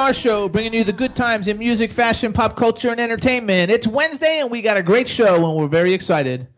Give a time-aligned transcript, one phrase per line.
[0.00, 3.70] Star Show, bringing you the good times in music, fashion, pop culture, and entertainment.
[3.70, 6.48] It's Wednesday and we got a great show and we're very excited.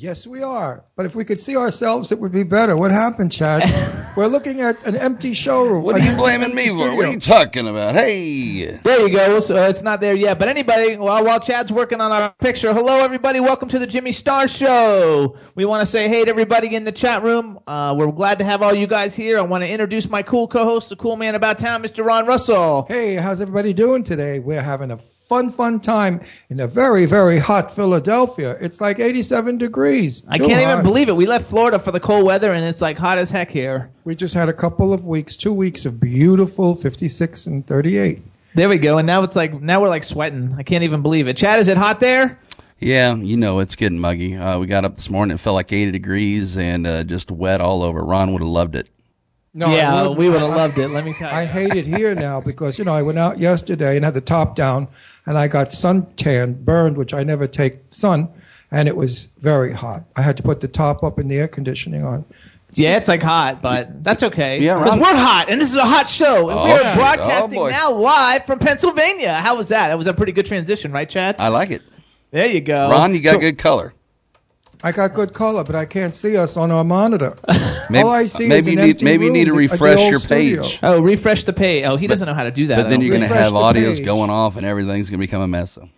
[0.00, 0.84] Yes, we are.
[0.94, 2.76] But if we could see ourselves, it would be better.
[2.76, 3.68] What happened, Chad?
[4.16, 5.82] We're looking at an empty showroom.
[5.82, 6.94] What are you blaming me for?
[6.94, 7.96] What are you talking about?
[7.96, 9.40] Hey, There you go.
[9.40, 12.72] So uh, it's not there yet, but anybody, while while Chad's working on our picture,
[12.72, 15.36] hello everybody, welcome to the Jimmy Star Show.
[15.56, 17.58] We want to say hey to everybody in the chat room.
[17.66, 19.36] Uh, we're glad to have all you guys here.
[19.36, 22.04] I want to introduce my cool co-host, the cool man about town, Mr.
[22.04, 22.86] Ron Russell.
[22.86, 24.38] Hey, how's everybody doing today?
[24.38, 28.56] We're having a fun, fun time in a very, very hot Philadelphia.
[28.60, 30.22] It's like 87 degrees.
[30.28, 30.72] I Too can't hot.
[30.72, 31.16] even believe it.
[31.16, 33.90] We left Florida for the cold weather and it's like hot as heck here.
[34.04, 38.22] We just had a couple of weeks, two weeks of beautiful 56 and 38.
[38.54, 38.96] There we go.
[38.98, 40.54] And now it's like now we're like sweating.
[40.56, 41.36] I can't even believe it.
[41.36, 42.40] Chad, is it hot there?
[42.80, 44.36] yeah, you know it's getting muggy.
[44.36, 47.60] Uh, we got up this morning; it felt like 80 degrees and uh, just wet
[47.60, 48.00] all over.
[48.02, 48.88] Ron would have loved it.
[49.54, 50.18] No, yeah, wouldn't.
[50.18, 50.88] we would have loved it.
[50.88, 51.36] Let me tell you.
[51.36, 54.20] I hate it here now because you know I went out yesterday and had the
[54.20, 54.88] top down
[55.28, 58.30] and I got suntan burned, which I never take sun,
[58.70, 60.04] and it was very hot.
[60.16, 62.24] I had to put the top up and the air conditioning on.
[62.72, 64.58] yeah, it's like hot, but that's okay.
[64.58, 66.80] Yeah, because Ron- we're hot, and this is a hot show, and Oh, we are
[66.82, 69.34] oh, broadcasting Oh, now live from Pennsylvania.
[69.34, 69.88] How was that?
[69.88, 71.36] That was a pretty good transition, right, Chad?
[71.38, 71.82] I like it.
[72.30, 73.92] there you go, Ron, you got so- good color.
[74.82, 77.34] I got good color, but I can't see us on our monitor.
[77.90, 79.50] Maybe, All I see maybe is you an need empty maybe you room need to
[79.50, 80.62] at the refresh old your studio.
[80.62, 80.78] page.
[80.82, 81.84] Oh, refresh the page.
[81.86, 82.76] Oh, he doesn't know how to do that.
[82.76, 84.04] But I then don't you're going to Refresh have the audios page.
[84.04, 85.72] going off, and everything's going to become a mess.
[85.72, 85.88] So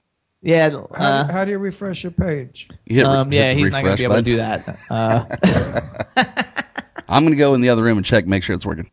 [0.42, 2.68] yeah, How, uh, do, how do you refresh your page?
[2.86, 4.36] you hit, um, hit yeah, the he's not going to be able to refresh do
[4.36, 4.78] that.
[4.88, 5.24] Uh,
[7.08, 8.90] I'm going to go in the other room and check, make sure it's working.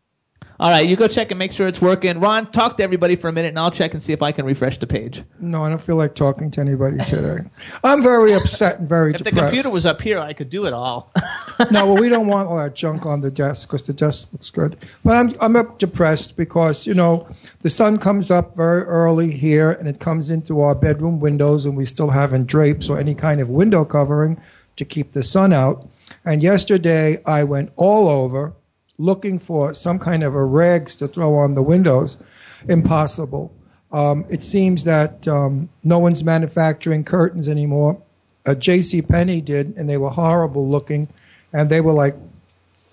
[0.60, 2.18] All right, you go check and make sure it's working.
[2.18, 4.44] Ron, talk to everybody for a minute, and I'll check and see if I can
[4.44, 5.22] refresh the page.
[5.38, 7.48] No, I don't feel like talking to anybody today.
[7.84, 9.46] I'm very upset and very If the depressed.
[9.46, 11.12] computer was up here, I could do it all.
[11.70, 14.50] no, well, we don't want all that junk on the desk because the desk looks
[14.50, 14.76] good.
[15.04, 17.28] But I'm I'm up depressed because you know
[17.60, 21.76] the sun comes up very early here and it comes into our bedroom windows and
[21.76, 24.40] we still haven't drapes or any kind of window covering
[24.74, 25.88] to keep the sun out.
[26.24, 28.54] And yesterday I went all over
[28.98, 32.18] looking for some kind of a rags to throw on the windows.
[32.68, 33.54] Impossible.
[33.92, 38.02] Um, it seems that um, no one's manufacturing curtains anymore.
[38.44, 39.02] Uh, J.C.
[39.02, 41.08] Penney did, and they were horrible looking,
[41.52, 42.16] and they were like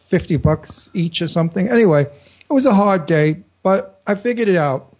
[0.05, 1.67] fifty bucks each or something.
[1.67, 4.95] Anyway, it was a hard day, but I figured it out.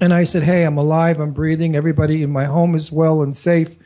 [0.00, 1.20] And I said, "Hey, I'm alive.
[1.20, 1.76] I'm breathing.
[1.76, 3.76] Everybody in my home is well and safe.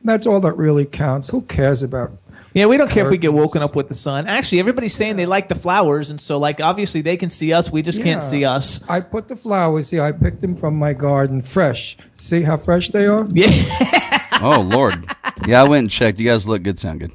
[0.00, 1.30] And that's all that really counts.
[1.30, 2.12] Who cares about
[2.54, 4.26] Yeah, we don't care if we get woken up with the sun.
[4.26, 7.70] Actually, everybody's saying they like the flowers, and so like obviously they can see us.
[7.70, 8.80] We just can't see us.
[8.88, 10.02] I put the flowers here.
[10.02, 11.96] I picked them from my garden, fresh.
[12.14, 13.26] See how fresh they are?
[13.30, 14.08] Yeah.
[14.44, 15.06] Oh Lord,
[15.46, 16.18] yeah, I went and checked.
[16.18, 17.12] You guys look good, sound good.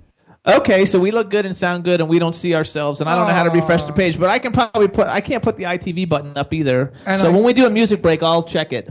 [0.48, 3.02] okay, so we look good and sound good, and we don't see ourselves.
[3.02, 3.96] And I don't know how to refresh the ah.
[3.96, 5.08] page, but I can probably put.
[5.08, 6.94] I can't put the ITV button up either.
[7.06, 8.88] And so I- when we do a music break, I'll check it.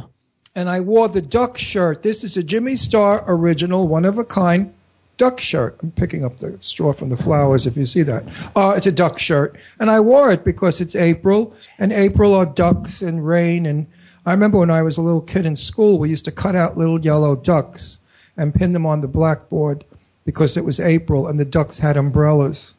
[0.54, 2.02] And I wore the duck shirt.
[2.02, 4.74] This is a Jimmy Star original, one of a kind
[5.16, 5.78] duck shirt.
[5.82, 8.24] I'm picking up the straw from the flowers if you see that.
[8.54, 9.56] Uh, it's a duck shirt.
[9.78, 13.66] And I wore it because it's April, and April are ducks and rain.
[13.66, 13.86] And
[14.24, 16.76] I remember when I was a little kid in school, we used to cut out
[16.76, 17.98] little yellow ducks
[18.36, 19.84] and pin them on the blackboard
[20.24, 22.74] because it was April and the ducks had umbrellas.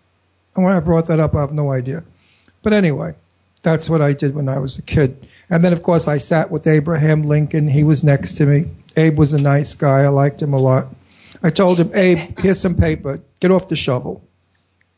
[0.55, 2.03] And when I brought that up, I have no idea.
[2.61, 3.15] But anyway,
[3.61, 5.25] that's what I did when I was a kid.
[5.49, 7.69] And then, of course, I sat with Abraham Lincoln.
[7.69, 8.69] He was next to me.
[8.97, 10.01] Abe was a nice guy.
[10.01, 10.87] I liked him a lot.
[11.43, 13.21] I told him, Abe, here's some paper.
[13.39, 14.23] Get off the shovel.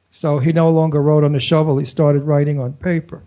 [0.10, 1.78] So he no longer wrote on the shovel.
[1.78, 3.24] He started writing on paper.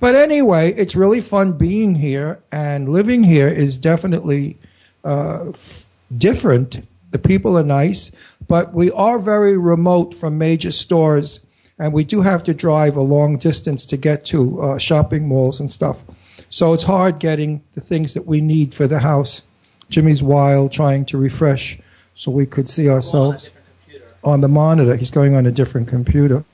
[0.00, 4.56] But anyway, it's really fun being here, and living here is definitely
[5.04, 8.10] uh, f- different The people are nice,
[8.46, 11.40] but we are very remote from major stores,
[11.78, 15.58] and we do have to drive a long distance to get to uh, shopping malls
[15.58, 16.04] and stuff.
[16.50, 19.42] So it's hard getting the things that we need for the house.
[19.88, 21.78] Jimmy's wild, trying to refresh
[22.18, 23.52] so we could see ourselves
[24.24, 24.96] on the monitor.
[24.96, 26.44] He's going on a different computer.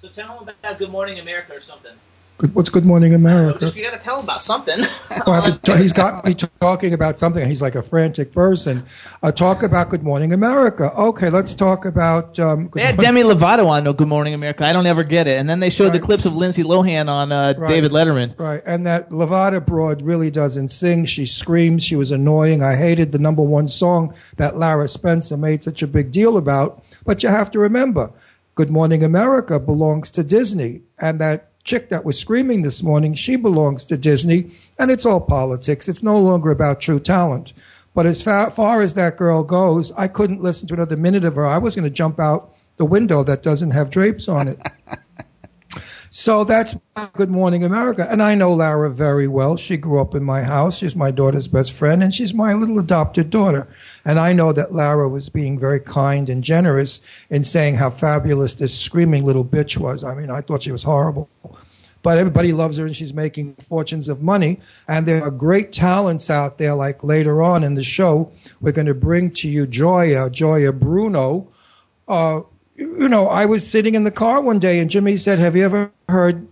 [0.00, 1.90] So tell him about Good Morning America or something.
[2.38, 3.66] Good, what's Good Morning America?
[3.74, 4.78] you got to tell about something.
[5.26, 7.46] Well, to he's got me talking about something.
[7.46, 8.84] He's like a frantic person.
[9.22, 10.90] Uh, talk about Good Morning America.
[10.92, 12.38] Okay, let's talk about.
[12.38, 14.64] Um, Good They had Demi Lovato on no Good Morning America.
[14.64, 15.38] I don't ever get it.
[15.38, 17.68] And then they showed the clips of Lindsay Lohan on uh, Right.
[17.68, 18.38] David Letterman.
[18.38, 21.04] Right, and that Lovato broad really doesn't sing.
[21.04, 21.82] She screams.
[21.82, 22.62] She was annoying.
[22.62, 26.82] I hated the number one song that Lara Spencer made such a big deal about.
[27.04, 28.12] But you have to remember,
[28.54, 33.36] Good Morning America belongs to Disney, and that chick that was screaming this morning, she
[33.36, 35.86] belongs to Disney, and it's all politics.
[35.86, 37.52] It's no longer about true talent.
[37.94, 41.34] But as far, far as that girl goes, I couldn't listen to another minute of
[41.34, 41.46] her.
[41.46, 44.58] I was going to jump out the window that doesn't have drapes on it.
[46.10, 46.74] So that's
[47.12, 48.06] Good Morning America.
[48.10, 49.56] And I know Lara very well.
[49.56, 50.78] She grew up in my house.
[50.78, 53.68] She's my daughter's best friend, and she's my little adopted daughter.
[54.04, 58.54] And I know that Lara was being very kind and generous in saying how fabulous
[58.54, 60.02] this screaming little bitch was.
[60.02, 61.28] I mean, I thought she was horrible.
[62.02, 64.60] But everybody loves her, and she's making fortunes of money.
[64.86, 68.86] And there are great talents out there, like later on in the show, we're going
[68.86, 71.48] to bring to you Gioia, Gioia Bruno.
[72.06, 72.42] Uh,
[72.78, 75.64] you know, I was sitting in the car one day, and Jimmy said, "Have you
[75.64, 76.46] ever heard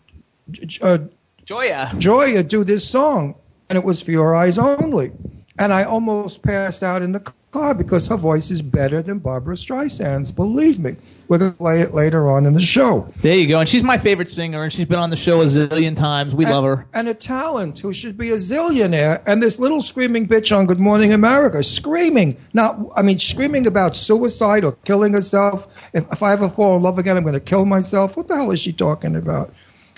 [0.82, 0.98] uh,
[1.44, 1.88] Gioia.
[1.92, 3.36] Gioia do this song?"
[3.68, 5.12] And it was for your eyes only.
[5.58, 7.20] And I almost passed out in the
[7.56, 10.30] car because her voice is better than Barbara Streisand's.
[10.30, 10.96] Believe me.
[11.28, 13.10] We're going to play it later on in the show.
[13.22, 13.60] There you go.
[13.60, 16.34] And she's my favorite singer, and she's been on the show a zillion times.
[16.34, 16.86] We love her.
[16.92, 19.22] And a talent who should be a zillionaire.
[19.26, 22.36] And this little screaming bitch on Good Morning America, screaming.
[22.52, 25.66] Not, I mean, screaming about suicide or killing herself.
[25.94, 28.16] If, if I ever fall in love again, I'm going to kill myself.
[28.16, 29.52] What the hell is she talking about?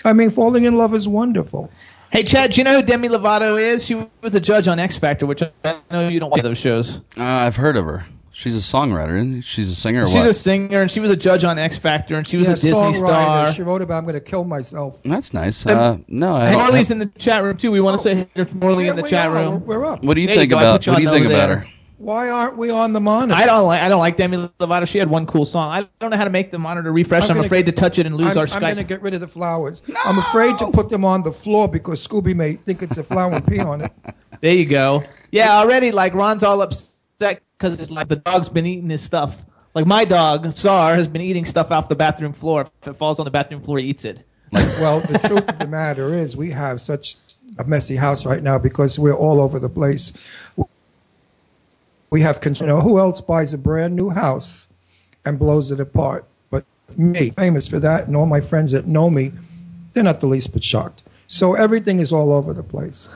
[0.05, 1.69] I mean, falling in love is wonderful.
[2.11, 3.85] Hey, Chad, do you know who Demi Lovato is?
[3.85, 6.97] She was a judge on X Factor, which I know you don't watch those shows.
[7.17, 8.05] Uh, I've heard of her.
[8.31, 9.41] She's a songwriter, isn't?
[9.41, 10.27] She's a singer She's what?
[10.27, 12.55] a singer, and she was a judge on X Factor, and she was Yeah, a
[12.55, 13.53] Disney star.
[13.53, 15.01] She wrote about I'm going to kill myself.
[15.03, 15.65] That's nice.
[15.65, 16.61] Uh, no, I Hey, don't.
[16.63, 17.69] Morley's in the chat room too.
[17.69, 19.33] We want to say hey to Morley Yeah, in the chat are.
[19.33, 19.65] room.
[19.65, 20.03] We're up.
[20.03, 20.57] what do you There think go.
[20.57, 20.79] About?
[20.79, 21.57] put you What do you think about there.
[21.59, 21.67] her?
[21.99, 23.33] Why aren't we on the monitor?
[23.33, 24.87] I don't like I don't like Demi Lovato.
[24.87, 25.69] She had one cool song.
[25.69, 27.23] I don't know how to make the monitor refresh.
[27.23, 29.13] I'm, gonna- afraid to touch it and lose I'm, our I'm going to get rid
[29.13, 29.83] of the flowers.
[30.05, 33.33] I'm afraid to put them on the floor because Scooby may think it's a flower
[33.33, 33.91] and pee on it.
[34.41, 35.03] There you go.
[35.33, 39.43] Yeah, already like Ron's all upset because it's like the dog's been eating his stuff.
[39.75, 42.69] Like my dog Sar has been eating stuff off the bathroom floor.
[42.81, 44.23] If it falls on the bathroom floor, he eats it.
[44.53, 47.17] Well, the truth of the matter is, we have such
[47.57, 50.13] a messy house right now because we're all over the place.
[52.09, 54.67] We have, you know, who else buys a brand new house
[55.25, 56.25] and blows it apart?
[56.49, 56.65] But
[56.97, 59.33] me, famous for that, and all my friends that know me,
[59.93, 61.03] they're not the least bit shocked.
[61.27, 63.07] So everything is all over the place.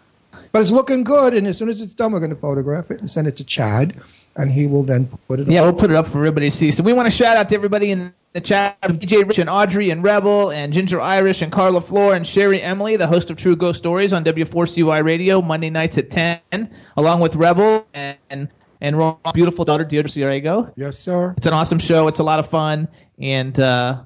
[0.52, 3.00] But it's looking good, and as soon as it's done, we're going to photograph it
[3.00, 4.00] and send it to Chad,
[4.36, 5.66] and he will then put it Yeah, up.
[5.66, 6.70] we'll put it up for everybody to see.
[6.70, 9.90] So we want to shout out to everybody in the chat DJ Rich and Audrey
[9.90, 13.56] and Rebel and Ginger Irish and Carla Floor and Sherry Emily, the host of True
[13.56, 18.50] Ghost Stories on W4CY Radio Monday nights at 10, along with Rebel and
[18.84, 20.72] and Ron's beautiful daughter Deirdre Ciarego.
[20.76, 21.34] Yes, sir.
[21.38, 22.08] It's an awesome show.
[22.08, 24.04] It's a lot of fun, and uh,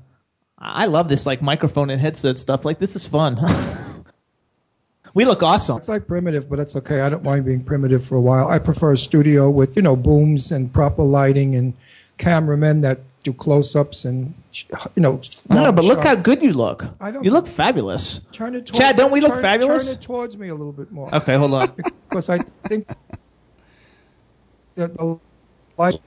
[0.57, 2.63] I love this like microphone and headset stuff.
[2.63, 3.39] Like this is fun.
[5.13, 5.77] we look awesome.
[5.77, 7.01] It's like primitive, but it's okay.
[7.01, 8.47] I don't mind being primitive for a while.
[8.47, 11.73] I prefer a studio with, you know, booms and proper lighting and
[12.19, 14.35] cameramen that do close-ups and,
[14.95, 15.19] you know.
[15.49, 16.85] Know, but look how good you look.
[17.01, 18.21] I don't You look fabulous.
[18.31, 19.87] Turn it towards, Chad, don't we look turn, fabulous?
[19.87, 21.13] Turn it towards me a little bit more.
[21.15, 21.73] Okay, hold on.
[22.09, 22.37] Because I
[22.69, 22.87] think
[24.77, 25.19] the
[25.77, 25.99] light.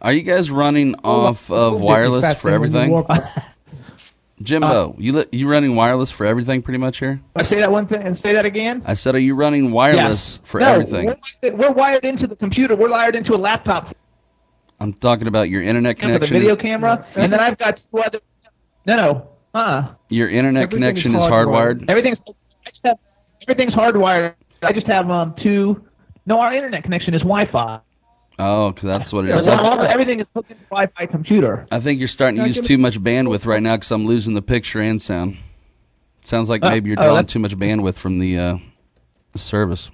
[0.00, 3.04] Are you guys running off of wireless for everything?
[4.42, 7.20] Jimbo, you li- you running wireless for everything pretty much here?
[7.36, 8.82] I say that one thing and say that again.
[8.84, 11.14] I said, are you running wireless for no, everything?
[11.42, 12.74] We're, we're wired into the computer.
[12.74, 13.94] We're wired into a laptop
[14.82, 16.40] I'm talking about your internet with a connection.
[16.40, 18.18] video camera, and then I've got two other.
[18.84, 21.82] No, no, uh, Your internet Everything connection is is hardwired.
[21.82, 21.84] hardwired.
[21.90, 22.20] everything's.
[22.66, 22.98] I just have,
[23.42, 24.34] everything's hardwired.
[24.60, 25.84] I just have um two.
[26.26, 27.78] No, our internet connection is Wi-Fi.
[28.44, 29.46] Oh, 'cause that's what it is.
[29.46, 31.66] Yeah, well, I, everything is hooked into Wi-Fi computer.
[31.70, 34.42] I think you're starting to use too much bandwidth right now because I'm losing the
[34.42, 35.36] picture and sound.
[36.24, 38.58] Sounds like Uh, maybe you're drawing that's- too much bandwidth from the uh,
[39.36, 39.90] service.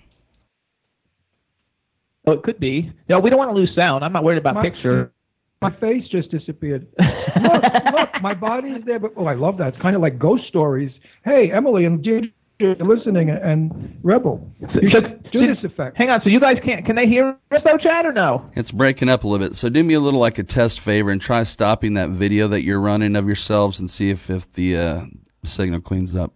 [2.27, 2.93] Oh, it could be.
[3.09, 4.05] No, we don't want to lose sound.
[4.05, 5.13] I'm not worried about My- picture.
[5.61, 6.87] My face just disappeared.
[6.99, 9.69] look, look, my body is there, but oh, I love that.
[9.75, 10.93] It's kind of like ghost stories.
[11.25, 14.51] Hey, Emily and Deirdre are listening, and Rebel.
[14.61, 15.01] So, so,
[15.33, 15.97] Do this effect.
[15.97, 16.21] Hang on.
[16.23, 16.85] So you guys can't?
[16.85, 18.51] Can they hear us though, Chad, or no?
[18.57, 19.57] It's breaking up a little bit.
[19.57, 22.65] So do me a little like a test favor and try stopping that video that
[22.65, 25.03] you're running of yourselves and see if if the uh,
[25.45, 26.33] signal cleans up.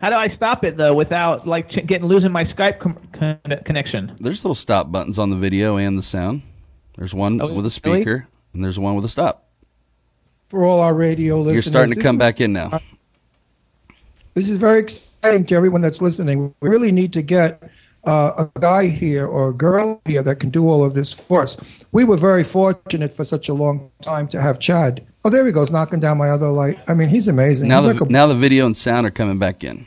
[0.00, 3.40] How do I stop it though without like ch- getting losing my Skype com- con-
[3.64, 4.14] connection?
[4.20, 6.42] There's little stop buttons on the video and the sound.
[6.98, 8.00] There's one Oh, with a really?
[8.02, 9.48] speaker and there's one with a stop.
[10.50, 12.80] For all our radio listeners, You're starting to come back in now.
[14.34, 16.54] This is very exciting to everyone that's listening.
[16.60, 17.62] We really need to get
[18.04, 21.42] uh, a guy here or a girl here that can do all of this for
[21.42, 21.56] us.
[21.92, 25.06] We were very fortunate for such a long time to have Chad.
[25.24, 26.78] Oh, there he goes, knocking down my other light.
[26.88, 27.68] I mean, he's amazing.
[27.68, 29.86] Now he's the like a, now the video and sound are coming back in.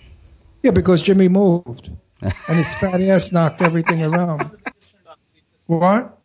[0.63, 4.49] yeah, because Jimmy moved, and his fat ass knocked everything around.
[5.67, 6.17] What?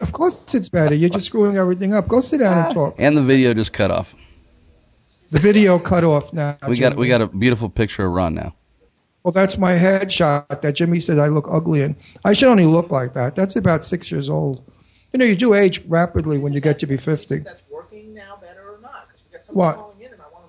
[0.00, 0.94] Of course it's better.
[0.94, 2.06] You're just screwing everything up.
[2.06, 2.94] Go sit down and talk.
[2.98, 4.14] And the video just cut off.
[5.30, 6.56] The video cut off now.
[6.66, 8.54] We got we got a beautiful picture of Ron now.
[9.22, 11.96] Well, that's my headshot that Jimmy said I look ugly in.
[12.24, 13.34] I should only look like that.
[13.34, 14.64] That's about six years old.
[15.12, 17.38] You know, you do age rapidly when you get to be 50.
[17.38, 19.08] That's working now better or not?
[19.08, 19.94] Because we got What?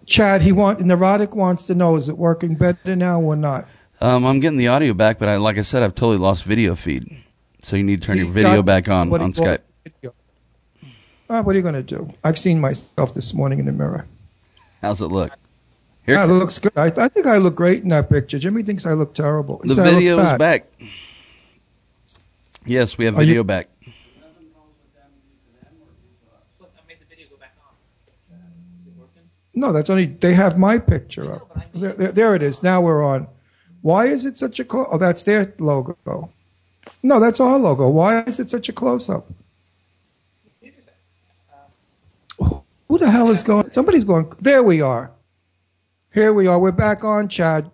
[0.06, 3.68] Chad, he want Neurotic wants to know, is it working better now or not?
[4.02, 6.74] Um, I'm getting the audio back, but I, like I said, I've totally lost video
[6.74, 7.24] feed.
[7.64, 9.60] So you need to turn your video back on what on Skype.
[9.84, 10.14] video.
[11.30, 12.12] Ah, what are you going to do?
[12.24, 14.08] I've seen myself this morning in the mirror.
[14.82, 15.32] How's it look?
[16.06, 16.72] Here, Ah, it looks good.
[16.76, 18.40] I, I think I look great in that picture.
[18.40, 19.60] Jimmy thinks I look terrible.
[19.64, 20.68] He the said I look video is back.
[22.66, 23.68] Yes, we have Are you- video back.
[29.54, 31.68] No, that's only they have my picture up.
[31.74, 32.64] There, there, there it is.
[32.64, 33.28] Now we're on.
[33.82, 34.88] Why is it such a close?
[34.92, 35.98] Oh, that's their logo.
[37.04, 37.90] No, that's our logo.
[37.90, 39.28] Why is it such a close up?
[42.89, 43.72] Who the hell is going?
[43.72, 44.34] Somebody's going.
[44.39, 45.12] There we are.
[46.12, 46.58] Here we are.
[46.58, 47.69] We're back on, Chad.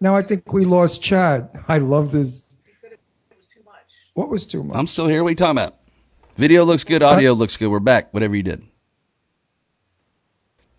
[0.00, 1.50] Now I think we lost Chad.
[1.68, 2.56] I love this.
[4.14, 4.76] What was too much?
[4.76, 5.22] I'm still here.
[5.22, 5.76] What are you talking about?
[6.36, 7.02] Video looks good.
[7.02, 7.68] Audio looks good.
[7.68, 8.12] We're back.
[8.14, 8.62] Whatever you did.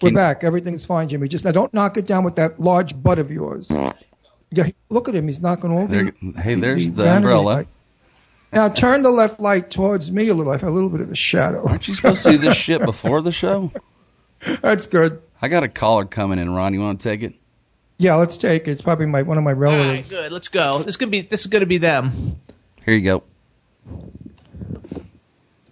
[0.02, 0.44] We're Can- back.
[0.44, 1.28] Everything's fine, Jimmy.
[1.28, 3.70] Just now, don't knock it down with that large butt of yours.
[4.52, 5.28] Yeah, look at him.
[5.28, 5.88] He's knocking over.
[5.88, 6.42] There, the.
[6.42, 7.66] hey, there's the anime umbrella.
[8.52, 8.58] Light.
[8.58, 10.52] Now turn the left light towards me a little.
[10.52, 11.68] I have a little bit of a shadow.
[11.68, 13.72] Aren't you supposed to do this shit before the show?
[14.62, 15.22] That's good.
[15.42, 16.54] I got a caller coming in.
[16.54, 17.34] Ron, you want to take it?
[17.98, 18.72] Yeah, let's take it.
[18.72, 20.10] It's probably my one of my All right, relatives.
[20.10, 20.32] good.
[20.32, 20.80] Let's go.
[20.82, 21.22] This could be.
[21.22, 22.12] This is going to be them.
[22.86, 23.24] Here you go.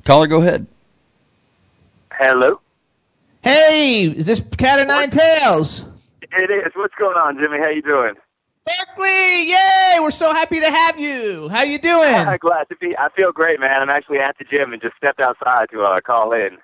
[0.03, 0.67] Caller, go ahead.
[2.11, 2.59] Hello.
[3.41, 5.85] Hey, is this Cat of Nine Tails?
[6.21, 6.71] It is.
[6.75, 7.59] What's going on, Jimmy?
[7.59, 8.13] How you doing?
[8.67, 9.97] Berkeley, yay!
[10.01, 11.47] We're so happy to have you.
[11.47, 12.13] How you doing?
[12.13, 12.97] I'm glad to be.
[12.97, 13.81] I feel great, man.
[13.81, 16.57] I'm actually at the gym and just stepped outside to uh, call in.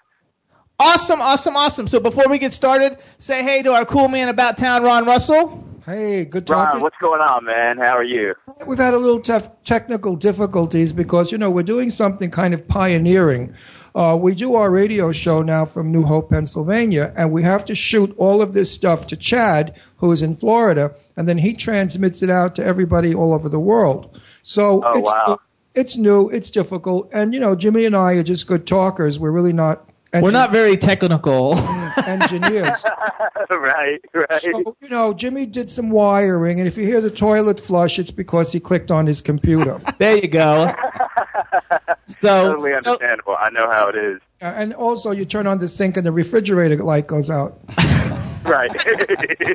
[0.79, 1.88] Awesome, awesome, awesome.
[1.88, 5.63] So before we get started, say hey to our cool man about town, Ron Russell.
[5.86, 7.77] Hey, good Ron, what's going on, man?
[7.77, 8.33] How are you?
[8.65, 12.67] We've had a little tef- technical difficulties because you know we're doing something kind of
[12.67, 13.53] pioneering.
[13.96, 17.76] Uh, we do our radio show now from New Hope, Pennsylvania, and we have to
[17.76, 22.24] shoot all of this stuff to Chad, who is in Florida, and then he transmits
[22.24, 24.20] it out to everybody all over the world.
[24.42, 25.40] So Oh, it's wow.
[25.76, 29.20] it's new, it's difficult, and you know Jimmy and I are just good talkers.
[29.20, 29.88] We're really not.
[30.22, 31.58] We're not very technical.
[32.08, 32.84] engineers.
[33.50, 34.41] right, right.
[34.41, 38.12] So, you know, Jimmy did some wiring, and if you hear the toilet flush, it's
[38.12, 39.82] because he clicked on his computer.
[39.98, 40.74] there you go.
[42.05, 43.36] So, totally so understandable.
[43.39, 44.22] I know how it is.
[44.41, 47.60] Uh, and also, you turn on the sink, and the refrigerator light goes out.
[48.43, 48.72] Right,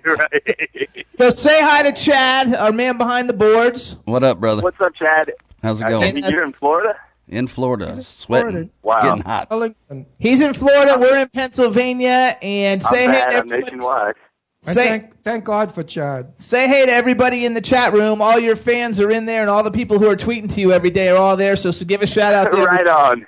[0.06, 0.88] right.
[1.10, 3.96] so say hi to Chad, our man behind the boards.
[4.06, 4.62] What up, brother?
[4.62, 5.30] What's up, Chad?
[5.62, 6.14] How's it going?
[6.14, 6.98] think you're in Florida.
[7.28, 8.70] In Florida, sweating, Florida.
[8.82, 9.00] Wow.
[9.02, 10.06] getting hot.
[10.18, 10.96] He's in Florida.
[10.98, 13.20] We're in Pennsylvania, and say I'm hey.
[13.20, 13.30] bad.
[13.30, 14.14] To I'm everybody, nationwide.
[14.62, 16.40] Say, thank, thank God for Chad.
[16.40, 18.20] say hey to everybody in the chat room.
[18.20, 20.72] All your fans are in there, and all the people who are tweeting to you
[20.72, 21.54] every day are all there.
[21.54, 22.64] So, so give a shout out there.
[22.66, 23.26] right on.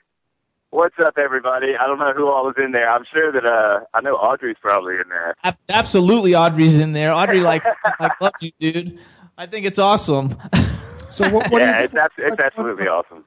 [0.70, 1.76] What's up, everybody?
[1.76, 2.88] I don't know who all is in there.
[2.88, 5.34] I'm sure that uh, I know Audrey's probably in there.
[5.44, 7.12] Ab- Absolutely, Audrey's in there.
[7.12, 7.64] Audrey like
[8.00, 8.98] like loves you, dude.
[9.36, 10.36] I think it's awesome.
[11.10, 13.24] So what, what, yeah, do it's, you, abs- it's absolutely awesome.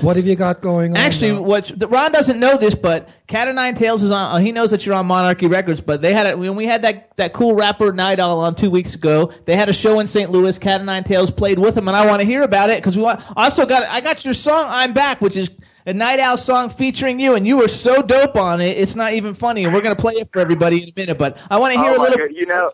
[0.00, 0.96] What have you got going on?
[0.96, 1.42] Actually, now?
[1.42, 4.36] what Ron doesn't know this, but Cat of Nine Tails is on.
[4.36, 6.82] Uh, he knows that you're on Monarchy Records, but they had it when we had
[6.82, 9.32] that that cool rapper Night Owl on two weeks ago.
[9.46, 10.30] They had a show in St.
[10.30, 10.56] Louis.
[10.58, 12.96] Cat of Nine Tails played with him, and I want to hear about it because
[12.96, 13.22] we want.
[13.36, 15.50] Also got I got your song "I'm Back," which is
[15.86, 18.78] a Night Owl song featuring you, and you were so dope on it.
[18.78, 21.18] It's not even funny, and we're gonna play it for everybody in a minute.
[21.18, 22.16] But I want to hear oh a little.
[22.16, 22.70] God, you know,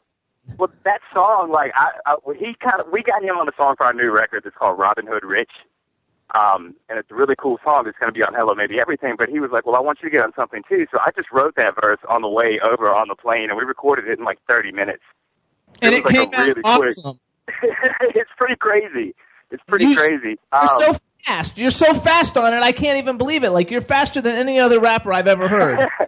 [0.58, 3.74] well, that song, like, I, I he kind of, we got him on the song
[3.76, 4.44] for our new record.
[4.46, 5.50] It's called Robin Hood Rich.
[6.36, 7.86] Um, and it's a really cool song.
[7.86, 9.14] It's going to be on Hello Maybe Everything.
[9.16, 10.86] But he was like, well, I want you to get on something too.
[10.92, 13.64] So I just wrote that verse on the way over on the plane, and we
[13.64, 15.02] recorded it in like 30 minutes.
[15.82, 17.20] and it it came like really out quick- awesome.
[17.62, 19.14] it's pretty crazy.
[19.50, 20.36] It's pretty You- crazy.
[20.52, 21.56] You're Um, so fast.
[21.58, 22.62] You're so fast on it.
[22.62, 23.50] I can't even believe it.
[23.50, 25.88] Like you're faster than any other rapper I've ever heard.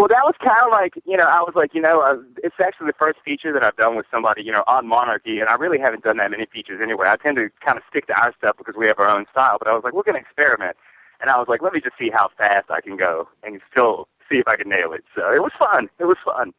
[0.00, 2.56] well, that was kind of like, you know, I was like, you know, uh, it's
[2.58, 5.56] actually the first feature that I've done with somebody, you know, on Monarchy, and I
[5.56, 7.06] really haven't done that many features anyway.
[7.06, 9.58] I tend to kind of stick to our stuff because we have our own style,
[9.58, 10.78] but I was like, we're going to experiment.
[11.20, 14.08] And I was like, let me just see how fast I can go and still
[14.32, 15.04] see if I can nail it.
[15.14, 15.90] So it was fun.
[15.98, 16.54] It was fun.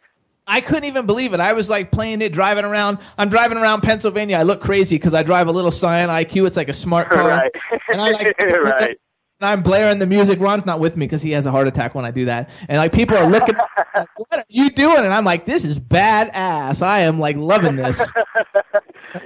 [0.46, 1.40] I couldn't even believe it.
[1.40, 3.00] I was like playing it, driving around.
[3.18, 4.38] I'm driving around Pennsylvania.
[4.38, 6.46] I look crazy because I drive a little Scion IQ.
[6.46, 7.28] It's like a smart car.
[7.28, 7.52] right.
[7.92, 8.96] And I like right.
[9.42, 10.40] And I'm blaring the music.
[10.40, 12.50] Ron's not with me because he has a heart attack when I do that.
[12.70, 13.56] And like people are looking,
[13.96, 15.00] like, what are you doing?
[15.04, 16.82] And I'm like, this is badass.
[16.84, 18.00] I am like loving this.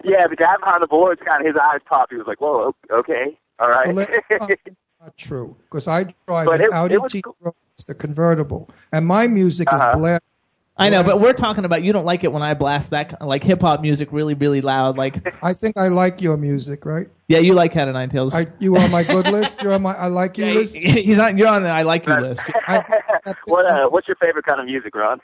[0.04, 2.12] yeah, the guy behind the board's kind of his eyes popped.
[2.14, 4.08] He was like, "Whoa, okay, all right." Well,
[4.40, 4.62] that's
[5.02, 9.06] not true because I drive But an it- Audi it was T Roadster convertible, and
[9.06, 9.90] my music Uh-huh.
[9.90, 10.24] is black.
[10.78, 13.44] I know, but we're talking about you don't like it when I blast that like
[13.44, 14.98] hip hop music really, really loud.
[14.98, 17.08] Like, I think I like your music, right?
[17.28, 18.36] yeah, you like Cat of Nine Tails.
[18.36, 19.62] I, you on my good list.
[19.62, 20.76] You're on my I like you Yeah, list.
[20.76, 21.38] he's on.
[21.38, 22.44] You're on the I like you list.
[22.68, 22.84] I,
[23.48, 25.20] what uh, what's your favorite kind of music, Ron?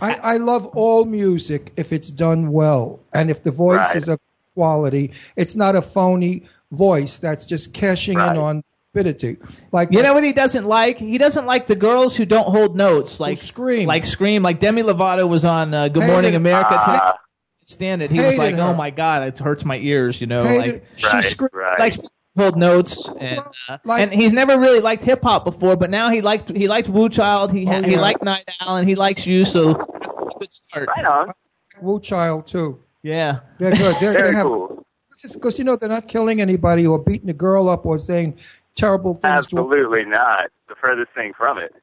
[0.00, 3.96] I, I love all music if it's done well and if the voice Right.
[3.96, 4.18] is of
[4.54, 5.12] quality.
[5.36, 8.32] It's not a phony voice that's just cashing Right.
[8.32, 9.38] in on stupidity.
[9.72, 10.98] Like You know what he doesn't like?
[10.98, 13.86] He doesn't like the girls who don't hold notes, like scream.
[13.86, 14.42] like scream.
[14.42, 16.34] Like Demi Lovato was on uh, Good Hated Morning.
[16.34, 16.98] America today.
[17.02, 17.12] Uh,
[17.62, 18.10] Stand it.
[18.10, 18.62] He was like, her.
[18.62, 21.78] "Oh my god, it hurts my ears." You know, hated- like she right, screamed right.
[21.78, 25.76] likes to hold notes, and uh, Like- and he's never really liked hip hop before,
[25.76, 27.52] but now he liked he liked Wu Child.
[27.52, 29.44] He ha- Oh, he liked Night Owl, and he likes you.
[29.44, 30.88] So that's a good start.
[30.96, 31.28] right on.
[31.80, 32.80] Wu Child too.
[33.04, 33.40] Yeah.
[33.58, 33.96] They're good.
[34.00, 34.84] They're, Very they have cool.
[35.34, 38.36] because you know they're not killing anybody or beating a girl up or saying
[38.80, 39.46] terrible things.
[39.48, 40.50] To, Absolutely not.
[40.68, 41.74] The furthest thing from it.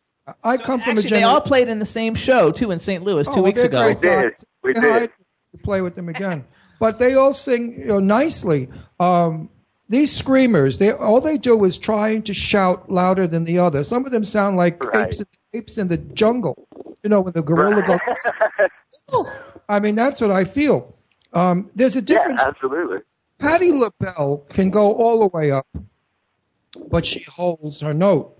[0.43, 3.03] I come from a Actually, they all played in the same show too in St.
[3.03, 3.83] Louis two Oh, weeks they're ago.
[3.83, 4.31] great did.
[4.33, 4.45] guys.
[4.63, 4.91] We Say did.
[4.91, 6.43] hi to play with them again.
[6.79, 8.67] But they all sing you know, nicely.
[8.99, 9.49] Um,
[9.89, 13.85] these screamers, they all they do is trying to shout louder than the other.
[13.85, 15.07] Some of them sound like Right.
[15.07, 16.67] apes, in, apes in the jungle.
[17.03, 17.99] You know, when the gorilla goes.
[19.69, 20.93] I mean, that's what I feel.
[21.33, 22.39] Um, there's a difference.
[22.39, 22.55] Yeah, difference.
[22.63, 22.97] absolutely.
[23.39, 25.67] Patti LaBelle can go all the way up,
[26.89, 28.33] but she holds her note.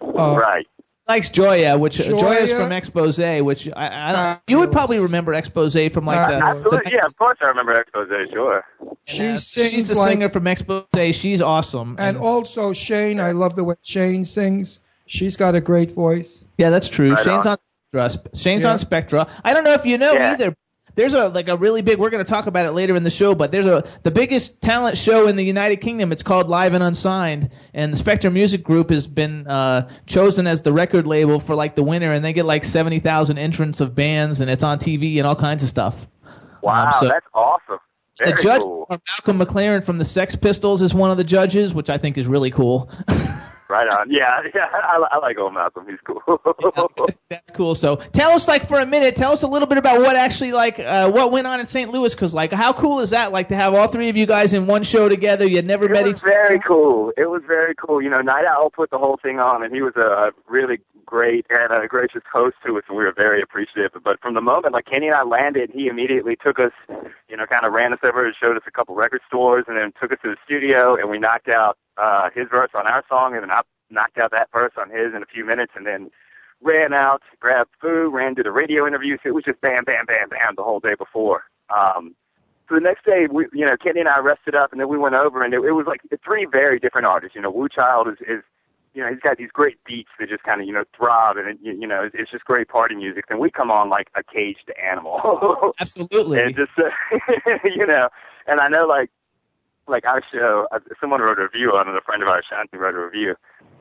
[0.00, 0.66] Uh, right.
[1.08, 2.20] likes Gioia, which Gioia?
[2.20, 4.40] Gioia's from Expose, which I, I don't.
[4.46, 6.34] You would probably remember Expose from like the.
[6.34, 6.92] Absolutely.
[6.92, 8.08] Yeah, of course I remember Expose.
[8.32, 8.64] Sure.
[9.04, 10.84] She uh, sings she's the like, singer from Expose.
[11.12, 11.96] She's awesome.
[11.98, 13.20] and also Shane.
[13.20, 14.80] I love the way Shane sings.
[15.06, 16.44] She's got a great voice.
[16.58, 17.12] yeah, that's true.
[17.14, 17.52] Right Shane's on.
[17.92, 18.38] on Spectra.
[18.38, 18.72] Shane's Yeah.
[18.72, 19.28] on Spectra.
[19.44, 20.32] I don't know if you know Yeah.
[20.32, 20.56] either.
[20.96, 21.98] There's a like a really big.
[21.98, 24.60] We're going to talk about it later in the show, but there's a the biggest
[24.62, 26.10] talent show in the United Kingdom.
[26.10, 30.62] It's called Live and Unsigned, and the Spectra Music Group has been uh, chosen as
[30.62, 33.94] the record label for like the winner, and they get like seventy thousand entrants of
[33.94, 36.06] bands, and it's on TV and all kinds of stuff.
[36.62, 37.78] Wow, Um, so- that's awesome.
[38.18, 38.86] Very the judge, cool.
[38.88, 42.26] Malcolm McLaren from the Sex Pistols, is one of the judges, which I think is
[42.26, 42.90] really cool.
[43.68, 44.10] Right on.
[44.10, 44.66] Yeah, yeah.
[44.72, 45.86] I, I like old Malcolm.
[45.88, 46.22] He's cool.
[47.30, 47.74] That's cool.
[47.74, 50.52] So tell us, like, for a minute, tell us a little bit about what actually,
[50.52, 51.90] like, uh, what went on in St.
[51.90, 52.14] Louis.
[52.14, 53.32] Because, like, how cool is that?
[53.32, 55.46] Like, to have all three of you guys in one show together.
[55.46, 57.12] You had never It met was each very cool.
[57.16, 58.00] It was very cool.
[58.00, 61.46] You know, Night Owl put the whole thing on, and he was a really great
[61.50, 63.92] and a gracious host to us, and we were very appreciative.
[64.02, 66.72] But from the moment, like Kenny and I landed, he immediately took us,
[67.28, 69.76] you know, kind of ran us over and showed us a couple record stores, and
[69.76, 73.04] then took us to the studio, and we knocked out uh, his verse on our
[73.08, 75.86] song, and then I knocked out that verse on his in a few minutes, and
[75.86, 76.10] then
[76.62, 79.16] ran out, grabbed food, ran to the radio interview.
[79.22, 81.44] So it was just bam, bam, bam, bam the whole day before.
[81.74, 82.14] Um,
[82.68, 84.98] so the next day, we, you know, Kenny and I rested up, and then we
[84.98, 87.36] went over, and it, it was like three very different artists.
[87.36, 88.42] You know, Wu Child is, is
[88.94, 91.48] you know, he's got these great beats that just kind of, you know, throb, and
[91.48, 93.26] it, you, you know, it's, it's just great party music.
[93.28, 96.40] And we come on like a caged animal, Absolutely.
[96.40, 98.08] and just, uh, you know,
[98.46, 99.10] and I know like,
[99.88, 101.94] like our show, uh, someone wrote a review on it.
[101.96, 103.34] A friend of ours, Shanti, wrote a review.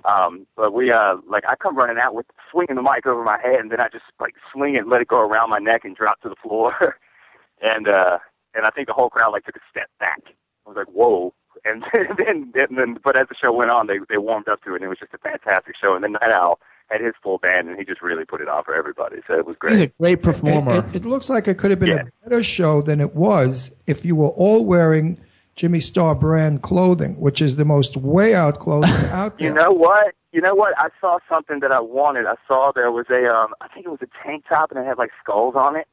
[0.05, 3.39] Um, but we, uh, like, I come running out with swinging the mic over my
[3.41, 5.83] head, and then I just like swing it, and let it go around my neck,
[5.83, 6.97] and drop to the floor.
[7.61, 8.19] and uh,
[8.53, 10.21] and I think the whole crowd like took a step back.
[10.65, 11.33] I was like, whoa.
[11.63, 11.83] And
[12.17, 14.75] then, and then, but as the show went on, they they warmed up to it,
[14.75, 15.95] and it was just a fantastic show.
[15.95, 18.63] And then Night Owl had his full band, and he just really put it on
[18.63, 19.17] for everybody.
[19.25, 19.73] So it was great.
[19.73, 20.75] He's a great performer.
[20.75, 22.03] It, it, it looks like it could have been Yeah.
[22.23, 25.17] a better show than it was if you were all wearing
[25.55, 29.47] Jimmy Star brand clothing, which is the most way out clothing out there.
[29.47, 30.13] You know what?
[30.31, 30.77] You know what?
[30.77, 32.25] I saw something that I wanted.
[32.25, 34.85] I saw there was a, um, I think it was a tank top, and it
[34.85, 35.87] had like skulls on it.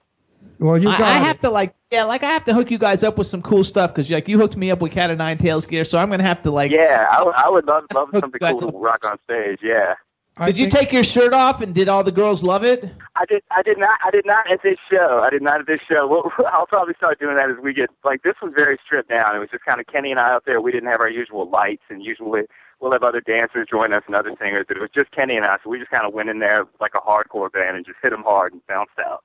[0.59, 1.23] well, you I, got I it.
[1.23, 3.63] have to like, yeah, like I have to hook you guys up with some cool
[3.63, 6.11] stuff because like you hooked me up with Cat of Nine Tails gear, so I'm
[6.11, 9.61] gonna have to like, Yeah, I, would- love love something cool to rock on stage.
[9.63, 9.95] Yeah.
[10.39, 12.89] I Did you think- take your shirt off and did all the girls love it?
[13.17, 13.43] I did.
[13.51, 13.99] I did not.
[14.05, 15.21] I did not at this show.
[15.23, 16.07] I did not at this show.
[16.09, 19.37] We'll, I'll probably start doing that as we get like this was very stripped down.
[19.37, 20.61] It was just kind of Kenny and I out there.
[20.61, 22.43] We didn't have our usual lights, and usually
[22.81, 24.65] we'll have other dancers join us and other singers.
[24.67, 26.65] But it was just Kenny and I, so we just kind of went in there
[26.81, 29.23] like a hardcore band and just hit them hard and bounced out.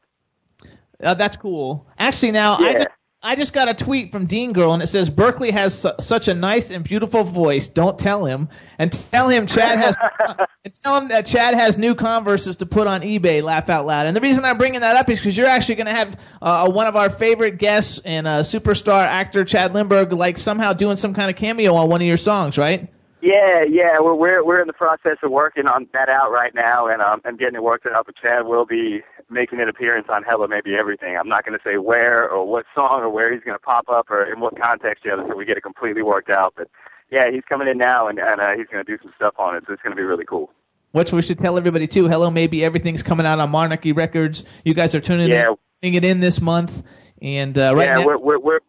[1.01, 1.87] Uh, that's cool.
[1.99, 2.87] Actually, now I, just,
[3.27, 6.29] I just got a tweet from Dean Girl, and it says Berkeley has su- such
[6.29, 7.67] a nice and beautiful voice.
[7.67, 8.47] Don't tell him,
[8.79, 9.97] and tell him Chad has,
[10.63, 13.43] and tell him that Chad has new Converses to put on eBay.
[13.43, 14.05] Laugh out loud.
[14.05, 16.71] And the reason I'm bringing that up is because you're actually going to have uh,
[16.71, 21.13] one of our favorite guests and uh, superstar actor Chad Lindberg, like somehow doing some
[21.13, 22.87] kind of cameo on one of your songs, right?
[23.27, 26.87] Yeah, yeah, we're we're we're in the process of working on that out right now,
[26.87, 28.05] and um, and getting it worked out.
[28.05, 31.17] But Chad will be making an appearance on Hello Maybe Everything.
[31.17, 33.89] I'm not going to say where or what song or where he's going to pop
[33.89, 36.53] up or in what context yet until we get it completely worked out.
[36.55, 36.69] But
[37.11, 39.57] yeah, he's coming in now, and and uh, he's going to do some stuff on
[39.57, 40.49] it, so it's going to be really cool.
[40.93, 42.07] Which we should tell everybody too.
[42.07, 44.45] Hello, maybe everything's coming out on Monarchy Records.
[44.63, 45.49] You guys are tuning Yeah.
[45.49, 46.81] in, tuning it in this month,
[47.21, 48.59] and uh, right yeah, now, we're we're we're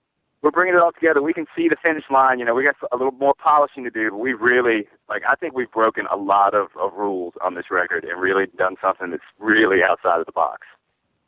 [0.42, 1.20] we're bringing it all together.
[1.22, 2.38] We can see the finish line.
[2.38, 5.22] You know, we got a little more polishing to do, but we really like.
[5.28, 8.76] I think we've broken a lot of of rules on this record and really done
[8.82, 10.66] something that's really outside of the box.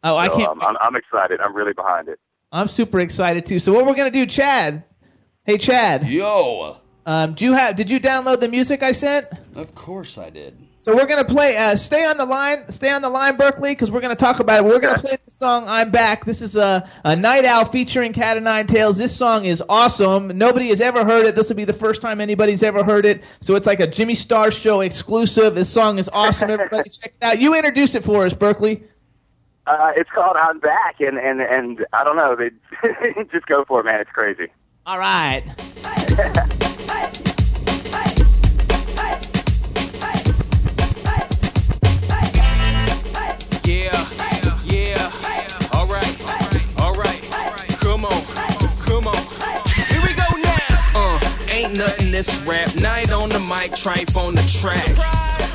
[0.05, 0.49] oh, I can't.
[0.49, 1.41] um, I'm, I'm excited.
[1.41, 2.19] I'm really behind it.
[2.53, 3.59] I'm super excited too.
[3.59, 4.85] So what we're gonna do, Chad?
[5.45, 6.07] Hey, Chad.
[6.07, 7.77] Yo, Um, do you have?
[7.77, 9.27] Did you download the music I sent?
[9.57, 10.57] of course I did.
[10.83, 11.59] So we're gonna play.
[11.59, 12.65] Uh, stay on the line.
[12.73, 14.65] Stay on the line, Berkeley, because we're gonna talk about it.
[14.65, 18.39] We're gonna play the song "I'm Back." This is a, a Night Owl featuring Cat
[18.39, 18.97] of Nine Tails.
[18.97, 20.29] This song is awesome.
[20.39, 21.37] Nobody has ever heard it.
[21.37, 23.23] This will be the first time anybody's ever heard it.
[23.41, 25.55] So it's like a Jimmy Star Show exclusive.
[25.55, 26.49] This song is awesome.
[26.49, 27.39] Everybody check it out.
[27.39, 28.83] You introduced it for us, Berkeley.
[29.67, 32.35] Uh, it's called "I'm Back," and and and I don't know.
[32.35, 34.01] They just go for it, man.
[34.01, 34.47] It's crazy.
[34.87, 35.45] All right.
[43.71, 44.05] Yeah,
[44.65, 45.13] yeah.
[45.73, 47.23] All right, all right.
[47.79, 48.21] Come on,
[48.81, 49.23] come on.
[49.87, 50.91] Here we go now.
[50.93, 51.21] Uh,
[51.53, 52.75] ain't nothing this rap.
[52.75, 54.91] Night on the mic, trife on the track.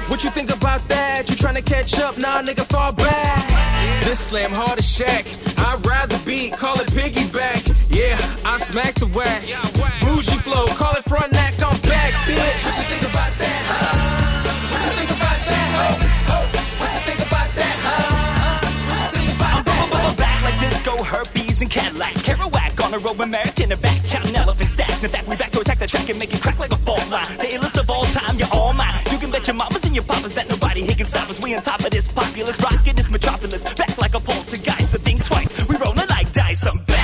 [0.10, 1.30] What you think about that?
[1.30, 2.18] You tryna catch up?
[2.18, 4.06] Nah, nigga, fall back.
[4.06, 5.26] This slam hard as shack.
[5.58, 7.68] I'd rather beat, call it piggyback.
[7.90, 9.42] Yeah, I smack the whack.
[10.00, 12.66] Bougie flow, call it front neck, I'm back, bitch.
[12.66, 13.66] What you think about that?
[13.68, 14.25] Huh?
[20.96, 22.22] Disco, herpes, and Cadillacs.
[22.22, 25.04] Kerouac on a road, American in the back, counting elephant stacks.
[25.04, 27.10] In fact, we back to attack the track and make it crack like a fault
[27.10, 27.38] line.
[27.38, 29.02] The illest of all time, you're all mine.
[29.12, 31.42] You can bet your mamas and your papas that nobody here can stop us.
[31.42, 34.92] We on top of this populous rock in this metropolis, back like a poltergeist.
[34.92, 36.66] So think twice, we rolling like dice.
[36.66, 36.95] I'm.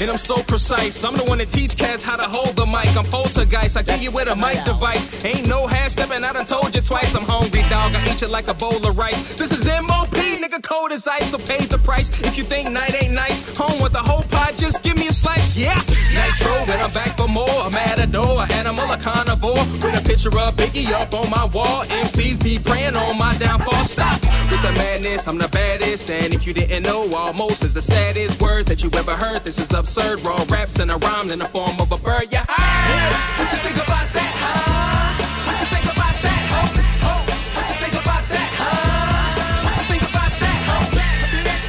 [0.00, 1.04] And I'm so precise.
[1.04, 2.94] I'm the one that teach cats how to hold the mic.
[2.96, 3.76] I'm poltergeist.
[3.76, 5.24] I get you with a mic device.
[5.24, 6.24] Ain't no half stepping.
[6.24, 7.14] I done told you twice.
[7.14, 7.94] I'm hungry, dog.
[7.94, 9.34] I eat you like a bowl of rice.
[9.34, 10.62] This is MOP, nigga.
[10.62, 11.30] Cold as ice.
[11.30, 12.10] So pay the price.
[12.22, 14.54] If you think night ain't nice, home with the whole pot.
[14.56, 15.56] Just give me a slice.
[15.56, 15.80] Yeah,
[16.12, 17.48] Nitro, and I'm back for more.
[17.66, 19.54] A matador, a animal, a carnivore.
[19.54, 21.84] With a picture of Biggie up on my wall.
[21.84, 23.84] MCs be praying on my downfall.
[23.84, 25.26] Stop with the madness.
[25.26, 26.10] I'm the baddest.
[26.10, 29.44] And if you didn't know, almost is the saddest word that you ever heard.
[29.44, 30.26] This is absurd.
[30.26, 32.26] Raw raps and a rhyme in the form of a bird.
[32.32, 33.38] Yeah, hi.
[33.38, 35.14] What you think about that, huh?
[35.46, 36.62] What you think about that, ho,
[37.06, 37.14] ho?
[37.54, 39.62] What you think about that, huh?
[39.62, 40.90] What you think about that, ho?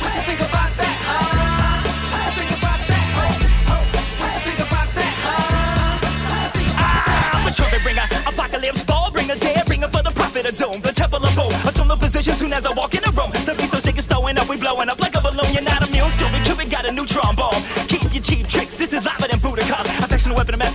[0.01, 1.29] What you think about that, huh?
[2.09, 3.29] What you think about that, ho,
[3.69, 3.85] ho?
[3.85, 6.01] What you think about that, huh?
[6.01, 7.37] What you think about that?
[7.37, 10.89] I'm a trumpet bringer, apocalypse ball bringer, tear bringer for the prophet of doom, the
[10.89, 11.53] temple of boom.
[11.69, 13.29] Assume the position soon as I walk in the room.
[13.45, 14.96] The beat so sick it's throwing up, we blowing up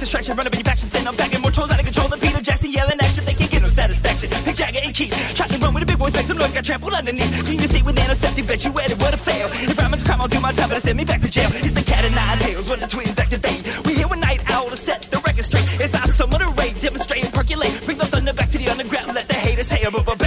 [0.02, 2.08] Mass run up in your faction, send them back and more trolls out of control
[2.08, 3.24] than Peter Jackson yelling action.
[3.24, 4.30] They can't get no satisfaction.
[4.42, 6.64] Mick Jagger and Keith, try to run with the big boys, make some noise, got
[6.64, 7.46] trampled underneath.
[7.46, 9.52] Can you see with antiseptic, bet you it would have failed.
[9.54, 11.48] If Ramon's crime, I'll do my time, but I send me back to jail.
[11.54, 13.62] It's the cat of nine tails when the twins activate.
[13.86, 15.68] We here one night owl to set the record straight.
[15.78, 17.80] It's our summer to rate, demonstrate and percolate.
[17.84, 20.18] Bring the thunder back to the underground, let the haters say but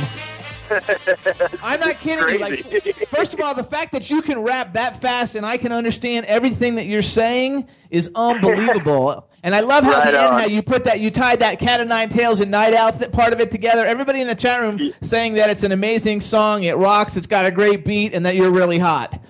[1.61, 2.39] I'm not kidding you.
[2.39, 5.71] Like, first of all, the fact that you can rap that fast and I can
[5.71, 9.29] understand everything that you're saying is unbelievable.
[9.45, 11.81] And I love how Right the end, how you put that, you tied that cat
[11.81, 13.85] of nine tails and night owl th- part of it together.
[13.85, 17.45] Everybody in the chat room saying that it's an amazing song, it rocks, it's got
[17.45, 19.21] a great beat, and that you're really hot.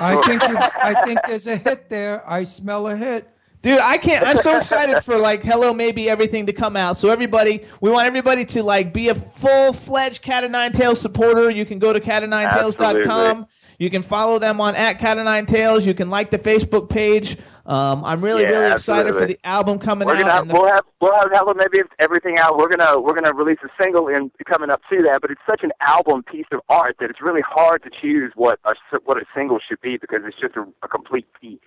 [0.00, 2.26] I think I think there's a hit there.
[2.26, 3.28] I smell a hit.
[3.62, 4.26] Dude, I can't.
[4.26, 6.96] I'm so excited for like Hello Maybe everything to come out.
[6.96, 11.00] So everybody, we want everybody to like be a full fledged Cat of Nine Tails
[11.00, 11.50] supporter.
[11.50, 13.10] You can go to Cat cata9tales.com.
[13.10, 13.46] Absolutely.
[13.78, 15.86] You can follow them on at Cat of Nine Tails.
[15.86, 17.36] You can like the Facebook page.
[17.66, 20.22] Um, I'm really, Yeah, really excited for the album coming We're out.
[20.22, 22.56] gonna and the- we'll have we'll have Hello maybe everything out.
[22.58, 25.62] We're gonna we're gonna release a single in coming up to that, but it's such
[25.62, 29.24] an album piece of art that it's really hard to choose what a what a
[29.34, 31.58] single should be because it's just a, a complete piece.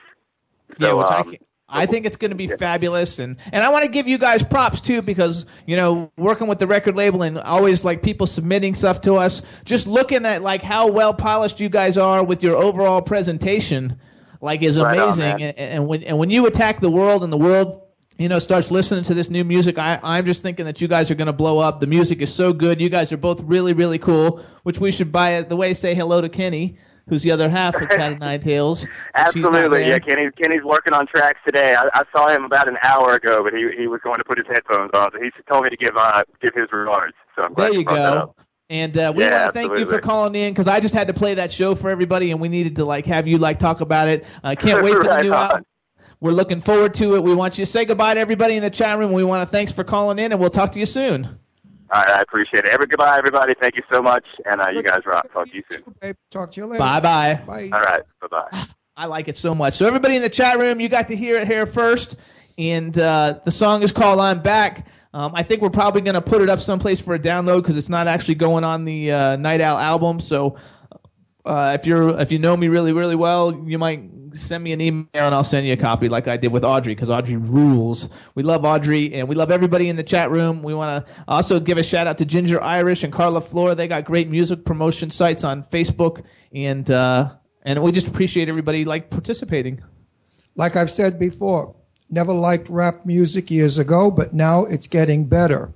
[0.77, 1.37] yeah, So, which I um, can,
[1.73, 4.43] I think it's going to be fabulous, and and I want to give you guys
[4.43, 8.75] props too because you know working with the record label and always like people submitting
[8.75, 12.55] stuff to us, just looking at like how well polished you guys are with your
[12.55, 13.99] overall presentation,
[14.41, 15.23] like is Right on, amazing.
[15.23, 15.41] man.
[15.41, 17.79] and, and when and when you attack the world and the world.
[18.19, 19.79] You know, starts listening to this new music.
[19.79, 21.79] I, I'm just thinking that you guys are going to blow up.
[21.79, 22.79] The music is so good.
[22.79, 24.39] You guys are both really, really cool.
[24.61, 27.89] Which we should, by the way, say hello to Kenny, who's the other half of
[27.89, 28.85] Cat of Nine Tails.
[29.15, 29.99] Absolutely, yeah.
[29.99, 31.75] Kenny Kenny's working on tracks today.
[31.75, 34.37] I, I saw him about an hour ago, but he he was going to put
[34.37, 35.11] his headphones on.
[35.11, 37.13] So he told me to give uh give his regards.
[37.35, 38.35] So I'm glad There you go.
[38.69, 41.07] And uh, we Yeah, want to thank you for calling in because I just had
[41.07, 43.81] to play that show for everybody, and we needed to like have you like talk
[43.81, 44.25] about it.
[44.43, 45.65] I can't wait for the new album.
[46.19, 47.23] We're looking forward to it.
[47.23, 49.11] We want you to say goodbye to everybody in the chat room.
[49.11, 51.37] We want to thanks for calling in, and we'll talk to you soon.
[51.91, 52.71] All right, I appreciate it.
[52.71, 53.53] Every goodbye, everybody.
[53.59, 55.31] Thank you so much, and uh, you guys rock.
[55.31, 56.15] Talk to you soon.
[56.31, 56.79] Talk to you later.
[56.79, 57.41] Bye bye.
[57.45, 57.69] Bye.
[57.73, 58.63] All right, bye bye.
[58.97, 59.75] I like it so much.
[59.75, 62.15] So everybody in the chat room, you got to hear it here first,
[62.57, 66.21] and uh, the song is called "I'm Back." Um, I think we're probably going to
[66.21, 69.35] put it up someplace for a download because it's not actually going on the uh,
[69.35, 70.19] Night Owl album.
[70.19, 70.55] So
[71.45, 74.81] uh, if you're if you know me really really well, you might send me an
[74.81, 78.09] email and I'll send you a copy like I did with Audrey because Audrey rules.
[78.35, 80.63] We love Audrey and we love everybody in the chat room.
[80.63, 83.75] We want to also give a shout out to Ginger Irish and Carla Flora.
[83.75, 88.85] They got great music promotion sites on Facebook and uh, and we just appreciate everybody
[88.85, 89.83] like participating.
[90.55, 91.75] Like I've said before,
[92.09, 95.73] never liked rap music years ago, but now it's getting better.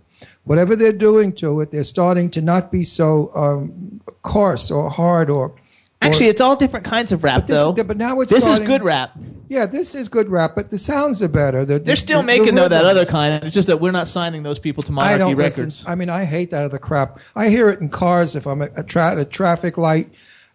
[0.48, 5.30] Whatever they're doing to it, they're starting to not be so um, coarse or hard
[5.30, 5.54] or.
[6.02, 7.72] Actually, or- it's all different kinds of rap But this- though.
[7.84, 9.12] but now it's this is good rap.
[9.50, 11.66] yeah, this is good rap, but the sounds are better.
[11.66, 13.44] The- They're still the- making the though that other kind.
[13.44, 15.58] It's just that we're not signing those people to I Monarchy don't Records.
[15.80, 15.92] listen.
[15.92, 17.20] I mean, I hate that other crap.
[17.36, 20.12] I hear it in cars if I'm at a, tra- a traffic light,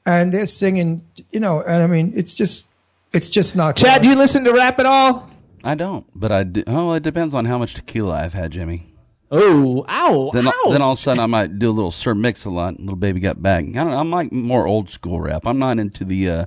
[0.06, 1.02] and they're singing.
[1.32, 2.66] You know, and I mean, it's just,
[3.12, 3.74] it's just not.
[3.76, 5.28] Chad, do you listen to rap at all?
[5.64, 6.62] I don't, but I do.
[6.68, 8.91] Oh, it depends on how much tequila I've had, Jimmy.
[9.34, 10.52] Oh, ow, Then, ow.
[10.70, 12.78] then all of a sudden I might do a little Sir Mix a lot.
[12.78, 13.64] Little baby got back.
[13.64, 15.46] I don't, I'm like more old school rap.
[15.46, 16.44] I'm not into the uh,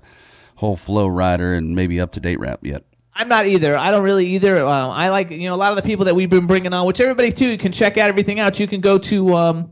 [0.57, 2.83] whole Flo Rida and maybe up to date rap yet.
[3.15, 3.75] I'm not either.
[3.75, 4.61] I don't really either.
[4.63, 6.85] Um, I like you know a lot of the people that we've been bringing on,
[6.85, 8.59] which everybody too you can check out everything out.
[8.59, 9.71] You can go to um,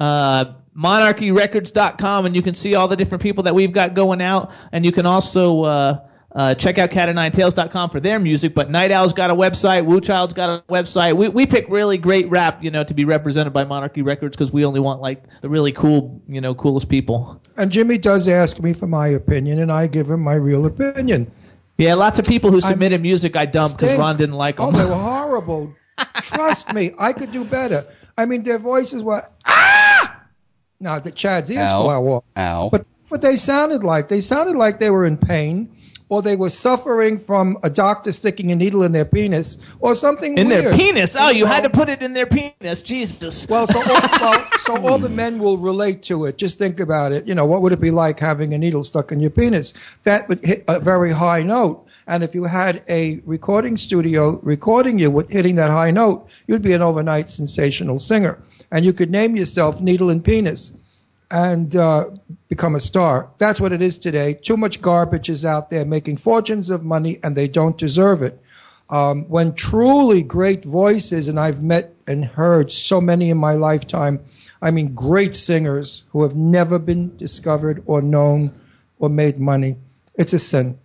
[0.00, 4.50] uh, monarchyrecords.com and you can see all the different people that we've got going out,
[4.72, 6.00] and you can also uh,
[6.34, 8.54] uh, check out cat9tails.com for their music.
[8.54, 11.16] But Night Owl's got a website, Wu Child's got a website.
[11.16, 14.52] We we pick really great rap, you know, to be represented by Monarchy Records because
[14.52, 17.40] we only want like the really cool, you know, coolest people.
[17.56, 21.30] And Jimmy does ask me for my opinion, and I give him my real opinion.
[21.78, 24.66] Yeah, lots of people who submitted music I dumped because Ron didn't like them.
[24.66, 25.74] Oh, they were horrible.
[26.22, 27.86] Trust me, I could do better.
[28.16, 30.22] I mean, their voices were ah.
[30.80, 31.82] Now the Chad's ears Ow.
[31.82, 32.24] fly off.
[32.36, 32.68] Ow.
[32.70, 34.08] But that's what they sounded like.
[34.08, 35.74] They sounded like they were in pain,
[36.12, 40.36] or they were suffering from a doctor sticking a needle in their penis, or something
[40.36, 41.16] in their penis.
[41.18, 42.82] Oh, you had to put it in their penis.
[42.82, 43.48] Jesus.
[43.48, 46.36] Well, so all, well, so all the men will relate to it.
[46.36, 47.26] Just think about it.
[47.26, 49.72] You know, what would it be like having a needle stuck in your penis?
[50.02, 51.86] That would hit a very high note.
[52.06, 56.60] And if you had a recording studio recording you with hitting that high note, you'd
[56.60, 58.38] be an overnight sensational singer.
[58.70, 60.72] And you could name yourself Needle and Penis
[61.32, 62.10] and uh,
[62.48, 63.30] become a star.
[63.38, 64.34] That's what it is today.
[64.34, 68.38] Too much garbage is out there making fortunes of money, and they don't deserve it.
[68.90, 74.20] Um, when truly great voices, and I've met and heard so many in my lifetime,
[74.60, 78.52] I mean, great singers who have never been discovered or known
[78.98, 79.76] or made money.
[80.14, 80.78] It's a sin.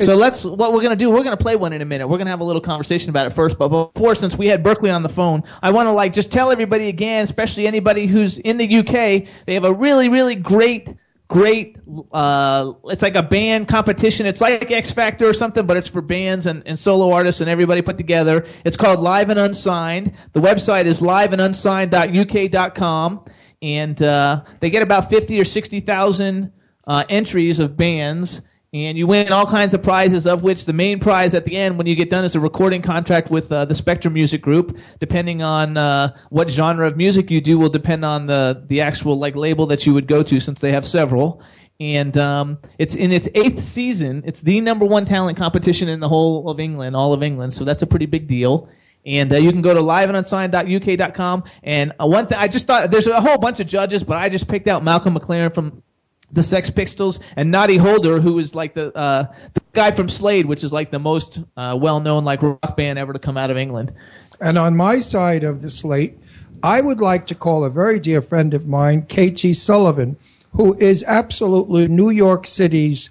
[0.00, 1.10] So let's what we're gonna do.
[1.10, 2.08] We're gonna play one in a minute.
[2.08, 3.58] We're gonna have a little conversation about it first.
[3.58, 6.50] But before, since we had Berkeley on the phone, I want to like just tell
[6.50, 10.88] everybody again, especially anybody who's in the UK, they have a really, really great,
[11.28, 11.76] great.
[12.12, 14.26] Uh, it's like a band competition.
[14.26, 17.50] It's like X Factor or something, but it's for bands and, and solo artists and
[17.50, 18.46] everybody put together.
[18.64, 20.12] It's called Live and Unsigned.
[20.32, 23.24] The website is liveandunsigned.uk.com.
[23.62, 26.52] and uh, they get about fifty or sixty thousand
[26.86, 28.42] uh, entries of bands.
[28.72, 31.76] And you win all kinds of prizes, of which the main prize at the end,
[31.76, 34.78] when you get done, is a recording contract with uh, the Spectrum Music Group.
[35.00, 39.18] Depending on uh, what genre of music you do, will depend on the the actual
[39.18, 41.42] like label that you would go to, since they have several.
[41.80, 44.22] And um, it's in its eighth season.
[44.24, 47.54] It's the number one talent competition in the whole of England, all of England.
[47.54, 48.68] So that's a pretty big deal.
[49.04, 51.44] And uh, you can go to liveandunsigned.uk.com.
[51.64, 54.28] And uh, one thing, I just thought there's a whole bunch of judges, but I
[54.28, 55.82] just picked out Malcolm McLaren from
[56.32, 60.46] the Sex Pistols and Noddy Holder, who is like the uh, the guy from Slade,
[60.46, 63.50] which is like the most uh, well known like rock band ever to come out
[63.50, 63.92] of England.
[64.40, 66.18] And on my side of the slate,
[66.62, 70.16] I would like to call a very dear friend of mine, Katie Sullivan,
[70.52, 73.10] who is absolutely New York City's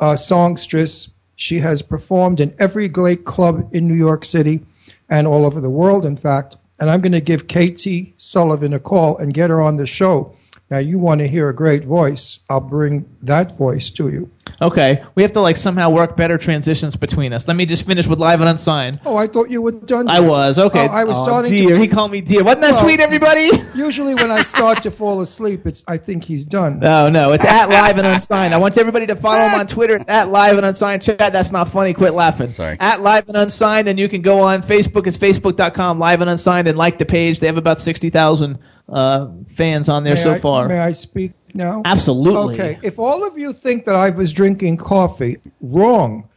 [0.00, 1.08] uh, songstress.
[1.34, 4.64] She has performed in every great club in New York City
[5.08, 6.56] and all over the world, in fact.
[6.78, 10.35] And I'm going to give Katie Sullivan a call and get her on the show.
[10.70, 12.40] Now, you want to hear a great voice.
[12.50, 14.30] I'll bring that voice to you.
[14.62, 17.46] Okay, we have to like somehow work better transitions between us.
[17.46, 19.00] Let me just finish with live and unsigned.
[19.04, 20.08] Oh, I thought you were done.
[20.08, 20.88] I was okay.
[20.88, 21.78] Oh, I was Oh, starting Dear, to.
[21.78, 22.42] he called me dear.
[22.42, 23.50] Wasn't that Well, sweet, everybody?
[23.74, 26.80] Usually, when I start to fall asleep, it's I think he's done.
[26.86, 28.54] No, no, it's at live and unsigned.
[28.54, 31.02] I want everybody to follow him on Twitter at live and unsigned.
[31.02, 31.92] Chat, that's not funny.
[31.92, 32.48] Quit laughing.
[32.48, 32.76] Sorry.
[32.80, 35.06] At live and unsigned, and you can go on Facebook.
[35.06, 37.40] It's facebook.com live and unsigned and like the page.
[37.40, 40.68] They have about sixty thousand uh, fans on there May so I- far.
[40.68, 41.82] May I speak now?
[41.84, 42.54] Absolutely.
[42.54, 42.78] Okay.
[42.82, 46.28] If all of you think that I was drinking coffee, wrong.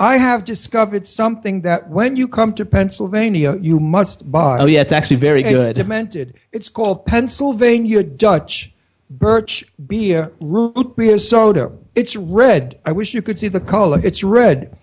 [0.00, 4.60] I have discovered something that when you come to Pennsylvania, you must buy.
[4.60, 5.70] Oh yeah, it's actually very good.
[5.70, 6.34] It's demented.
[6.52, 8.72] It's called Pennsylvania Dutch
[9.10, 11.72] Birch Beer Root Beer Soda.
[11.96, 12.78] It's red.
[12.86, 13.98] I wish you could see the color.
[14.04, 14.78] It's red.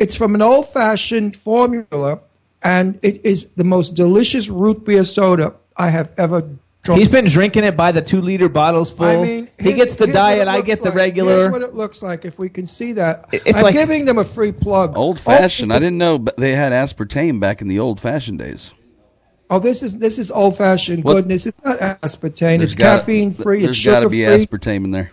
[0.00, 2.20] It's from an old fashioned formula,
[2.62, 6.42] and it is the most delicious root beer soda I have ever
[6.86, 6.98] drunk.
[7.00, 9.06] He's been drinking it by the two liter bottles full.
[9.06, 10.48] I mean, he here's- gets the diet.
[10.48, 10.94] I looks get the like.
[10.94, 11.36] regular.
[11.40, 13.26] Here's what it looks like if we can see that.
[13.32, 14.96] It- it's I'm like- giving them a free plug.
[14.96, 15.72] Old fashioned.
[15.72, 18.72] I didn't know but they had aspartame back in the old fashioned days.
[19.50, 21.46] Oh, this is this is old fashioned What- goodness.
[21.46, 22.58] It's not aspartame.
[22.58, 23.58] There's it's gotta- caffeine free.
[23.58, 25.12] It's There's got to be aspartame in there.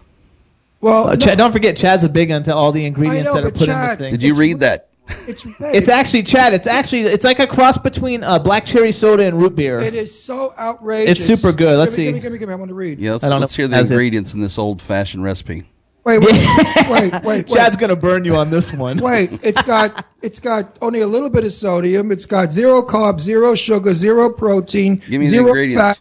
[0.81, 3.45] well, Uh, no, Chad, don't forget, Chad's a big onto all the ingredients know, that
[3.47, 4.11] are put Chad- in the thing.
[4.11, 4.87] Did you read that?
[5.27, 5.75] It's red.
[5.75, 6.53] It's actually Chad.
[6.53, 9.79] It's actually it's like a cross between uh, black cherry soda and root beer.
[9.79, 11.17] It is so outrageous.
[11.17, 11.77] It's super good.
[11.77, 12.05] Let's Give me, see.
[12.05, 12.53] Give me, give me, give me.
[12.53, 12.99] I want to read.
[12.99, 13.93] Yeah, let's, I don't let's know hear the has it.
[13.93, 15.69] ingredients in this old fashioned recipe.
[16.05, 16.33] Wait, wait,
[16.89, 18.97] wait, wait, Chad's gonna burn you on this one.
[18.97, 22.11] Wait, it's got it's got only a little bit of sodium.
[22.11, 25.81] It's got zero carbs, zero sugar, zero protein, Give me the zero ingredients.
[25.81, 25.99] fat,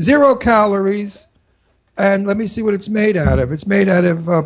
[0.00, 1.26] zero calories,
[1.96, 3.52] and let me see what it's made out of.
[3.52, 4.42] It's made out of uh,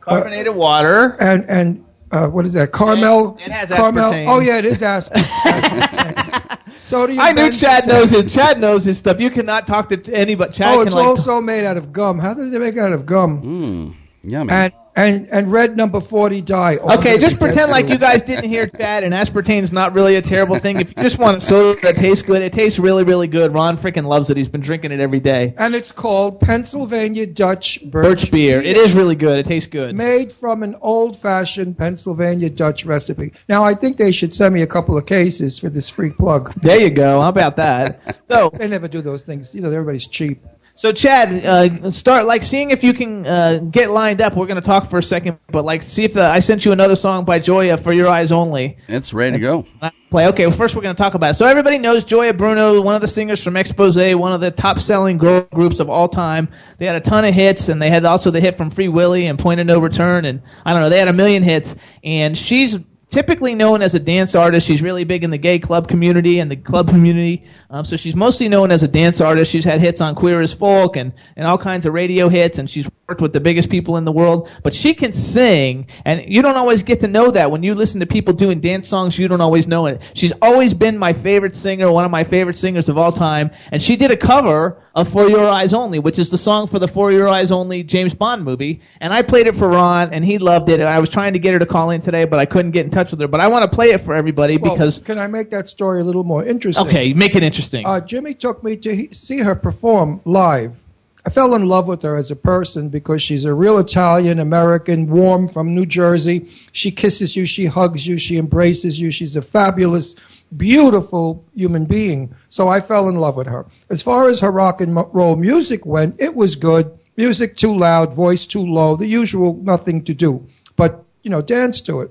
[0.00, 1.16] Carbonated water.
[1.20, 2.72] and and uh, what is that?
[2.72, 3.36] Carmel.
[3.40, 4.12] It has caramel.
[4.12, 4.26] aspartame.
[4.28, 6.58] Oh yeah, it is aspartame.
[6.78, 7.20] Sodium.
[7.20, 7.88] I knew Chad benzoate.
[7.88, 8.34] knows his.
[8.34, 9.20] Chad knows his stuff.
[9.20, 10.52] You cannot talk to t- anybody.
[10.52, 11.04] Chad Oh, can it's like.
[11.06, 12.18] also made out of gum.
[12.18, 13.42] How did they make it out of gum?
[13.42, 13.94] Mmm.
[14.22, 14.50] Yummy.
[14.52, 16.76] And and and red number forty dye.
[16.76, 20.22] Oh, Okay, just pretend like you guys didn't hear that, and aspartame's not really a
[20.22, 20.80] terrible thing.
[20.80, 23.54] If you just want a soda that tastes good, it tastes really, really good.
[23.54, 24.36] Ron freaking loves it.
[24.36, 25.54] He's been drinking it every day.
[25.58, 28.60] And it's called Pennsylvania Dutch Birch, Birch beer.
[28.60, 29.38] It is really good.
[29.38, 29.94] It tastes good.
[29.94, 33.32] made from an old-fashioned Pennsylvania Dutch recipe.
[33.48, 36.52] Now, I think they should send me a couple of cases for this free plug.
[36.62, 37.20] There you go.
[37.20, 38.16] How about that?
[38.30, 39.54] So, They never do those things.
[39.56, 40.44] You know, everybody's cheap.
[40.80, 44.34] So Chad, uh, start like seeing if you can uh, get lined up.
[44.34, 46.72] We're going to talk for a second, but like see if the, I sent you
[46.72, 48.78] another song by Gioia for your eyes only.
[48.88, 49.66] it's ready to go.
[50.10, 50.26] play.
[50.28, 51.34] Okay, well, first we're going to talk about it.
[51.34, 55.18] So everybody knows Gioia Bruno, one of the singers from Exposé, one of the top-selling
[55.18, 56.48] girl groups of all time.
[56.78, 59.26] They had a ton of hits, and they had also the hit from Free Willy
[59.26, 61.76] and Point of No Return, and I don't know, they had a million hits.
[62.02, 62.78] And she's
[63.10, 64.66] typically known as a dance artist.
[64.66, 67.44] She's really big in the gay club community and the club community.
[67.68, 69.50] Um, so she's mostly known as a dance artist.
[69.50, 72.70] She's had hits on Queer as Folk and, and all kinds of radio hits, and
[72.70, 74.48] she's worked with the biggest people in the world.
[74.62, 77.50] But she can sing, and you don't always get to know that.
[77.50, 80.00] When you listen to people doing dance songs, you don't always know it.
[80.14, 83.82] She's always been my favorite singer, one of my favorite singers of all time, and
[83.82, 86.86] she did a cover of For Your Eyes Only, which is the song for the
[86.86, 88.80] For Your Eyes Only James Bond movie.
[89.00, 90.78] And I played it for Ron, and he loved it.
[90.78, 92.84] And I was trying to get her to call in today, but I couldn't get
[92.84, 93.28] in touch with her.
[93.28, 96.00] But I want to play it for everybody Well, because, can I make that story
[96.00, 96.86] a little more interesting?
[96.86, 97.86] okay, make it interesting.
[97.86, 100.84] Uh, Jimmy took me to he- see her perform live.
[101.24, 105.06] I fell in love with her as a person because she's a real Italian American,
[105.08, 106.50] warm from New Jersey.
[106.72, 109.10] She kisses you, she hugs you, she embraces you.
[109.10, 110.14] She's a fabulous,
[110.56, 112.34] beautiful human being.
[112.48, 113.66] So I fell in love with her.
[113.90, 116.98] As far as her rock and roll music went, it was good.
[117.16, 120.46] Music too loud, voice too low, the usual nothing to do.
[120.76, 122.10] But, you know, dance to it.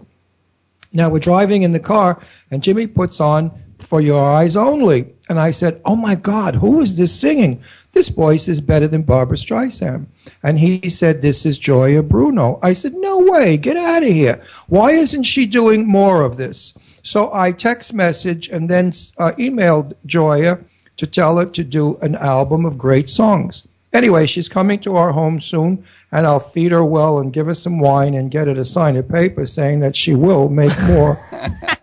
[0.94, 2.20] Now we're driving in the car,
[2.52, 3.52] and Jimmy puts on
[3.82, 5.14] for your eyes only.
[5.30, 7.62] And I said, Oh my God, who is this singing?
[7.92, 10.08] This voice is better than Barbra Streisand.
[10.44, 12.60] And he said, This is Gioia Bruno.
[12.62, 14.42] I said, No way, get out of here.
[14.68, 16.74] Why isn't she doing more of this?
[17.04, 20.64] So I text message and then uh, emailed Gioia
[20.98, 23.64] to tell her to do an album of great songs.
[23.92, 27.56] Anyway, she's coming to our home soon, and I'll feed her well and give her
[27.56, 31.18] some wine and get her to sign a paper saying that she will make more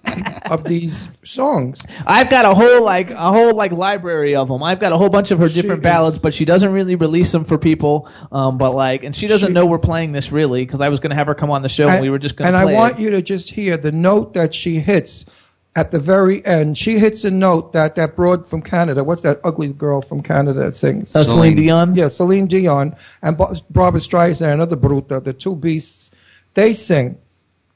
[0.51, 1.85] of these songs.
[2.07, 4.63] I've got a whole like a whole like library of them.
[4.63, 7.33] I've got a whole bunch of her different is- ballads, but she doesn't really release
[7.33, 8.09] them for people.
[8.33, 11.01] Um, but like, and she doesn't She- know we're playing this really because I was
[11.01, 12.67] going to have her come on the show and, we were just going to and
[12.69, 13.03] to I want it.
[13.03, 15.27] you to just hear the note that she hits
[15.75, 16.79] at the very end.
[16.79, 19.05] She hits a note that that broad from Canada.
[19.05, 21.15] What's that ugly girl from Canada that sings?
[21.15, 21.95] Oh, Celine Dion?
[21.95, 26.11] Yeah, Celine Dion and Ba- Barbra Streisand, another Bruta, the two beasts.
[26.55, 27.19] They sing.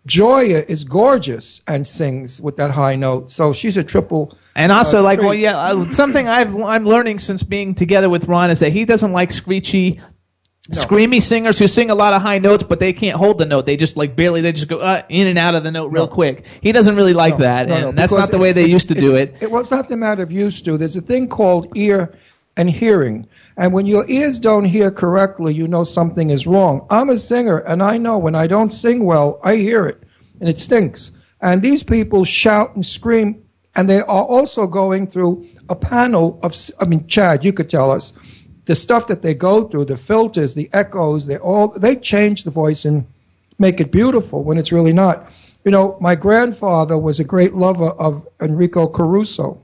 [0.06, 3.30] Gioia is gorgeous and sings with that high note.
[3.30, 4.36] So she's a triple.
[4.56, 5.26] And also, uh, like, treat.
[5.26, 8.86] well, yeah, uh, something I've I'm learning since being together with Ron is that he
[8.86, 10.00] doesn't like screechy,
[10.70, 13.66] screamy singers who sing a lot of high notes, but they can't hold the note.
[13.66, 14.40] They just like barely.
[14.40, 16.46] They just go uh, in and out of the note real quick.
[16.62, 18.94] He doesn't really like that, No, and no, that's not the way they used to
[18.94, 19.50] do it.
[19.50, 20.78] Well, it's not the matter of used to.
[20.78, 22.14] There's a thing called ear
[22.56, 23.26] and hearing.
[23.56, 26.86] And when your ears don't hear correctly, you know something is wrong.
[26.90, 30.02] I'm a singer, and I know when I don't sing well, I hear it,
[30.40, 31.12] and it stinks.
[31.40, 33.42] And these people shout and scream,
[33.76, 37.90] and they are also going through a panel of, I mean, Chad, you could tell
[37.90, 38.12] us,
[38.66, 42.50] the stuff that they go through, the filters, the echoes, they all, they change the
[42.50, 43.06] voice and
[43.58, 45.30] make it beautiful when it's really not.
[45.64, 49.62] You know, my grandfather was a great lover of Enrico Caruso,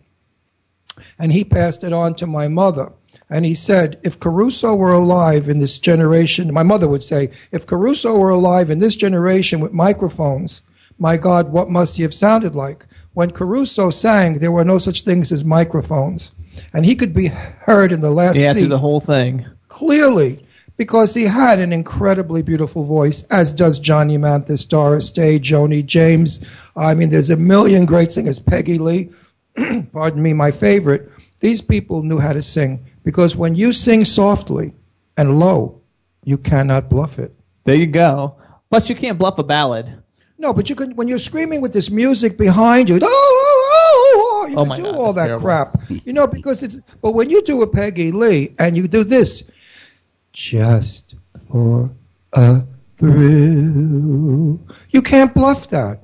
[1.18, 2.92] and he passed it on to my mother.
[3.30, 7.66] And he said, if Caruso were alive in this generation, my mother would say, if
[7.66, 10.62] Caruso were alive in this generation with microphones,
[10.98, 12.86] my God, what must he have sounded like?
[13.14, 16.30] When Caruso sang, there were no such things as microphones.
[16.72, 19.44] And he could be heard in the last Yeah, seat through the whole thing.
[19.68, 20.42] clearly
[20.76, 26.38] because he had an incredibly beautiful voice, as does Johnny Mathis, Doris Day, Joni James.
[26.76, 28.38] I mean, there's a million great singers.
[28.38, 29.08] Peggy Lee,
[29.92, 31.10] pardon me, my favorite.
[31.40, 34.74] These people knew how to sing because when you sing softly
[35.16, 35.80] and low,
[36.24, 37.34] you cannot bluff it.
[37.64, 38.36] There you go.
[38.70, 40.02] Plus, you can't bluff a ballad.
[40.38, 42.96] No, but you can when you're screaming with this music behind you.
[42.96, 45.42] Oh, oh, oh, oh, you Oh can do God, all that terrible.
[45.42, 45.82] crap.
[45.88, 46.76] You know, because it's.
[47.00, 49.44] But when you do a Peggy Lee and you do this,
[50.32, 51.14] just
[51.48, 51.90] for
[52.34, 52.62] a
[52.98, 56.00] thrill, you can't bluff that.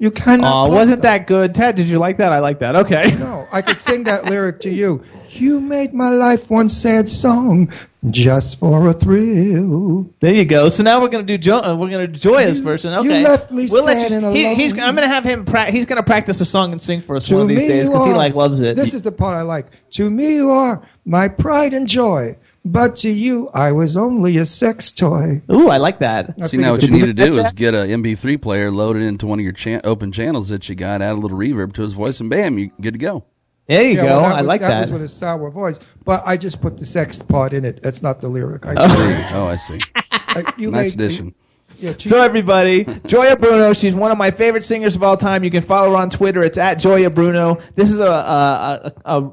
[0.00, 0.68] You cannot.
[0.68, 1.76] Oh, wasn't that good, Ted?
[1.76, 2.32] Did you like that?
[2.32, 2.74] I like that.
[2.74, 3.14] Okay.
[3.18, 5.02] No, I could sing that lyric to you.
[5.28, 7.70] You made my life one sad song,
[8.06, 10.08] just for a thrill.
[10.20, 10.70] There you go.
[10.70, 12.92] So now we're gonna do jo- uh, we're gonna do Gioia's version.
[12.92, 13.22] you Okay.
[13.22, 14.72] left me we'll let sad you, and he, he's.
[14.72, 15.44] I'm gonna have him.
[15.44, 18.06] Pra- he's gonna practice a song and sing for us one of these days because
[18.06, 18.76] he like loves it.
[18.76, 19.66] This is the part I like.
[19.92, 24.44] To me, you are my pride and joy, but to you, I was only a
[24.46, 25.42] sex toy.
[25.50, 26.34] Ooh, I like that.
[26.42, 29.02] I See, now what you need to do is get a MP3 player, load it
[29.02, 31.82] into one of your cha- open channels that you got, add a little reverb to
[31.82, 33.24] his voice, and bam, you're good to go.
[33.68, 34.06] There you Yeah, go.
[34.20, 34.68] well, I was- like that.
[34.68, 34.80] that.
[34.82, 37.82] was with a sour voice, but I just put the sex part in it.
[37.82, 38.66] That's not the lyric.
[38.66, 39.78] I, Oh, oh I see.
[39.94, 40.02] I-
[40.46, 41.34] uh, you Nice made- addition.
[41.78, 45.44] Yeah, So everybody, Gioia Bruno, she's one of my favorite singers of all time.
[45.44, 46.44] You can follow her on Twitter.
[46.44, 47.58] It's at Gioia Bruno.
[47.74, 49.30] This is a a, a, a,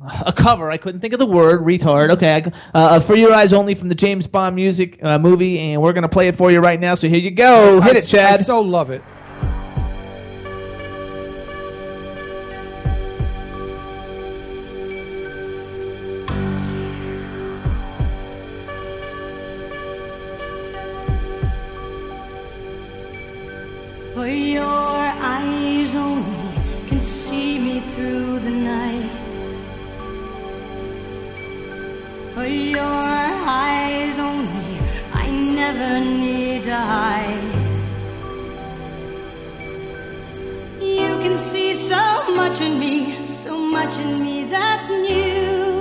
[0.00, 0.70] a cover.
[0.70, 1.60] I couldn't think of the word.
[1.62, 2.10] Retard.
[2.10, 2.44] Okay,
[2.74, 6.08] uh, for your eyes only from the James Bond music uh, movie, and we're gonna
[6.08, 6.94] play it for you right now.
[6.94, 7.80] So here you go.
[7.80, 8.34] Hit I- it, Chad.
[8.40, 9.02] I so love it.
[32.50, 34.78] Your eyes only,
[35.12, 37.54] I never need to hide.
[40.80, 45.77] You can see so much in me, so much in me that's new.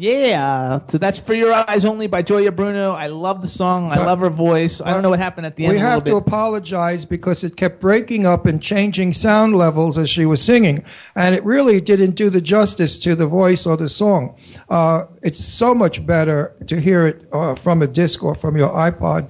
[0.00, 2.92] Yeah, so that's For Your Eyes Only by Gioia Bruno.
[2.92, 3.92] I love the song.
[3.92, 4.80] I love her voice.
[4.80, 7.82] I don't know what happened at the end We have to apologize because it kept
[7.82, 10.82] breaking up and changing sound levels as she was singing,
[11.14, 14.36] and it really didn't do the justice to the voice or the song.
[14.70, 18.70] Uh, it's so much better to hear it uh, from a disc or from your
[18.70, 19.28] iPod.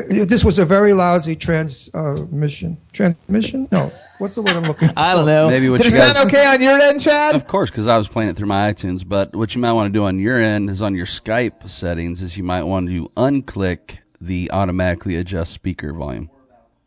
[0.00, 2.76] Uh, This was a very lousy transmission.
[2.92, 3.68] Transmission?
[3.70, 3.92] No.
[4.18, 4.94] What's the word I'm looking for?
[4.98, 5.48] I don't know.
[5.48, 7.34] Maybe what Did you it sound okay on your end, Chad?
[7.34, 9.06] Of course, because I was playing it through my iTunes.
[9.06, 12.20] But what you might want to do on your end is on your Skype settings
[12.22, 16.30] is you might want to unclick the automatically adjust speaker volume.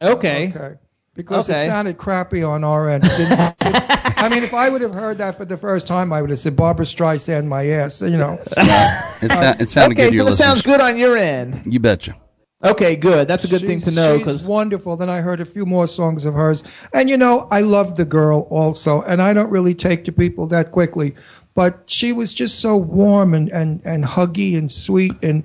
[0.01, 0.49] Okay.
[0.55, 0.75] Okay.
[1.13, 1.63] Because Okay.
[1.63, 3.03] it sounded crappy on our end.
[3.05, 3.57] It didn't- it-
[4.17, 6.39] I mean, if I would have heard that for the first time, I would have
[6.39, 8.01] said Barbra Streisand my ass.
[8.01, 8.39] You know.
[9.21, 11.61] It, sa- it sounded okay, good to your so it sounds good on your end.
[11.65, 12.15] You betcha.
[12.63, 13.27] Okay, good.
[13.27, 14.95] That's a good thing to know She's wonderful.
[14.95, 18.05] Then I heard a few more songs of hers, and you know, I love the
[18.05, 21.15] girl also, and I don't really take to people that quickly,
[21.55, 25.43] but she was just so warm and and and huggy and sweet and.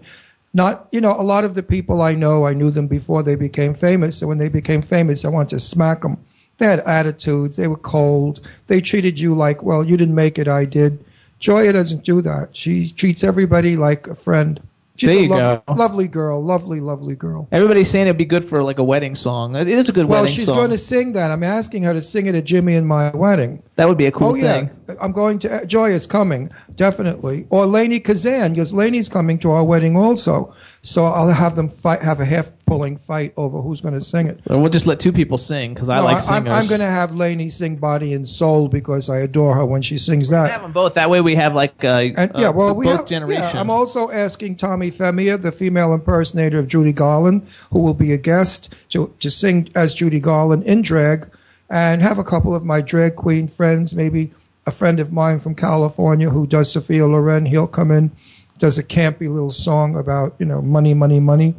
[0.54, 3.34] Not, you know, a lot of the people I know, I knew them before they
[3.34, 4.22] became famous.
[4.22, 6.16] And when they became famous, I wanted to smack them.
[6.56, 7.56] They had attitudes.
[7.56, 8.40] They were cold.
[8.66, 11.04] They treated you like, well, you didn't make it, I did.
[11.40, 12.56] Gioia doesn't do that.
[12.56, 14.62] She treats everybody like a friend.
[14.96, 15.74] She's There a you lo- go.
[15.74, 17.48] lovely girl, lovely, lovely girl.
[17.52, 19.54] everybody's saying it'd be good for like a wedding song.
[19.54, 21.30] It is a good Well, wedding she's going to sing that.
[21.30, 23.62] I'm asking her to sing it at Jimmy and my wedding.
[23.76, 24.70] that would be a cool oh yeah, thing.
[25.00, 25.66] I'm going to.
[25.66, 30.54] Joy is coming definitely, or Lainie Kazan because Lainie's coming to our wedding also.
[30.82, 34.28] So I'll have them fight, have a half pulling fight over who's going to sing
[34.28, 34.40] it.
[34.48, 36.52] Or we'll just let two people sing because I No, like I, singers.
[36.52, 39.98] am going to have Lainie sing "Body and Soul" because I adore her when she
[39.98, 40.50] sings that.
[40.50, 40.94] have them both.
[40.94, 43.54] That way we have like uh, And, yeah, well, both we have, generations.
[43.54, 48.12] Yeah, I'm also asking Tommy Femia, the female impersonator of Judy Garland, who will be
[48.12, 51.28] a guest to, to sing as Judy Garland in drag,
[51.68, 54.32] and have a couple of my drag queen friends, maybe
[54.66, 57.46] a friend of mine from California who does Sophia Loren.
[57.46, 58.10] He'll come in,
[58.58, 61.54] does a campy little song about you know money, money, money.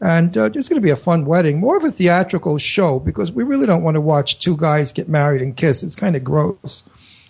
[0.00, 3.30] And uh, it's going to be a fun wedding, more of a theatrical show because
[3.30, 5.84] we really don't want to watch two guys get married and kiss.
[5.84, 6.82] It's kind of gross.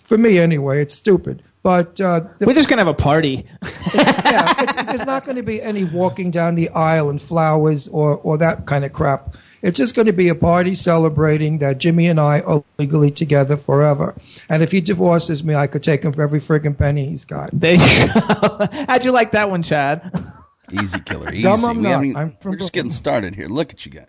[0.03, 1.43] For me, anyway, it's stupid.
[1.61, 3.45] But uh, the We're just gonna have a party.
[3.95, 8.17] yeah, it's, there's not going to be any walking down the aisle and flowers or,
[8.17, 9.35] or that kind of crap.
[9.63, 13.57] It's just going to be a party celebrating that Jimmy and I are legally together
[13.57, 14.13] forever.
[14.49, 17.49] And if he divorces me, I could take him for every friggin' penny he's got.
[17.53, 18.67] There you go.
[18.87, 20.11] How'd you like that one, Chad?
[20.71, 21.31] Easy killer.
[21.31, 21.43] Easy.
[21.43, 22.03] Dumb I'm We not.
[22.03, 22.87] even- I'm from we're just Brooklyn.
[22.87, 23.47] getting started here.
[23.47, 24.07] Look at you guys.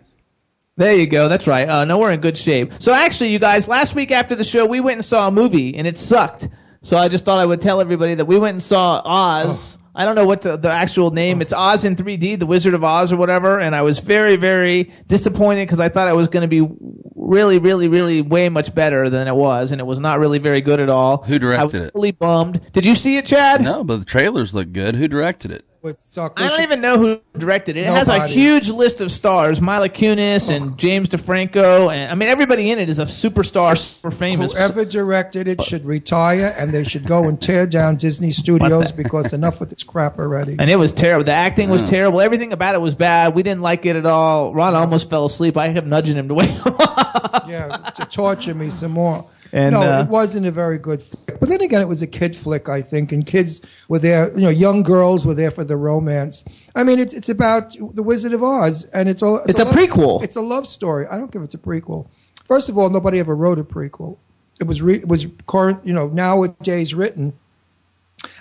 [0.77, 1.29] There you go.
[1.29, 1.69] That's right.
[1.69, 2.73] Uh, no, we're in good shape.
[2.79, 5.73] So actually, you guys, last week after the show, we went and saw a movie,
[5.77, 6.49] and it sucked.
[6.81, 9.77] So I just thought I would tell everybody that we went and saw Oz.
[9.95, 11.41] I don't know what the, the actual name.
[11.41, 13.59] It's Oz in 3D, The Wizard of Oz, or whatever.
[13.59, 16.67] And I was very, very disappointed because I thought it was going to be
[17.15, 20.61] really, really, really way much better than it was, and it was not really very
[20.61, 21.23] good at all.
[21.23, 21.61] Who directed it?
[21.61, 21.91] I was it?
[21.95, 22.61] Really bummed.
[22.73, 23.61] Did you see it, Chad?
[23.61, 24.95] No, but the trailers look good.
[24.95, 25.65] Who directed it?
[25.85, 26.33] Would suck.
[26.37, 27.81] I don't even know who directed it.
[27.81, 28.33] It has a Nobody.
[28.33, 30.75] huge list of stars: Mila Kunis and oh.
[30.75, 34.53] James DeFranco, and I mean everybody in it is a superstar, super famous.
[34.53, 39.31] Whoever directed it should retire and they should go and tear down Disney Studios because
[39.31, 40.55] enough with this crap already.
[40.57, 41.23] and it was terrible.
[41.23, 42.19] The acting was terrible.
[42.19, 43.35] Everything about it was bad.
[43.35, 44.55] We didn't like it at all.
[44.55, 45.55] Ron almost fell asleep.
[45.55, 46.94] I kept nudging him to wake up.
[47.47, 49.27] yeah, to torture me some more.
[49.51, 51.39] And, no, uh, it wasn't a very good flick.
[51.39, 54.31] But then again, it was a kid flick, I think, and kids were there.
[54.35, 56.43] You know, young girls were there for the romance.
[56.75, 59.75] I mean, it's it's about the Wizard of Oz, and it's a It's a love-
[59.75, 60.23] prequel.
[60.23, 61.07] It's a love story.
[61.07, 62.07] I don't give it's a prequel.
[62.45, 64.17] First of all, nobody ever wrote a prequel.
[64.59, 67.33] It was re, it was current, you know, nowadays written.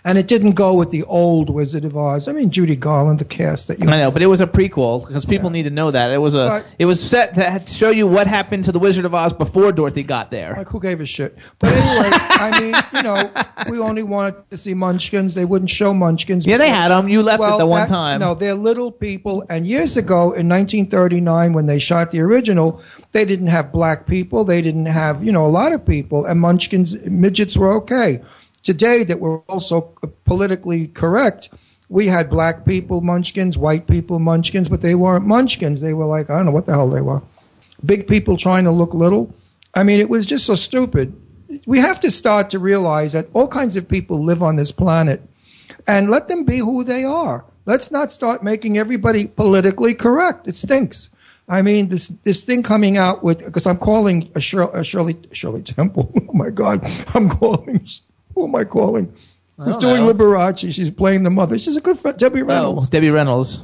[0.05, 2.29] And it didn't go with the old Wizard of Oz.
[2.29, 5.07] I mean, Judy Garland, the cast that you I know, but it was a prequel
[5.07, 6.47] because people need to know that it was a.
[6.49, 9.73] But- it was set to show you what happened to the Wizard of Oz before
[9.73, 10.55] Dorothy got there.
[10.57, 11.37] Like, who gave a shit?
[11.59, 13.31] But anyway, I mean, you know,
[13.71, 15.35] we only wanted to see Munchkins.
[15.35, 16.47] They wouldn't show Munchkins.
[16.47, 17.09] Yeah, they had them.
[17.09, 18.21] You left well, it the one that- time.
[18.21, 19.45] No, they're little people.
[19.49, 22.83] And years ago, in 1939, when they shot the original,
[23.13, 24.45] they didn't have black people.
[24.45, 26.25] They didn't have, you know, a lot of people.
[26.27, 28.21] And Munchkins, midgets were okay.
[28.65, 29.93] Today, that we're also
[30.25, 31.51] politically correct,
[31.89, 35.81] we had black people Munchkins, white people Munchkins, but they weren't Munchkins.
[35.81, 37.23] They were like, I don't know what the hell they were.
[37.85, 39.33] Big people trying to look little.
[39.75, 41.15] I mean, it was just so stupid.
[41.67, 45.23] We have to start to realize that all kinds of people live on this planet
[45.87, 47.45] and let them be who they are.
[47.67, 50.49] Let's not start making everybody politically correct.
[50.49, 51.11] It stinks.
[51.49, 55.17] I mean, this this thing coming out with because I'm calling a, Shir- a Shirley
[55.33, 56.11] Shirley Temple.
[56.29, 56.85] Oh my God,
[57.15, 57.87] I'm calling.
[58.35, 59.13] Who am I calling?
[59.59, 60.13] Don't doing know.
[60.13, 60.73] Liberace?
[60.75, 61.59] She's playing the mother.
[61.59, 63.63] She's a good friend, Debbie Oh, Reynolds Debbie Reynolds.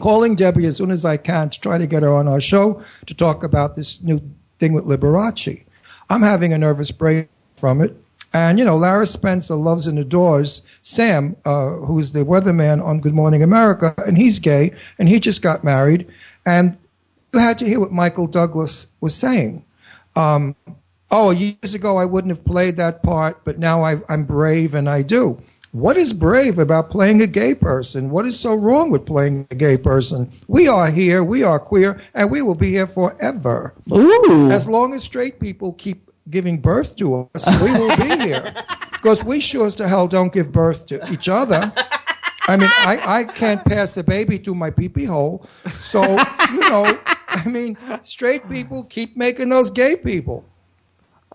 [0.00, 2.80] calling Debbie as soon as I can to try to get her on our show
[3.06, 4.20] to talk about this new
[4.58, 5.64] thing with Liberace.
[6.08, 7.94] I'm having a nervous break from it.
[8.32, 13.12] And, you know, Lara Spencer loves and adores Sam, uh, who's the weatherman on Good
[13.14, 16.06] Morning America, and he's gay, and he just got married.
[16.46, 16.78] And
[17.34, 19.64] you had to hear what Michael Douglas was saying.
[20.14, 20.54] Um,
[21.10, 24.88] oh, years ago I wouldn't have played that part, but now I, I'm brave and
[24.88, 25.40] I do.
[25.72, 28.10] What is brave about playing a gay person?
[28.10, 30.32] What is so wrong with playing a gay person?
[30.48, 33.74] We are here, we are queer, and we will be here forever.
[33.92, 34.50] Ooh.
[34.50, 38.52] As long as straight people keep giving birth to us, we will be here.
[38.90, 41.72] Because we sure as to hell don't give birth to each other.
[42.48, 45.46] I mean, I, I can't pass a baby through my pee pee hole.
[45.78, 46.02] So,
[46.50, 46.98] you know,
[47.28, 50.44] I mean, straight people keep making those gay people.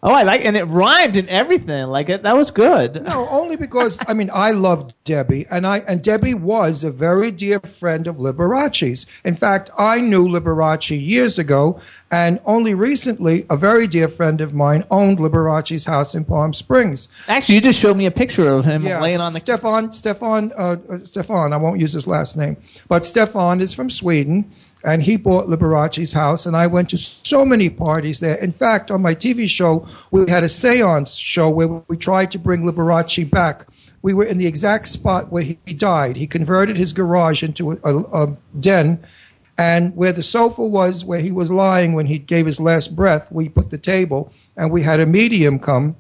[0.03, 1.87] Oh, I like, and it rhymed and everything.
[1.87, 3.01] Like it, that was good.
[3.03, 7.31] No, only because I mean I loved Debbie, and I and Debbie was a very
[7.31, 9.05] dear friend of Liberace's.
[9.23, 11.79] In fact, I knew Liberace years ago,
[12.11, 17.07] and only recently a very dear friend of mine owned Liberace's house in Palm Springs.
[17.27, 19.39] Actually, you just showed me a picture of him Yeah, laying on the.
[19.39, 19.91] Stefan.
[19.91, 20.51] Stefan.
[20.55, 21.51] Uh, uh, Stefan.
[21.53, 22.57] I won't use his last name,
[22.89, 24.51] but Stefan is from Sweden,
[24.85, 28.35] and he bought Liberace's house, and I went to so many parties there.
[28.35, 32.39] In fact, on my TV show, we had a séance show where we tried to
[32.39, 33.65] bring Liberace back.
[34.03, 36.17] We were in the exact spot where he died.
[36.17, 39.03] He converted his garage into a, a, a den.
[39.57, 43.31] And where the sofa was, where he was lying when he gave his last breath,
[43.31, 45.95] we put the table and we had a medium come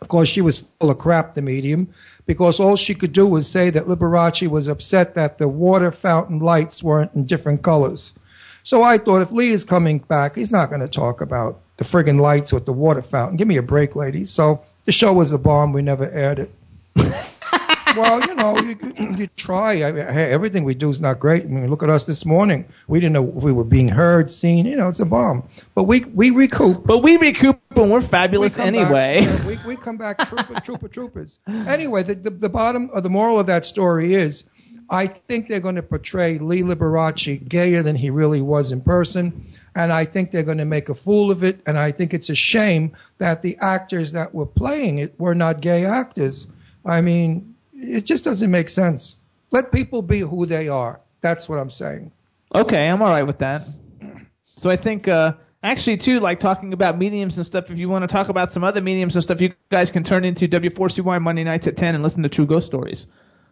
[0.00, 1.88] of course, she was full of crap, the medium,
[2.30, 6.38] because all she could do was say that Liberace was upset that the water fountain
[6.38, 8.14] lights weren't in different colors.
[8.62, 11.84] So I thought if Lee is coming back, he's not going to talk about the
[11.84, 13.36] friggin' lights with the water fountain.
[13.36, 14.26] Give me a break, lady.
[14.26, 15.72] So the show was a bomb.
[15.72, 16.54] We never aired it.
[17.96, 18.76] well, you know, you,
[19.16, 19.82] you try.
[19.82, 21.42] I mean, hey, everything we do is not great.
[21.42, 22.64] I mean, look at us this morning.
[22.86, 24.66] We didn't know if we were being heard, seen.
[24.66, 25.48] You know, it's a bomb.
[25.74, 26.86] But we we recoup.
[26.86, 29.24] But we recoup and we're fabulous come anyway.
[29.24, 31.38] Back, we, we come back trooper, trooper, troopers.
[31.46, 34.44] Anyway, the, the, the bottom or the moral of that story is
[34.90, 39.46] I think they're going to portray Lee Liberace gayer than he really was in person.
[39.76, 41.60] And I think they're going to make a fool of it.
[41.64, 45.60] And I think it's a shame that the actors that were playing it were not
[45.60, 46.48] gay actors.
[46.84, 49.14] I mean, it just doesn't make sense.
[49.52, 51.00] Let people be who they are.
[51.20, 52.10] That's what I'm saying.
[52.52, 53.62] Okay, I'm all right with that.
[54.56, 57.70] So I think uh, actually too, like talking about mediums and stuff.
[57.70, 60.24] If you want to talk about some other mediums and stuff, you guys can turn
[60.24, 63.06] into W4CY Monday nights at ten and listen to True Ghost Stories.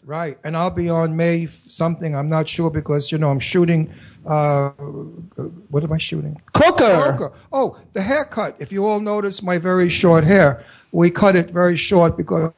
[0.04, 2.16] Right, and I'll be on May something.
[2.16, 3.92] I'm not sure because you know I'm shooting.
[4.24, 6.40] Uh, what am I shooting?
[6.54, 7.14] Coker.
[7.18, 7.32] Coker.
[7.52, 8.56] Oh, the haircut.
[8.58, 12.52] If you all notice my very short hair, we cut it very short because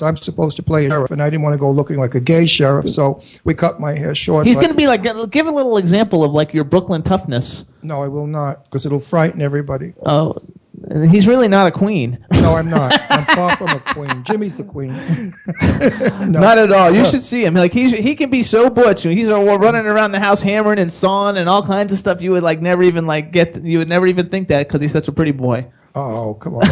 [0.00, 2.46] I'm supposed to play sheriff, and I didn't want to go looking like a gay
[2.46, 4.46] sheriff, so we cut my hair short.
[4.46, 7.64] He's gonna be like, give a little example of like your Brooklyn toughness.
[7.82, 9.92] No, I will not because it'll frighten everybody.
[10.06, 10.36] Oh,
[11.10, 12.24] he's really not a queen.
[12.32, 12.98] No, I'm not.
[13.10, 14.24] I'm far from a queen.
[14.24, 15.34] Jimmy's the queen.
[16.28, 16.40] No.
[16.40, 16.90] Not at all.
[16.90, 17.54] You should see him.
[17.54, 19.02] Like he's he can be so butch.
[19.02, 22.20] He's running around the house hammering and sawing and all kinds of stuff.
[22.20, 23.62] You would like never even like get.
[23.62, 25.66] You would never even think that because he's such a pretty boy.
[25.94, 26.68] Oh, come on.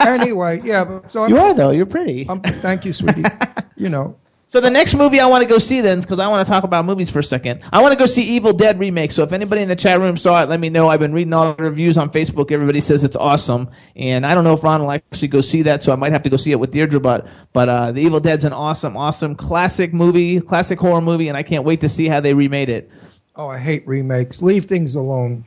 [0.06, 0.84] anyway, yeah.
[0.84, 1.70] But, so I'm, You are though.
[1.70, 2.26] You're pretty.
[2.28, 3.24] I'm, thank you, sweetie.
[3.76, 6.46] you know, So the next movie I want to go see then, because I want
[6.46, 7.60] to talk about movies for a second.
[7.72, 9.10] I want to go see Evil Dead remake.
[9.12, 10.88] So if anybody in the chat room saw it, let me know.
[10.88, 12.52] I've been reading all the reviews on Facebook.
[12.52, 15.82] Everybody says it's awesome, and I don't know if Ron will actually go see that.
[15.82, 17.00] So I might have to go see it with Deirdre.
[17.00, 21.36] But but uh, the Evil Dead's an awesome, awesome classic movie, classic horror movie, and
[21.36, 22.90] I can't wait to see how they remade it.
[23.36, 24.40] oh, I hate remakes.
[24.42, 25.44] Leave things alone.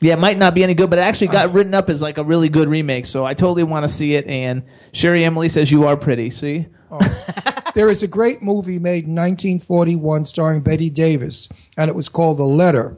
[0.00, 2.18] Yeah, it might not be any good, but it actually got written up as like
[2.18, 3.06] a really good remake.
[3.06, 4.26] So I totally want to see it.
[4.26, 6.30] And Sherry Emily says you are pretty.
[6.30, 6.66] See.
[6.90, 6.98] Oh.
[7.76, 12.38] There is a great movie made in 1941 starring Bette Davis, and it was called
[12.38, 12.96] The Letter.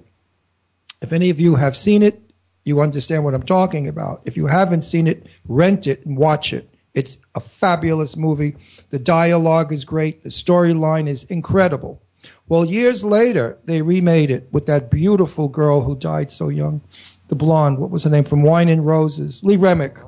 [1.02, 2.22] If any of you have seen it,
[2.64, 4.22] you understand what I'm talking about.
[4.24, 6.72] If you haven't seen it, rent it and watch it.
[6.94, 8.54] It's a fabulous movie.
[8.90, 10.22] The dialogue is great.
[10.22, 12.00] The storyline is incredible.
[12.48, 16.80] Well, years later, they remade it with that beautiful girl who died so young,
[17.28, 17.78] the blonde.
[17.78, 18.24] What was her name?
[18.24, 19.98] From Wine and Roses, Lee Remick.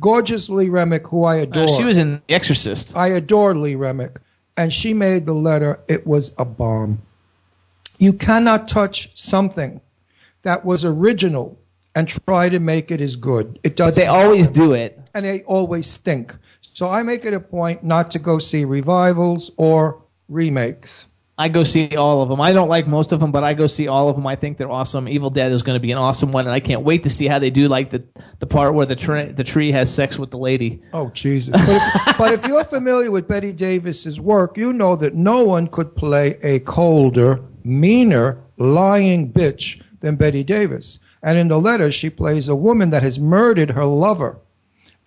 [0.00, 1.64] Gorgeous Lee Remick, who I adore.
[1.64, 2.96] Uh, she was in The Exorcist.
[2.96, 4.20] I adore Lee Remick.
[4.56, 5.80] And she made the letter.
[5.88, 7.02] It was a bomb.
[7.98, 9.80] You cannot touch something
[10.42, 11.58] that was original
[11.94, 13.58] and try to make it as good.
[13.62, 13.96] It does.
[13.96, 14.98] They always do it.
[15.14, 16.36] And they always stink.
[16.60, 21.06] So I make it a point not to go see revivals or remakes.
[21.38, 22.42] I go see all of them.
[22.42, 24.26] I don't like most of them, but I go see all of them.
[24.26, 25.08] I think they're awesome.
[25.08, 27.26] Evil Dead is going to be an awesome one, and I can't wait to see
[27.26, 28.04] how they do like the
[28.38, 30.82] the part where the tree the tree has sex with the lady.
[30.92, 31.52] Oh Jesus!
[31.52, 35.68] But if, but if you're familiar with Bette Davis's work, you know that no one
[35.68, 40.98] could play a colder, meaner, lying bitch than Bette Davis.
[41.22, 44.38] And in the letter, she plays a woman that has murdered her lover,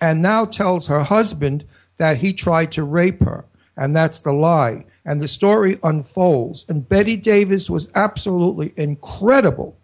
[0.01, 1.65] and now tells her husband
[1.97, 3.45] that he tried to rape her,
[3.77, 4.85] and that's the lie.
[5.05, 6.65] And the story unfolds.
[6.67, 9.77] And Bette Davis was absolutely incredible.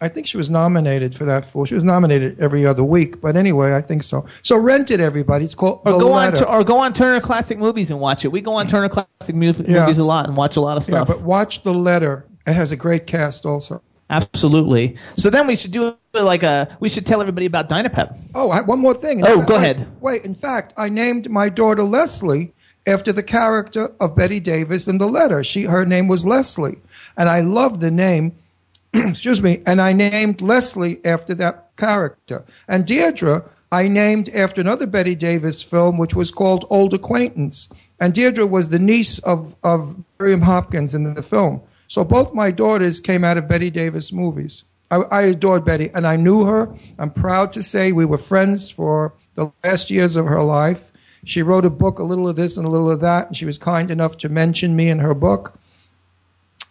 [0.00, 1.64] I think she was nominated for that fool.
[1.64, 4.26] She was nominated every other week, but anyway, I think so.
[4.42, 5.44] So rent it, everybody.
[5.44, 8.24] It's called Or The go on to, or go on Turner Classic Movies and watch
[8.24, 8.28] it.
[8.28, 9.80] We go on Turner Classic Mu- Yeah.
[9.82, 11.06] Movies a lot and watch a lot of Yeah, stuff.
[11.08, 12.24] but watch the letter.
[12.48, 13.80] It has a great cast also.
[14.10, 14.96] Absolutely.
[15.16, 18.16] So then we should do like a we should tell everybody about Dynapep.
[18.34, 19.24] Oh, I, one more thing.
[19.24, 19.86] Oh, go I- ahead.
[20.00, 22.52] Wait, in fact, I named my daughter Leslie
[22.86, 25.44] after the character of Bette Davis in the letter.
[25.44, 26.80] She her name was Leslie,
[27.16, 28.36] and I love the name.
[28.94, 32.44] excuse me, and I named Leslie after that character.
[32.68, 37.68] And Deirdre, I named after another Bette Davis film, which was called Old Acquaintance.
[37.98, 41.62] And Deirdre was the niece of of Miriam Hopkins in the film.
[41.88, 44.64] So both my daughters came out of Bette Davis movies.
[44.90, 46.74] I, I adored Betty, and I knew her.
[46.98, 50.91] I'm proud to say we were friends for the last years of her life.
[51.24, 53.44] She wrote a book, a little of this and a little of that, and she
[53.44, 55.58] was kind enough to mention me in her book.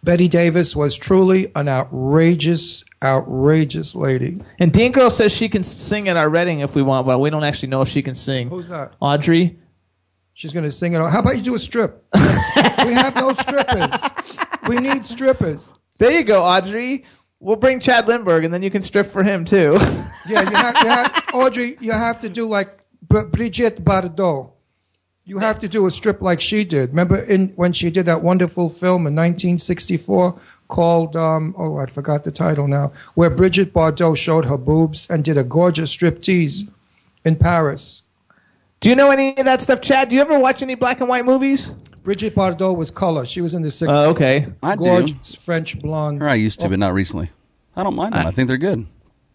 [0.03, 4.37] Bette Davis was truly an outrageous, outrageous lady.
[4.59, 7.29] And Dean Girl says she can sing at our wedding if we want, but we
[7.29, 8.49] don't actually know if she can sing.
[8.49, 8.93] Who's that?
[8.99, 9.57] Audrey.
[10.33, 11.01] She's going to sing it.
[11.01, 11.07] all.
[11.07, 12.03] How about you do a strip?
[12.15, 14.01] we have no strippers.
[14.67, 15.73] We need strippers.
[15.99, 17.05] There you go, Audrey.
[17.39, 19.77] We'll bring Chad Lindberg, and then you can strip for him too.
[20.27, 21.77] Yeah, you have, you have Audrey.
[21.79, 24.51] You have to do like Br- Brigitte Bardot.
[25.23, 26.89] You have to do a strip like she did.
[26.89, 30.37] Remember in when she did that wonderful film in 1964
[30.67, 35.23] called um, oh I forgot the title now, where Brigitte Bardot showed her boobs and
[35.23, 36.69] did a gorgeous striptease
[37.23, 38.01] in Paris.
[38.79, 40.09] Do you know any of that stuff, Chad?
[40.09, 41.71] Do you ever watch any black and white movies?
[42.03, 43.25] Brigitte Bardot was color.
[43.27, 43.87] She was in the 60s.
[43.89, 44.47] Oh, okay.
[44.63, 44.83] I do.
[44.83, 46.21] Gorgeous French blonde.
[46.23, 47.29] Or I used to, but not recently.
[47.75, 48.25] I don't mind them.
[48.25, 48.87] I think they're good.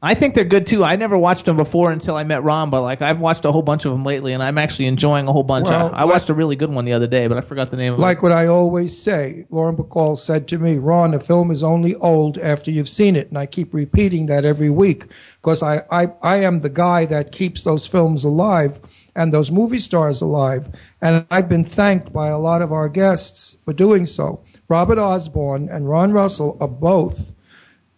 [0.07, 0.84] I think they're good too.
[0.84, 3.62] I never watched them before until I met Ron, but like I've watched a whole
[3.62, 5.68] bunch of them lately, and I'm actually enjoying a whole bunch.
[5.68, 7.76] Well, I, I watched a really good one the other day, but I forgot the
[7.76, 8.22] name of Like it.
[8.22, 12.38] what I always say, Lauren Bacall said to me, Ron, a film is only old
[12.38, 13.28] after you've seen it.
[13.28, 15.07] And I keep repeating that every week
[15.42, 18.80] because I, I, I am the guy that keeps those films alive
[19.16, 20.68] and those movie stars alive.
[21.00, 24.44] And I've been thanked by a lot of our guests for doing so.
[24.68, 27.32] Robert Osborne and Ron Russell are both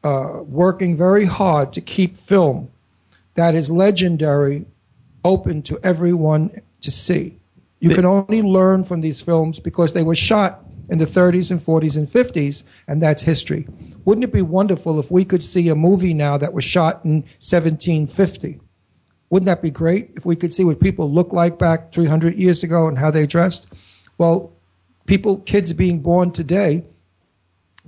[0.04, 2.70] uh, working very hard to keep film
[3.34, 4.66] that is legendary
[5.24, 7.38] open to everyone to see.
[7.80, 11.60] You can only learn from these films because they were shot in the 30s and
[11.60, 13.68] 40s and 50s, and that's history.
[14.04, 17.22] Wouldn't it be wonderful if we could see a movie now that was shot in
[17.38, 18.60] 1750?
[19.30, 22.64] Wouldn't that be great if we could see what people looked like back 300 years
[22.64, 23.68] ago and how they dressed?
[24.16, 24.52] Well,
[25.06, 26.84] people, kids being born today,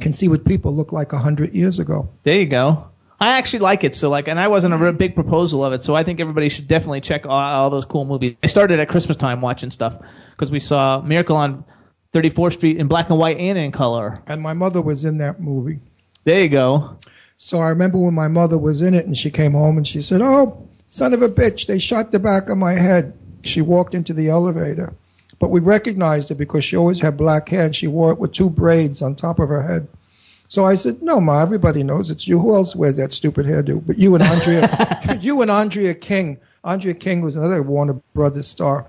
[0.00, 2.08] can see what people look like 100 years ago.
[2.22, 2.90] There you go.
[3.20, 3.94] I actually like it.
[3.94, 5.84] So like, and I wasn't a real big proposal of it.
[5.84, 8.36] So I think everybody should definitely check all, all those cool movies.
[8.42, 9.98] I started at Christmas time watching stuff
[10.30, 11.64] because we saw Miracle on
[12.14, 14.22] 34th Street in black and white and in color.
[14.26, 15.80] And my mother was in that movie.
[16.24, 16.98] There you go.
[17.36, 20.02] So I remember when my mother was in it and she came home and she
[20.02, 23.16] said, Oh, son of a bitch, they shot the back of my head.
[23.42, 24.94] She walked into the elevator.
[25.40, 28.32] But we recognized it because she always had black hair and she wore it with
[28.32, 29.88] two braids on top of her head.
[30.48, 32.38] So I said, No, Ma, everybody knows it's you.
[32.38, 33.84] Who else wears that stupid hairdo?
[33.86, 36.38] But you and Andrea you and Andrea King.
[36.62, 38.86] Andrea King was another Warner Brothers star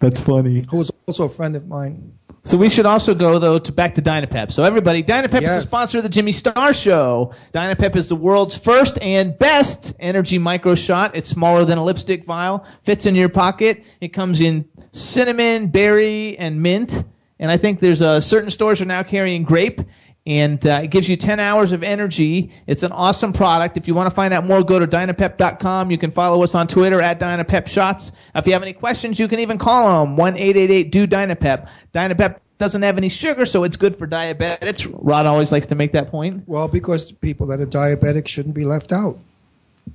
[0.00, 0.64] That's funny.
[0.68, 2.12] who was also a friend of mine.
[2.44, 4.50] So we should also go though to back to Dynapep.
[4.50, 5.62] So everybody, Dynapep is Yes.
[5.62, 7.32] the sponsor of the Jimmy Star Show.
[7.52, 11.14] Dynapep is the world's first and best energy micro shot.
[11.14, 13.84] It's smaller than a lipstick vial, fits in your pocket.
[14.00, 17.04] It comes in cinnamon, berry, and mint.
[17.38, 19.80] And I think there's uh, certain stores are now carrying grape.
[20.24, 22.52] And uh, it gives you 10 hours of energy.
[22.66, 23.76] It's an awesome product.
[23.76, 25.90] If you want to find out more, go to dynapep.com.
[25.90, 28.12] You can follow us on Twitter at Dynapep Shots.
[28.34, 31.68] If you have any questions, you can even call them 1 do Dynapep.
[31.92, 34.88] Dynapep doesn't have any sugar, so it's good for diabetics.
[34.92, 36.44] Rod always likes to make that point.
[36.46, 39.18] Well, because people that are diabetic shouldn't be left out.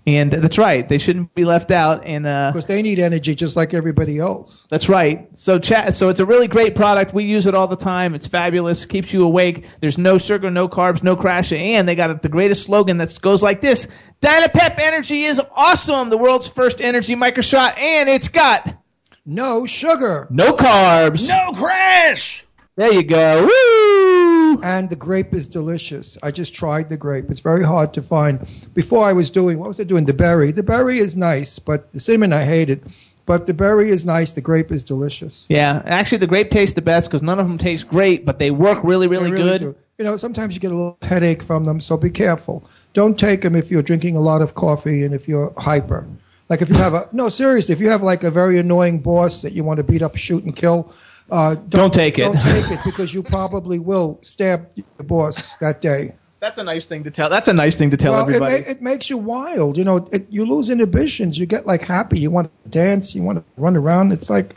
[0.06, 0.88] And that's right.
[0.88, 2.06] They shouldn't be left out.
[2.06, 4.66] And uh, course, they need energy just like everybody else.
[4.70, 5.28] That's right.
[5.38, 5.94] So chat.
[5.96, 7.14] So it's a really great product.
[7.14, 8.16] We use it all the time.
[8.16, 8.86] It's fabulous.
[8.86, 9.66] Keeps you awake.
[9.82, 11.52] There's no sugar, no carbs, no crash.
[11.52, 13.88] And they got the greatest slogan that goes like this:
[14.22, 16.10] Dynapep Energy is awesome.
[16.10, 18.78] The world's first energy micro shot, and it's got
[19.26, 20.28] No sugar.
[20.30, 21.28] no carbs.
[21.28, 22.46] No crash.
[22.78, 23.44] There you go.
[23.44, 24.17] Woo!
[24.64, 26.18] And the grape is delicious.
[26.24, 27.30] I just tried the grape.
[27.30, 28.46] It's very hard to find.
[28.74, 30.06] Before I was doing, what was I doing?
[30.06, 30.52] The berry.
[30.52, 32.84] The berry is nice, but the cinnamon I hated.
[33.26, 34.32] But the berry is nice.
[34.32, 35.46] The grape is delicious.
[35.50, 38.52] Yeah, actually, the grape tastes the best because none of them taste great, but they
[38.52, 39.60] work really, really, They good.
[39.60, 39.76] do.
[39.98, 42.64] You know, sometimes you get a little headache from them, so be careful.
[42.94, 46.08] Don't take them if you're drinking a lot of coffee and if you're hyper.
[46.50, 49.42] Like if you have a no, seriously, if you have like a very annoying boss
[49.42, 50.94] that you want to beat up, shoot, and kill,
[51.30, 52.24] uh, don't, Don't take it.
[52.24, 56.14] Don't take it because you probably will stab the boss that day.
[56.40, 57.30] That's a nice thing to tell.
[57.30, 58.64] That's a nice thing to tell well, it, everybody.
[58.64, 59.78] ma- it makes you wild.
[59.78, 61.38] You know, it, you lose inhibitions.
[61.38, 62.20] You get like happy.
[62.20, 63.16] You want to dance.
[63.16, 64.12] You want to run around.
[64.12, 64.56] It's like,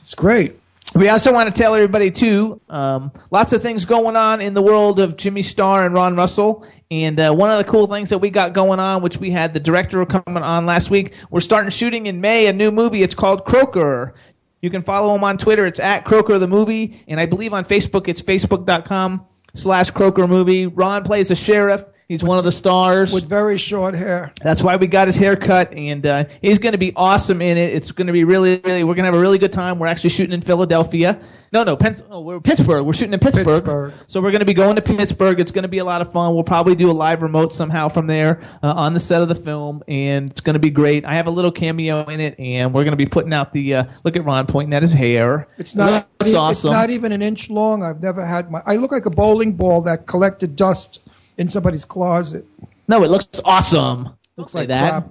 [0.00, 0.58] it's great.
[0.94, 4.62] We also want to tell everybody too, um, lots of things going on in the
[4.62, 6.64] world of Jimmy Star and Ron Russell.
[6.90, 9.52] And uh, one of the cool things that we got going on, which we had
[9.52, 13.02] the director coming on last week, we're starting shooting in May a new movie.
[13.02, 14.14] It's called Croker.
[14.60, 15.66] You can follow him on Twitter.
[15.66, 20.66] It's at Croker the movie, and I believe on Facebook it's facebook.com slash Croker movie.
[20.66, 21.84] Ron plays a sheriff.
[22.08, 23.12] He's one of the stars.
[23.12, 24.32] With very short hair.
[24.40, 27.58] That's why we got his hair cut, and uh, he's going to be awesome in
[27.58, 27.74] it.
[27.74, 28.84] It's going to be really, really.
[28.84, 29.80] We're going to have a really good time.
[29.80, 31.20] We're actually shooting in Philadelphia.
[31.52, 32.86] No, no, Pens- oh, we're Pittsburgh.
[32.86, 33.46] We're shooting in Pittsburgh.
[33.46, 33.94] Pittsburgh.
[34.06, 35.40] So we're going to be going to Pittsburgh.
[35.40, 36.32] It's going to be a lot of fun.
[36.32, 39.34] We'll probably do a live remote somehow from there uh, on the set of the
[39.34, 41.04] film, and it's going to be great.
[41.04, 43.74] I have a little cameo in it, and we're going to be putting out the.
[43.74, 45.48] Uh, look at Ron pointing at his hair.
[45.58, 46.08] It's not.
[46.20, 46.68] Looks awesome.
[46.68, 47.82] It's not even an inch long.
[47.82, 48.62] I've never had my.
[48.64, 51.00] I look like a bowling ball that collected dust
[51.38, 52.44] in somebody's closet.
[52.88, 54.10] no, it looks awesome.
[54.36, 54.88] Looks like that.
[54.90, 55.08] crap.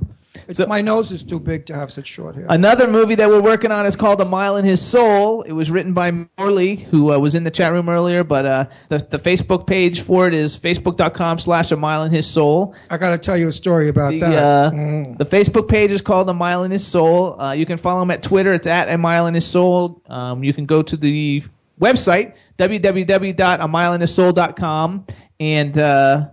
[0.49, 2.45] It's, So- my nose is too big to have such short hair.
[2.49, 5.43] Another movie that we're working on is called A Mile in His Soul.
[5.43, 8.65] It was written by Morley, who uh, was in the chat room earlier, but uh,
[8.89, 12.75] the, the Facebook page for it is facebook.com slash A Mile in His Soul.
[12.89, 14.43] I got to tell you a story about The, that.
[14.43, 15.17] uh, Mm.
[15.17, 17.39] the Facebook page is called A Mile in His Soul.
[17.41, 18.53] Uh, you can follow him at Twitter.
[18.53, 20.01] It's at A Mile in His Soul.
[20.07, 21.43] Um, you can go to the
[21.79, 25.05] website, www.amileinhissoul.com.
[25.39, 26.27] And uh,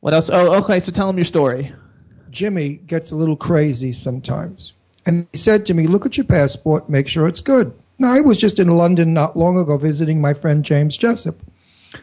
[0.00, 0.30] what else?
[0.30, 1.72] Oh, okay, so tell him your story.
[2.30, 4.72] Jimmy gets a little crazy sometimes.
[5.04, 7.72] And he said to me, Look at your passport, make sure it's good.
[7.98, 11.40] Now, I was just in London not long ago visiting my friend James Jessup.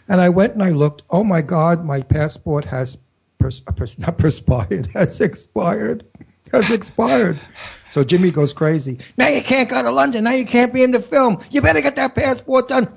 [0.08, 2.98] And I went and I looked, oh my God, my passport has
[3.38, 6.06] pers- pers- not perspired, has expired.
[6.52, 7.40] Has expired.
[7.92, 9.00] So Jimmy goes crazy.
[9.18, 10.24] Now you can't go to London.
[10.24, 11.40] Now you can't be in the film.
[11.52, 12.88] You better get that passport done.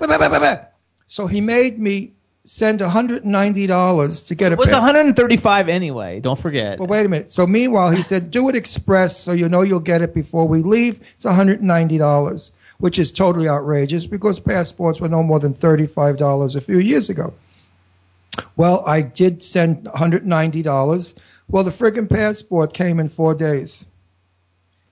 [1.07, 2.13] So he made me
[2.47, 6.19] send $190 to get a It was pa- 135 anyway.
[6.21, 6.79] Don't forget.
[6.79, 7.31] well, wait a minute.
[7.31, 10.63] So meanwhile, he said, do it express so you know you'll get it before we
[10.63, 10.99] leave.
[11.15, 16.79] It's $190, which is totally outrageous because passports were no more than $35 a few
[16.79, 17.33] years ago.
[18.55, 21.15] Well, I did send $190.
[21.49, 23.85] Well, the friggin' passport came in four days.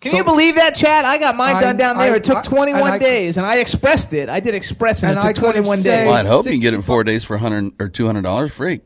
[0.05, 1.03] Can So- you believe that, Chad?
[1.03, 2.13] I got mine I- done down there.
[2.13, 4.29] I- it took 21 and I- days, and I expressed it.
[4.29, 6.05] I did express, and, And it I took could have 21 days.
[6.05, 8.21] Well, I'd hope you can get it in four days for hundred or two hundred
[8.21, 8.81] dollars free.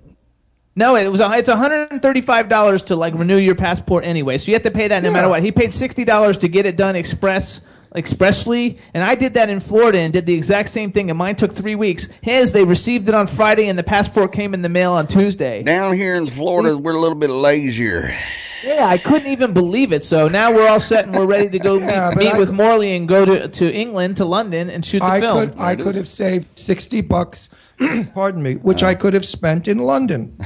[0.77, 1.19] No, it was.
[1.19, 4.37] a- It's 135 dollars to like renew your passport anyway.
[4.37, 5.13] So you have to pay that no Yeah.
[5.13, 5.43] matter what.
[5.43, 7.59] He paid 60 dollars to get it done express
[7.93, 11.09] expressly, and I did that in Florida and did the exact same thing.
[11.09, 12.07] And mine took three weeks.
[12.21, 15.63] His, they received it on Friday, and the passport came in the mail on Tuesday.
[15.63, 18.13] Down here in Florida, we're a little bit lazier.
[18.63, 20.03] Yeah, I couldn't even believe it.
[20.03, 22.51] So now we're all set and we're ready to go Yeah, meet, meet I- with
[22.51, 25.49] Morley and go to to England to London and shoot the I film.
[25.51, 27.49] could, I could have saved 60 bucks,
[28.13, 30.37] pardon me, which I could have spent in London.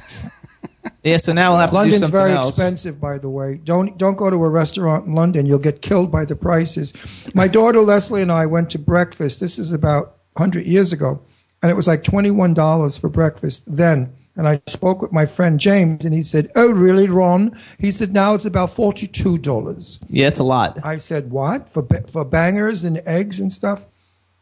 [1.03, 2.49] yeah, so now we'll have to do London's something very else.
[2.49, 3.55] expensive, by the way.
[3.63, 6.93] Don't don't go to a restaurant in London; you'll get killed by the prices.
[7.33, 9.39] My daughter Leslie and I went to breakfast.
[9.39, 11.21] This is about hundred years ago,
[11.61, 14.13] and it was like twenty one dollars for breakfast then.
[14.35, 18.13] And I spoke with my friend James, and he said, "Oh, really, Ron?" He said,
[18.13, 20.79] "Now it's about forty two dollars." Yeah, it's a lot.
[20.83, 23.85] I said, "What for for bangers and eggs and stuff?"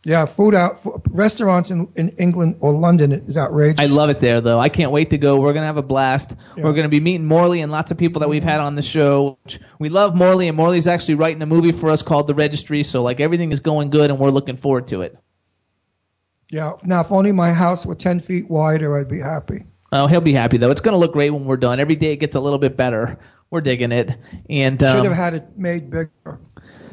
[0.03, 0.79] Yeah, food out,
[1.11, 3.79] restaurants in, in England or London is outrageous.
[3.79, 4.57] I love it there, though.
[4.57, 5.39] I can't wait to go.
[5.39, 6.35] We're gonna have a blast.
[6.55, 6.63] Yeah.
[6.63, 9.37] We're gonna be meeting Morley and lots of people that we've had on the show.
[9.77, 12.81] We love Morley, and Morley's actually writing a movie for us called The Registry.
[12.83, 15.17] So like everything is going good, and we're looking forward to it.
[16.49, 16.73] yeah.
[16.83, 19.65] Now, if only my house were 10 feet wider, I'd be happy.
[19.91, 20.71] Oh, he'll be happy though.
[20.71, 21.79] It's gonna look great when we're done.
[21.79, 23.19] Every day it gets a little bit better.
[23.49, 24.17] We're digging it,
[24.49, 26.39] and Should um, have had it made bigger.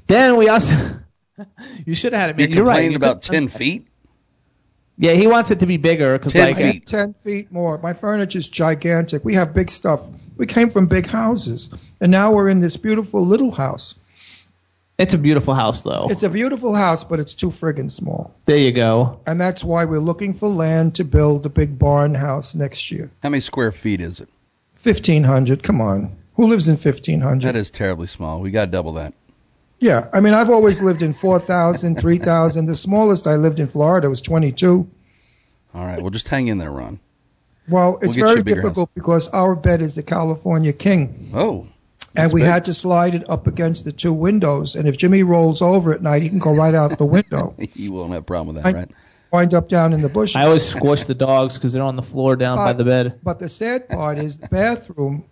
[0.08, 1.00] then we also.
[1.86, 2.38] you should have had it.
[2.38, 2.54] You're made.
[2.56, 2.72] You're right.
[2.74, 3.86] complaining You about ten feet.
[5.00, 6.86] Yeah, he wants it to be bigger because 10 like feet.
[6.86, 7.78] 10 feet more.
[7.78, 9.24] My furniture's gigantic.
[9.24, 10.02] We have big stuff.
[10.36, 11.70] We came from big houses,
[12.00, 13.94] and now we're in this beautiful little house.
[14.98, 16.06] It's a beautiful house though.
[16.10, 18.34] It's a beautiful house, but it's too friggin' small.
[18.46, 19.20] there you go.
[19.26, 23.10] And that's why we're looking for land to build a big barn house next year.
[23.22, 24.28] How many square feet is it?
[24.82, 25.62] 1,500.
[25.62, 26.16] Come on.
[26.34, 27.42] Who lives in 1,500?
[27.46, 28.40] That is terribly small.
[28.40, 29.12] We got to double that.
[29.80, 32.66] Yeah, I mean, I've always lived in 4,000, 3,000.
[32.66, 34.88] The smallest I lived in Florida was 22.
[35.74, 36.98] All right, well, just hang in there, Ron.
[37.68, 41.30] Well, it's get you a very bigger difficult because our bed is a California king,
[41.34, 41.68] Oh,
[42.18, 42.50] and we big.
[42.50, 44.74] had to slide it up against the two windows.
[44.74, 47.92] And if Jimmy rolls over at night, he can go right out the window, you
[47.92, 48.90] won't have a problem with that, right?
[49.30, 50.34] wind up down in the bush.
[50.36, 53.20] I always squash the dogs because they're on the floor down by the bed.
[53.22, 55.24] But the sad part is the bathroom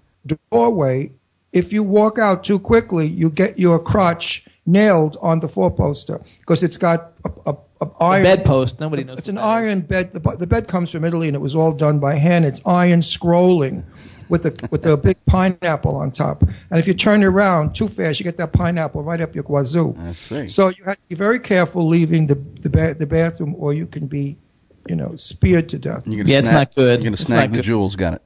[0.51, 1.13] doorway.
[1.53, 6.21] If you walk out too quickly, you get your crotch nailed on the four poster
[6.41, 8.81] because it's got a, a, a The iron bedpost.
[8.81, 9.19] Nobody knows.
[9.19, 9.69] It's an what that is.
[9.69, 10.13] iron bed.
[10.13, 12.45] The, the bed comes from Italy, and it was all done by hand.
[12.45, 13.85] It's iron scrolling
[14.29, 16.43] with a with a big pineapple on top.
[16.43, 19.45] And if you turn it around too fast, you get that pineapple right up your
[19.45, 19.97] wazoo.
[20.01, 20.49] I see.
[20.49, 23.87] So you have to be very careful leaving the the, ba- the bathroom, or you
[23.87, 24.37] can be,
[24.89, 26.07] you know, speared to death.
[26.07, 26.91] You're gonna Yeah, it's snag- not good.
[27.01, 27.65] You're going It's to snag not the good.
[27.67, 27.97] jewels.
[27.97, 28.23] Got it.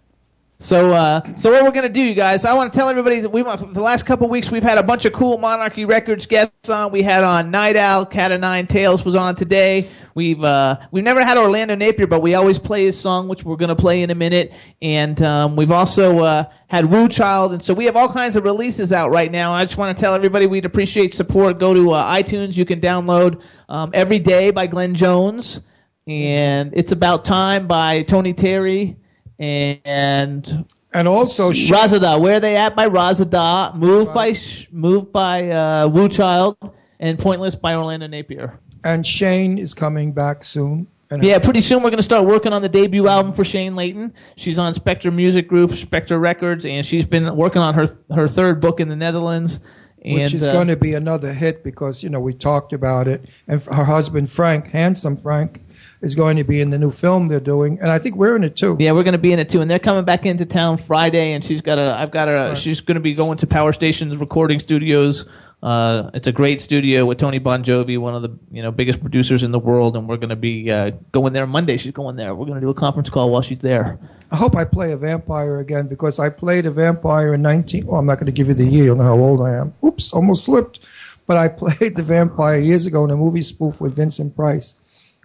[0.63, 2.45] So, uh, so what we're gonna do, you guys?
[2.45, 5.07] I want to tell everybody that we the last couple weeks we've had a bunch
[5.07, 6.93] of cool Monarchy Records guests on.
[6.93, 9.89] We had on Night Owl, Cata9tales was on today.
[10.15, 13.57] We've uh, we've never had Orlando Napier, but we always play his song, which we're
[13.57, 14.53] gonna play in a minute.
[14.83, 18.45] And um, we've also uh, had Woo Child, and so we have all kinds of
[18.45, 19.53] releases out right now.
[19.53, 21.59] I just want to tell everybody we'd appreciate support.
[21.59, 22.57] Go to uh, iTunes.
[22.57, 25.61] You can download um, Every Day by Glenn Jones,
[26.07, 28.97] and It's About Time by Tony Terry.
[29.39, 35.49] And And also, Sh- Razada, where they at by Razada, moved by Sh- moved by
[35.51, 36.57] uh, Woo Child,
[36.99, 38.59] and Pointless by Orlando Napier.
[38.85, 40.87] And Shane is coming back soon.
[41.21, 44.15] Yeah, pretty soon we're going to start working on the debut album for Shane Layton.
[44.37, 48.61] She's on Spectre Music Group, Spectre Records, and she's been working on her her third
[48.61, 49.59] book in the Netherlands.
[50.03, 53.09] And, which is uh, going to be another hit because you know we talked about
[53.09, 55.63] it, and her husband Frank, handsome Frank,
[56.01, 58.45] is going to be in the new film they're doing, and I think we're in
[58.45, 58.77] it too.
[58.79, 61.33] Yeah, we're going to be in it too, and they're coming back into town Friday,
[61.33, 61.93] and she's got a.
[61.93, 62.55] I've got a.
[62.55, 65.27] She's going to be going to Power Stations Recording Studios.
[65.63, 69.43] Uh, it's a great studio with Tony Bongiovi, one of the you know biggest producers
[69.43, 71.77] in the world, and we're going to be uh, going there Monday.
[71.77, 72.35] She's going there.
[72.35, 73.99] We're going to do a conference call while she's there.
[74.31, 77.87] I hope I play a vampire again because I played a vampire in 19.
[77.89, 78.85] Oh, I'm not going to give you the year.
[78.85, 79.75] You'll know how old I am.
[79.85, 80.81] Oops, almost slipped.
[81.27, 84.75] But I played the vampire years ago in a movie spoof with Vincent Price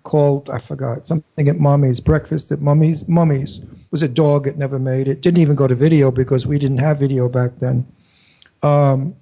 [0.04, 3.08] called, I forgot, something at Mummy's, Breakfast at Mummy's.
[3.08, 4.48] Mummy's was a dog.
[4.48, 5.22] It never made it.
[5.22, 7.88] Didn't even go to video because we didn't have video back then.
[8.62, 9.16] Um,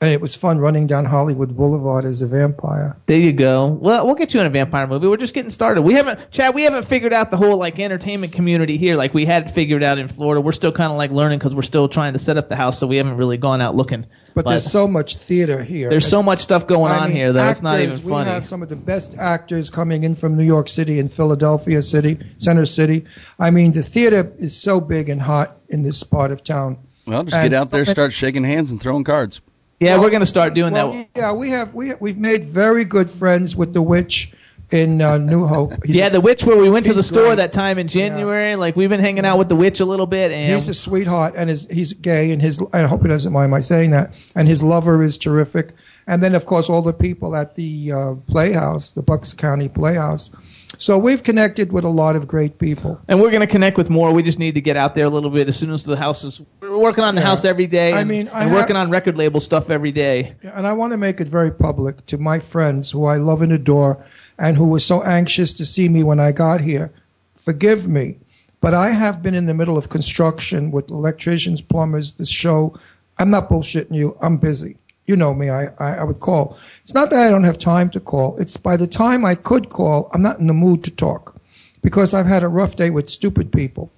[0.00, 2.96] and it was fun running down Hollywood Boulevard as a vampire.
[3.06, 3.66] There you go.
[3.66, 5.08] Well, we'll get you in a vampire movie.
[5.08, 5.82] We're just getting started.
[5.82, 6.54] We haven't, Chad.
[6.54, 9.82] We haven't figured out the whole like entertainment community here, like we had it figured
[9.82, 10.40] out in Florida.
[10.40, 12.78] We're still kind of like learning because we're still trying to set up the house,
[12.78, 14.06] so we haven't really gone out looking.
[14.34, 15.90] But, there's so much theater here.
[15.90, 17.48] There's so much stuff going I on mean, here though.
[17.48, 18.28] It's not even actors, funny.
[18.30, 21.82] We have some of the best actors coming in from New York City and Philadelphia
[21.82, 23.04] City, Center City.
[23.40, 26.78] I mean, the theater is so big and hot in this part of town.
[27.04, 29.40] Well, just And get out there, start shaking hands, and throwing cards.
[29.80, 31.08] Yeah, Well- we're going to start doing Well, that.
[31.16, 34.32] yeah, we have we we've made very good friends with the witch
[34.70, 35.72] in uh, New Hope.
[35.84, 37.36] He's yeah, the witch where we went to the store great.
[37.36, 38.54] that time in January.
[38.56, 41.34] Like we've been hanging out with the witch a little bit, and He's a sweetheart,
[41.36, 42.62] and his, he's gay, and his.
[42.72, 44.12] I hope he doesn't mind my saying that.
[44.34, 45.72] And his lover is terrific.
[46.06, 50.30] And then, of course, all the people at the uh, Playhouse, the Bucks County Playhouse.
[50.76, 53.00] So we've connected with a lot of great people.
[53.08, 54.12] and we're going to connect with more.
[54.12, 56.22] We just need to get out there a little bit as soon as the house
[56.24, 56.40] is.
[56.60, 57.26] We're working on the Yeah.
[57.28, 57.94] house every day.
[57.94, 60.34] I mean, I and have- working on record label stuff every day.
[60.42, 63.50] And I want to make it very public to my friends who I love and
[63.50, 63.98] adore
[64.38, 66.92] and who were so anxious to see me when I got here.
[67.34, 68.18] Forgive me,
[68.60, 72.74] but I have been in the middle of construction with electricians, plumbers, this show.
[73.18, 74.16] I'm not bullshitting you.
[74.20, 74.76] I'm busy.
[75.08, 75.48] You know me.
[75.48, 76.58] I, I, I would call.
[76.82, 78.36] It's not that I don't have time to call.
[78.38, 81.40] It's by the time I could call, I'm not in the mood to talk
[81.82, 83.90] because I've had a rough day with stupid people.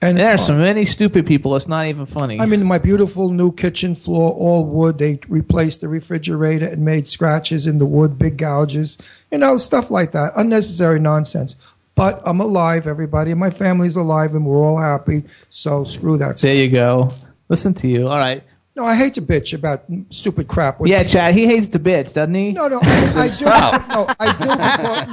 [0.00, 1.54] And there are so many stupid people.
[1.54, 2.40] It's not even funny.
[2.40, 4.98] I mean, my beautiful new kitchen floor, all wood.
[4.98, 8.98] They replaced the refrigerator and made scratches in the wood, big gouges,
[9.30, 10.32] you know, stuff like that.
[10.34, 11.54] Unnecessary nonsense.
[11.94, 13.30] But I'm alive, everybody.
[13.30, 15.22] and My family's alive, and we're all happy.
[15.50, 16.38] So screw that.
[16.38, 17.10] there you go.
[17.48, 18.08] Listen to you.
[18.08, 18.42] All right.
[18.74, 20.80] No, I hate to bitch about stupid crap.
[20.80, 21.34] when Yeah, people- Chad.
[21.34, 22.52] He hates the bitch, doesn't he?
[22.52, 23.44] No, no, I, I do.
[23.44, 24.38] No, I do.
[24.48, 25.08] Because,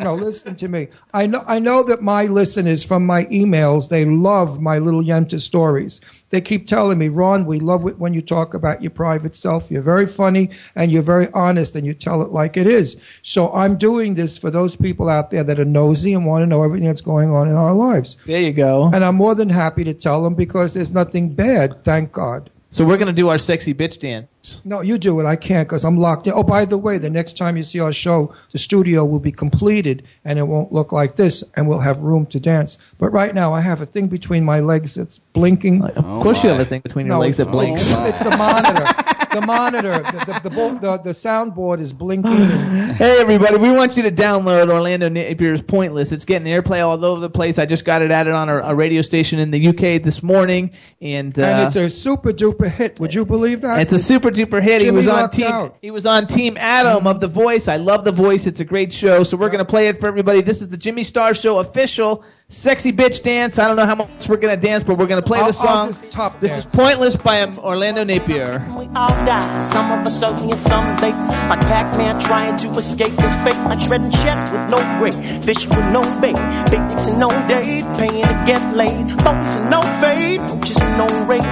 [0.00, 0.14] no, no.
[0.16, 0.88] Listen to me.
[1.12, 1.44] I know.
[1.46, 6.00] I know that my listeners from my emails they love my little Yenta stories.
[6.30, 9.70] They keep telling me, Ron, we love it when you talk about your private self.
[9.70, 12.96] You're very funny and you're very honest and you tell it like it is.
[13.22, 16.46] So I'm doing this for those people out there that are nosy and want to
[16.46, 18.16] know everything that's going on in our lives.
[18.26, 18.90] There you go.
[18.92, 22.50] And I'm more than happy to tell them because there's nothing bad, thank God.
[22.74, 24.33] So we're gonna do our sexy bitch dance.
[24.64, 25.26] No, you do it.
[25.26, 26.32] I can't because I'm locked in.
[26.34, 29.32] Oh, by the way, the next time you see our show, the studio will be
[29.32, 32.78] completed and it won't look like this and we'll have room to dance.
[32.98, 35.84] But right now, I have a thing between my legs that's blinking.
[35.84, 37.90] Of course, you have a thing between your No, legs it's, that blinks.
[37.90, 38.84] It's, it's the monitor.
[39.32, 39.98] The monitor.
[39.98, 42.84] The, the, the, the, the soundboard is blinking.
[42.94, 46.12] Hey everybody, we want you to download Orlando Napier's Pointless.
[46.12, 47.58] It's getting airplay all over the place.
[47.58, 50.70] I just got it added on a, a radio station in the UK this morning,
[51.00, 53.00] and, uh, and it's a super duper hit.
[53.00, 53.80] Would you believe that?
[53.80, 54.82] it's a super duper hit.
[54.82, 55.46] he was on team.
[55.46, 55.76] out.
[55.80, 57.68] He was on Team Adam of The Voice.
[57.68, 58.46] I love The Voice.
[58.46, 59.22] It's a great show.
[59.22, 60.42] So we're gonna play it for everybody.
[60.42, 63.58] This is the Jimmy Star Show official sexy bitch dance.
[63.58, 65.64] I don't know how much we're gonna dance, but we're gonna play I'll- the I'll
[65.66, 65.88] song.
[65.88, 68.64] just top this is Pointless by um, Orlando Napier.
[68.78, 71.14] We all die, some of us early and some late.
[71.48, 73.56] Like Pac-Man trying to escape his fate.
[73.64, 75.14] Like shredding check with no grade,
[75.44, 76.36] fishing with no bait,
[76.70, 79.06] picnics and no date, paying to get laid.
[79.24, 81.42] Phonies and no fade, just no rate.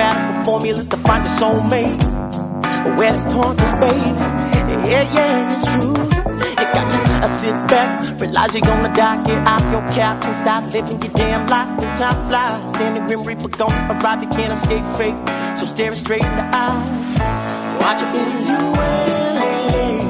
[0.00, 2.00] Mathematical formulas to find your soulmate.
[2.98, 4.10] Where this pointless, baby?
[4.88, 5.92] Yeah, yeah, it's true.
[5.92, 9.22] You got to uh, sit back, realize you're gonna die.
[9.24, 11.78] Get off your couch and start living your damn life.
[11.80, 12.72] This time flies.
[12.72, 14.22] Damn the grim reaper gonna arrive.
[14.22, 15.18] You can't escape fate.
[15.58, 17.18] So stare it straight in the eyes.
[17.82, 20.00] Watch it been doing lately.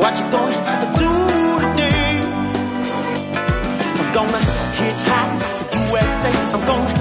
[0.00, 0.58] What you gonna
[1.00, 1.10] do
[1.64, 2.20] today?
[4.00, 4.40] I'm gonna
[4.76, 6.30] hitchhike to USA.
[6.52, 6.95] I'm gonna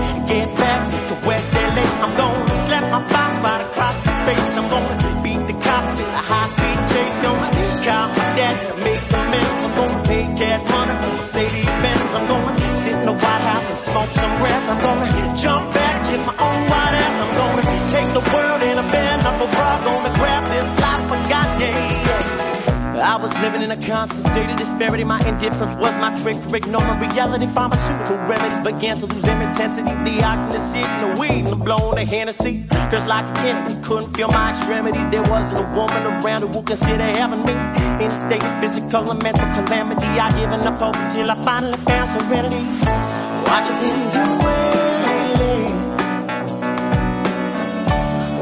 [2.03, 4.51] I'm gonna slap my boss right across the face.
[4.59, 7.17] I'm gonna beat the cops in a high speed chase.
[7.25, 7.49] Gonna
[7.85, 9.59] call my dad to make amends.
[9.65, 12.11] I'm gonna pay cash money for Mercedes Benz.
[12.17, 14.63] I'm gonna sit in the White House and smoke some grass.
[14.71, 17.15] I'm gonna jump back, kiss my own white ass.
[17.23, 17.63] I'm gonna
[17.93, 18.85] take the world in a
[19.23, 19.69] knuckle bra.
[19.85, 20.95] Gonna grab this life
[21.59, 21.64] yeah.
[23.05, 25.03] I was living in a constant state of disparity.
[25.03, 27.45] My indifference was my trick for ignoring reality.
[27.45, 29.93] Pharmaceutical remedies began to lose their intensity.
[30.09, 32.65] The oxygen, the and the weed, and the blowing the Hennessy.
[32.89, 35.07] Cause like a kid, Kennedy couldn't feel my extremities.
[35.09, 37.53] There wasn't a woman around who would consider having me.
[38.03, 41.77] In a state of physical and mental calamity, I given up hope until I finally
[41.85, 42.65] found serenity.
[43.45, 44.45] What you been doing?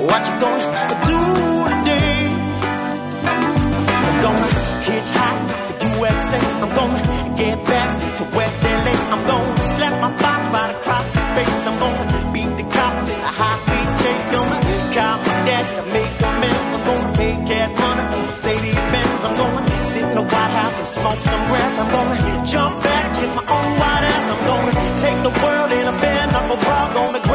[0.07, 1.03] What you gonna
[6.34, 6.62] USA.
[6.64, 8.96] I'm gonna get back to West LA.
[9.14, 11.68] I'm gonna slap my boss right across the face.
[11.68, 14.28] I'm gonna beat the cops in a high speed chase.
[14.34, 14.60] Gonna
[14.96, 16.70] call my dad to make amends.
[16.76, 19.26] I'm gonna pay cash money for Mercedes Benz.
[19.26, 21.74] I'm gonna sit in the White House and smoke some grass.
[21.80, 24.26] I'm gonna jump back, kiss my own white ass.
[24.34, 24.74] I'm gonna
[25.04, 26.94] take the world in a bare knuckle bra.
[26.94, 27.33] Gonna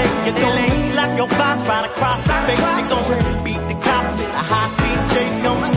[0.00, 2.70] East You're gonna slap your boss right across the face.
[2.78, 5.38] You're gonna beat the cops in a high speed chase.
[5.44, 5.68] Gonna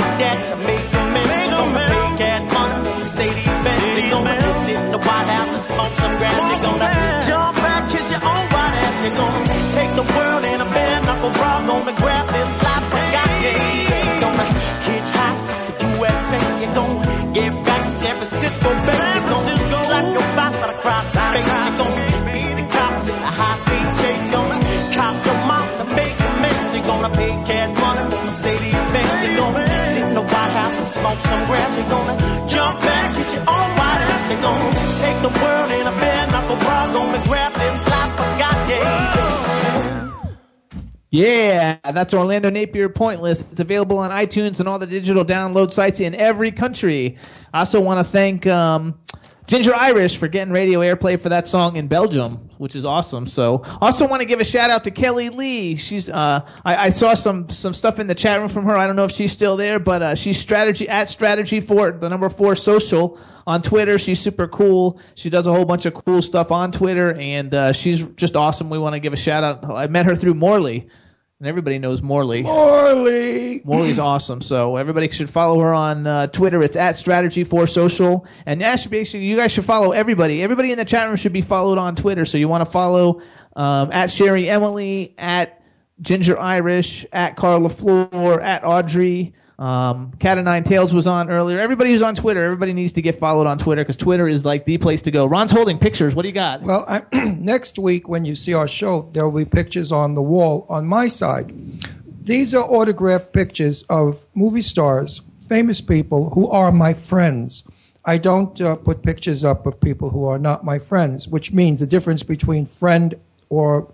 [0.00, 1.30] my dad to make amends.
[1.38, 3.82] You're gonna pay cash money for Mercedes Benz.
[3.96, 6.42] You're gonna sit in the White House and smoke some grass.
[6.50, 6.90] You're gonna
[7.28, 8.96] jump back, kiss your own white ass.
[9.04, 9.42] You're gonna
[9.76, 11.52] take the world in a bare knuckle bra.
[11.66, 13.30] Gonna grab this life I got.
[13.44, 14.46] You're gonna
[14.86, 16.40] hitchhike to USA.
[16.60, 19.53] You're gonna get back to San Francisco, baby.
[31.46, 31.76] Grass.
[31.76, 32.16] You're gonna
[32.48, 34.30] jump back, kiss your own ass.
[34.30, 35.94] You're gonna take the world in a
[36.56, 36.92] bra.
[36.92, 39.14] Gonna grab this life I got, yeah.
[41.10, 43.52] Yeah, that's Orlando Napier Pointless.
[43.52, 47.18] It's available on iTunes and all the digital download sites in every country.
[47.52, 48.98] I also want to thank um,
[49.46, 53.26] Ginger Irish for getting radio airplay for that song in Belgium, which is awesome.
[53.26, 55.76] So, also want to give a shout out to Kelly Lee.
[55.76, 58.74] She's uh, I, I saw some some stuff in the chat room from her.
[58.74, 62.08] I don't know if she's still there, but uh, she's strategy at strategy for the
[62.08, 63.98] number four social on Twitter.
[63.98, 64.98] She's super cool.
[65.14, 68.70] She does a whole bunch of cool stuff on Twitter, and uh, she's just awesome.
[68.70, 69.70] We want to give a shout out.
[69.70, 70.88] I met her through Morley,
[71.44, 72.42] and everybody knows Morley.
[72.42, 73.60] Morley.
[73.66, 74.40] Morley's awesome.
[74.40, 76.64] So everybody should follow her on uh, Twitter.
[76.64, 78.26] It's at Strategy for Social.
[78.46, 80.42] And yeah, should basically, you guys should follow everybody.
[80.42, 82.24] Everybody in the chat room should be followed on Twitter.
[82.24, 83.20] So you want to follow
[83.54, 85.60] um, at Sherry Emily, at
[86.00, 89.34] Ginger Irish, at Carla Floor, at Audrey.
[89.58, 91.60] Um, Cata9tales was on earlier.
[91.60, 94.64] Everybody who's on Twitter, everybody needs to get followed on Twitter because Twitter is like
[94.64, 95.26] the place to go.
[95.26, 96.14] Ron's holding pictures.
[96.14, 96.62] What do you got?
[96.62, 97.02] Well, I,
[97.38, 100.86] next week when you see our show, there will be pictures on the wall on
[100.86, 101.54] my side.
[102.22, 107.64] These are autographed pictures of movie stars, famous people who are my friends.
[108.04, 111.80] I don't uh, put pictures up of people who are not my friends, which means
[111.80, 113.14] the difference between friend
[113.50, 113.92] or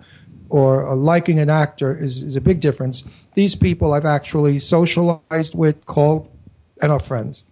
[0.50, 3.04] or uh, liking an actor is, is a big difference.
[3.34, 6.28] These people I've actually socialized with, called,
[6.82, 7.44] and are friends.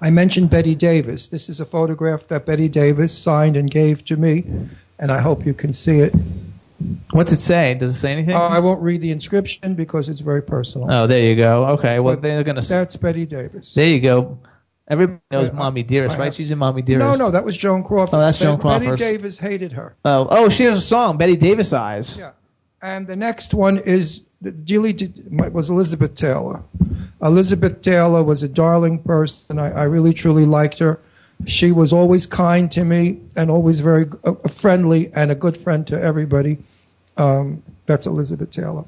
[0.00, 1.28] I mentioned Bette Davis.
[1.28, 4.44] This is a photograph that Bette Davis signed and gave to me,
[4.98, 6.14] and I hope you can see it.
[7.10, 7.74] What's it say?
[7.74, 8.34] Does it say anything?
[8.34, 10.90] Uh, I won't read the inscription because it's very personal.
[10.90, 11.64] oh, there you go.
[11.68, 11.98] Okay.
[11.98, 12.60] Well, But they're gonna.
[12.60, 13.74] That's Bette Davis.
[13.74, 14.38] There you go.
[14.88, 16.34] Everybody knows Mommie Dearest, right?
[16.34, 17.04] She's in Mommie Dearest.
[17.04, 18.14] No, no, that was Joan Crawford.
[18.14, 18.98] Oh, that's Joan Bet- Bette Crawford.
[18.98, 19.96] Davis hated her.
[20.04, 22.16] Oh, oh, she has a song, Bette Davis Eyes.
[22.16, 22.32] Yeah.
[22.80, 24.22] And the next one is
[24.64, 26.62] Julie did, was Elizabeth Taylor.
[27.20, 29.58] Elizabeth Taylor was a darling person.
[29.58, 31.00] I, I really truly liked her.
[31.46, 35.86] She was always kind to me and always very uh, friendly and a good friend
[35.88, 36.58] to everybody.
[37.16, 38.84] Um, that's Elizabeth Taylor.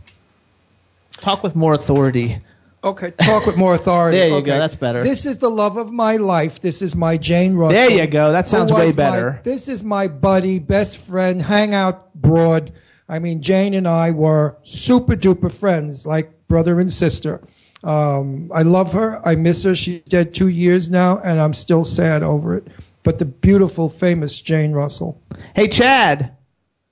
[1.12, 2.38] Talk with more authority.
[2.84, 4.18] Okay, talk with more authority.
[4.18, 4.46] There you Okay.
[4.46, 5.02] go, that's better.
[5.02, 6.60] This is the love of my life.
[6.60, 7.74] This is my Jane Russell.
[7.74, 9.40] There you go, that sounds was way my- better.
[9.42, 12.70] this is my buddy, best friend, hangout broad.
[13.08, 17.40] I mean, Jane and I were super duper friends, like brother and sister.
[17.82, 19.20] Um, I love her.
[19.26, 19.74] I miss her.
[19.74, 22.66] She's dead two years now, and I'm still sad over it.
[23.02, 25.20] But the beautiful, famous Jane Russell.
[25.54, 26.32] Hey, Chad,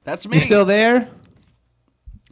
[0.04, 0.36] That's me.
[0.36, 1.08] you still there?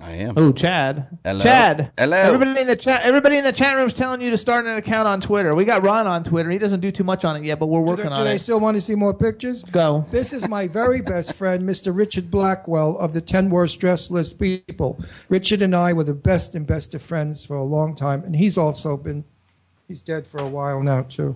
[0.05, 0.35] I am.
[0.37, 1.19] Oh, Chad.
[1.25, 1.43] Hello.
[1.43, 1.91] Chad.
[1.97, 2.19] Hello.
[2.19, 3.01] Everybody in the chat.
[3.05, 5.55] Everybody in the chat room is telling you to start an account on Twitter.
[5.55, 6.51] We got Ron on Twitter.
[6.51, 8.25] He doesn't do too much on it yet, but we're Do working they, do on
[8.25, 9.63] they still want to see more pictures?
[9.63, 10.05] Go.
[10.11, 11.97] This is my very best friend, Mr.
[11.97, 15.03] Richard Blackwell of the 10 Worst Dressed List People.
[15.31, 18.37] Richard and I were the best and best of friends for a long time, and
[18.37, 19.25] he's also been,
[19.89, 21.35] he's dead for a while now, too.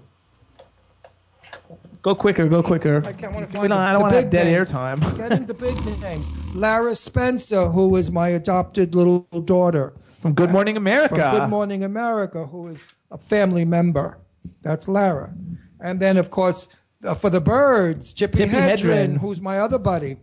[2.08, 2.48] Go quicker.
[2.48, 3.02] Go quicker.
[3.04, 4.70] I can't want to We find don't, I don't want to have big dead names.
[4.72, 5.16] airtime.
[5.18, 6.26] Get into big names.
[6.54, 9.92] Lara Spencer, who is my adopted little daughter.
[10.22, 11.16] From Good Morning America.
[11.16, 14.16] From Good Morning America, who is a family member.
[14.62, 15.34] That's Lara.
[15.80, 16.66] And then, of course,
[17.04, 19.18] uh, for the birds, Chippy, Tippi Hedren, Hedren.
[19.18, 20.16] who's my other buddy.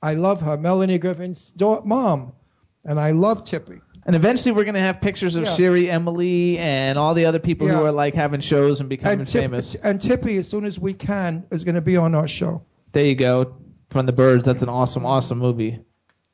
[0.00, 2.34] I love her, Melanie Griffith's da- mom.
[2.84, 3.80] And I love Tippi.
[4.04, 5.50] And eventually, we're going to have pictures of Yeah.
[5.50, 7.82] Siri, Emily, and all the other people who Yeah.
[7.82, 9.74] are like having shows and becoming And, Tip- famous.
[9.76, 12.62] and Tippi, as soon as we can, is going to be on our show.
[12.92, 13.54] There you go.
[13.90, 14.44] From the Birds.
[14.44, 15.80] That's an awesome, awesome movie.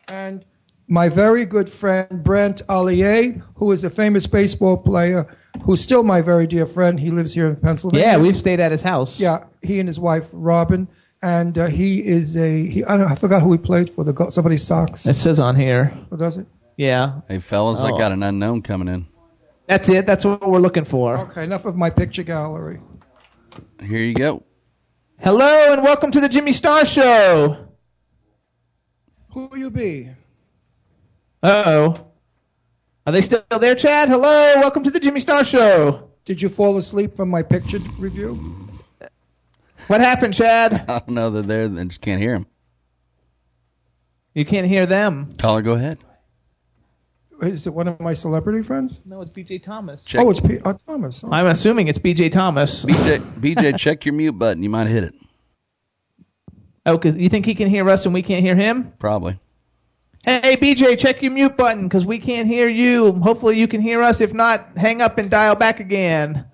[0.09, 0.45] And
[0.87, 5.27] my very good friend Brent Allier, who is a famous baseball player,
[5.63, 6.99] who's still my very dear friend.
[6.99, 8.07] He lives here in Pennsylvania.
[8.07, 9.21] Yeah, we've stayed at his house.
[9.21, 10.89] Yeah, he and his wife Robin,
[11.21, 12.83] and uh, he is a he.
[12.85, 13.01] I don't.
[13.01, 14.05] know, I forgot who he played for.
[14.05, 15.05] The Go- somebody's socks.
[15.05, 15.93] It says on here.
[16.09, 16.47] What does it?
[16.79, 17.23] Yeah.
[17.29, 17.99] Hey, fellas, I Oh.
[17.99, 19.07] got an unknown coming in.
[19.67, 20.07] That's it.
[20.07, 21.19] That's what we're looking for.
[21.19, 22.81] Okay, enough of my picture gallery.
[23.83, 24.45] Here you go.
[25.19, 27.67] Hello and welcome to the Jimmy Star Show.
[29.33, 30.11] Who will you be?
[31.43, 32.07] Uh oh.
[33.05, 34.09] Are they still there, Chad?
[34.09, 36.11] Hello, welcome to the Jimmy Star Show.
[36.25, 38.39] Did you fall asleep from my picture review?
[39.89, 40.85] What happened, Chad?
[40.89, 41.29] I don't know.
[41.31, 42.47] They're there and just can't hear him.
[44.33, 45.35] You can't hear them.
[45.39, 45.99] Caller, go ahead.
[47.41, 49.01] Is it one of my celebrity friends?
[49.05, 50.05] No, it's BJ Thomas.
[50.05, 50.21] Check.
[50.21, 51.23] Oh, it's P- uh, Thomas.
[51.23, 51.31] Oh.
[51.31, 52.85] I'm assuming it's BJ Thomas.
[52.87, 54.63] BJ, BJ, check your mute button.
[54.63, 55.15] You might hit it.
[56.85, 58.93] Oh, cause you think he can hear us and we can't hear him?
[58.99, 59.39] Probably.
[60.25, 63.13] Hey, BJ, check your mute button because we can't hear you.
[63.13, 64.21] Hopefully, you can hear us.
[64.21, 66.45] If not, hang up and dial back again.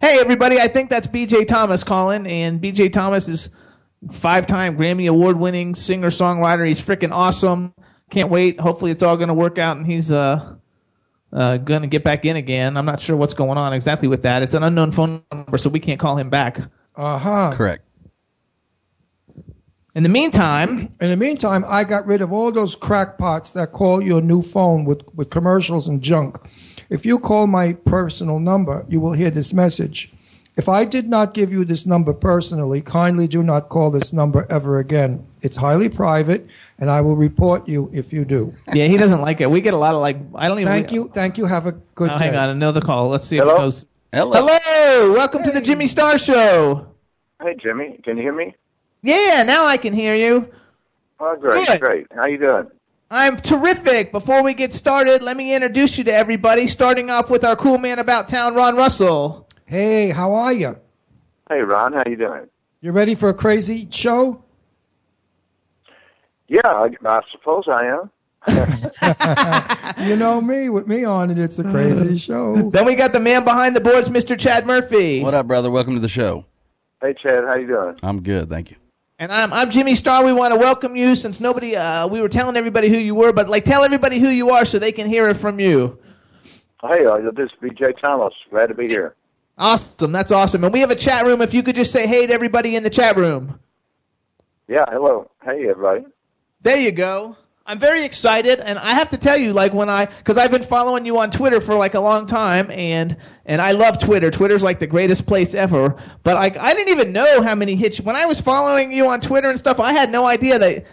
[0.00, 3.50] Hey, everybody, I think that's BJ Thomas calling, and BJ Thomas is
[4.12, 6.66] five time Grammy Award winning singer songwriter.
[6.66, 7.74] He's freaking awesome.
[8.10, 8.58] Can't wait.
[8.58, 10.54] Hopefully, it's all going to work out and he's uh,
[11.32, 12.76] uh, going to get back in again.
[12.76, 14.42] I'm not sure what's going on exactly with that.
[14.42, 16.58] It's an unknown phone number, so we can't call him back.
[16.96, 17.50] Uh huh.
[17.52, 17.84] Correct.
[19.94, 24.00] In the meantime, In the meantime, I got rid of all those crackpots that call
[24.00, 26.38] your new phone with, with commercials and junk.
[26.88, 30.12] If you call my personal number, you will hear this message.
[30.58, 34.44] If I did not give you this number personally, kindly do not call this number
[34.50, 35.24] ever again.
[35.40, 36.48] It's highly private,
[36.80, 38.52] and I will report you if you do.
[38.74, 39.48] Yeah, he doesn't like it.
[39.48, 40.16] We get a lot of like.
[40.34, 40.72] I don't even.
[40.72, 41.10] Thank you.
[41.14, 41.46] Thank you.
[41.46, 42.24] Have a good Oh, day.
[42.24, 43.08] hang on, another call.
[43.08, 43.52] Let's see Hello?
[43.52, 43.86] if it goes.
[44.12, 44.32] Hello.
[44.34, 46.88] Hello, welcome to the Jimmy Star Show.
[47.40, 48.56] Hey, Jimmy, can you hear me?
[49.02, 50.48] Yeah, now I can hear you.
[51.20, 51.80] Oh, great, Good.
[51.80, 52.06] great.
[52.16, 52.66] How you doing?
[53.12, 54.10] I'm terrific.
[54.10, 56.66] Before we get started, let me introduce you to everybody.
[56.66, 59.47] Starting off with our cool man about town, Ron Russell.
[59.68, 60.78] Hey, how are you?
[61.50, 62.48] Hey, Ron, how you doing?
[62.80, 64.42] You ready for a crazy show?
[66.46, 68.10] Yeah, I, I suppose I am.
[70.08, 70.70] You know me.
[70.70, 72.70] With me on it, it's a crazy show.
[72.70, 74.38] Then we got the man behind the boards, Mr.
[74.38, 75.20] Chad Murphy.
[75.22, 75.70] What up, brother?
[75.70, 76.46] Welcome to the show.
[77.02, 77.96] Hey, Chad, how you doing?
[78.02, 78.76] I'm good, thank you.
[79.18, 80.24] And I'm I'm Jimmy Star.
[80.24, 83.34] We want to welcome you since nobody uh, we were telling everybody who you were,
[83.34, 85.98] but like tell everybody who you are so they can hear it from you.
[86.80, 87.94] Hey, uh, this is B.J.
[88.00, 88.32] Thomas.
[88.50, 89.14] Glad to be here.
[89.58, 90.62] Awesome, that's awesome.
[90.62, 91.42] And we have a chat room.
[91.42, 93.58] If you could just say hey to everybody in the chat room.
[94.68, 95.30] Yeah, hello.
[95.42, 96.04] Hey, everybody.
[96.60, 97.36] There you go.
[97.66, 100.62] I'm very excited, and I have to tell you, like when I, because I've been
[100.62, 103.14] following you on Twitter for like a long time, and
[103.44, 104.30] and I love Twitter.
[104.30, 105.94] Twitter's like the greatest place ever.
[106.22, 109.20] But like I didn't even know how many hits when I was following you on
[109.20, 109.80] Twitter and stuff.
[109.80, 110.86] I had no idea that.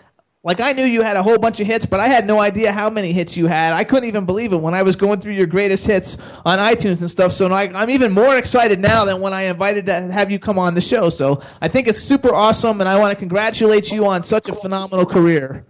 [0.46, 2.72] Like I knew you had a whole bunch of hits, but I had no idea
[2.72, 3.74] how many hits you had.
[3.74, 7.02] I couldn't even believe it when I was going through your greatest hits on iTunes
[7.02, 7.32] and stuff.
[7.32, 10.60] So I, I'm even more excited now than when I invited to have you come
[10.60, 11.10] on the show.
[11.10, 14.54] So I think it's super awesome, and I want to congratulate you on such a
[14.54, 15.66] phenomenal career.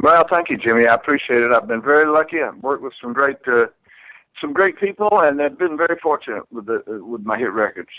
[0.00, 0.86] Well, thank you, Jimmy.
[0.86, 1.50] I appreciate it.
[1.50, 2.40] I've been very lucky.
[2.40, 3.66] I've worked with some great, uh,
[4.40, 7.90] some great people, and I've been very fortunate with the uh, with my hit records.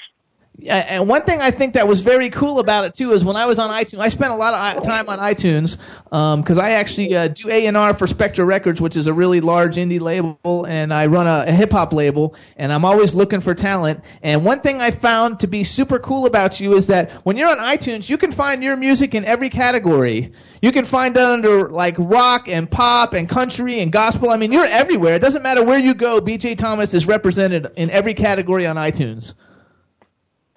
[0.66, 3.46] And one thing I think that was very cool about it too is when I
[3.46, 7.28] was on iTunes, I spent a lot of time on iTunes because I actually uh,
[7.28, 10.92] do A and R for Spectre Records, which is a really large indie label, and
[10.92, 14.04] I run a, a hip hop label, and I'm always looking for talent.
[14.24, 17.50] And one thing I found to be super cool about you is that when you're
[17.50, 20.32] on iTunes, you can find your music in every category.
[20.64, 24.32] You can find it under like rock and pop and country and gospel.
[24.32, 25.14] I mean, you're everywhere.
[25.14, 26.20] It doesn't matter where you go.
[26.20, 29.36] BJ Thomas is represented in every category on iTunes.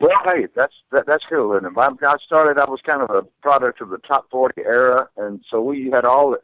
[0.00, 1.56] Well, hey, that's that, that's cool.
[1.56, 5.08] And I, I started, I was kind of a product of the top forty era,
[5.18, 6.40] and so we had all the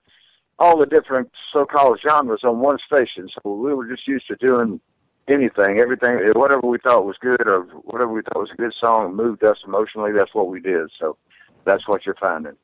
[0.59, 3.29] all the different so-called genres on one station.
[3.35, 4.81] So we were just used to doing
[5.29, 9.15] anything, everything, whatever we thought was good or whatever we thought was a good song
[9.15, 10.13] moved us emotionally.
[10.13, 10.91] That's what we did.
[10.99, 11.17] So
[11.65, 12.57] that's what you're finding.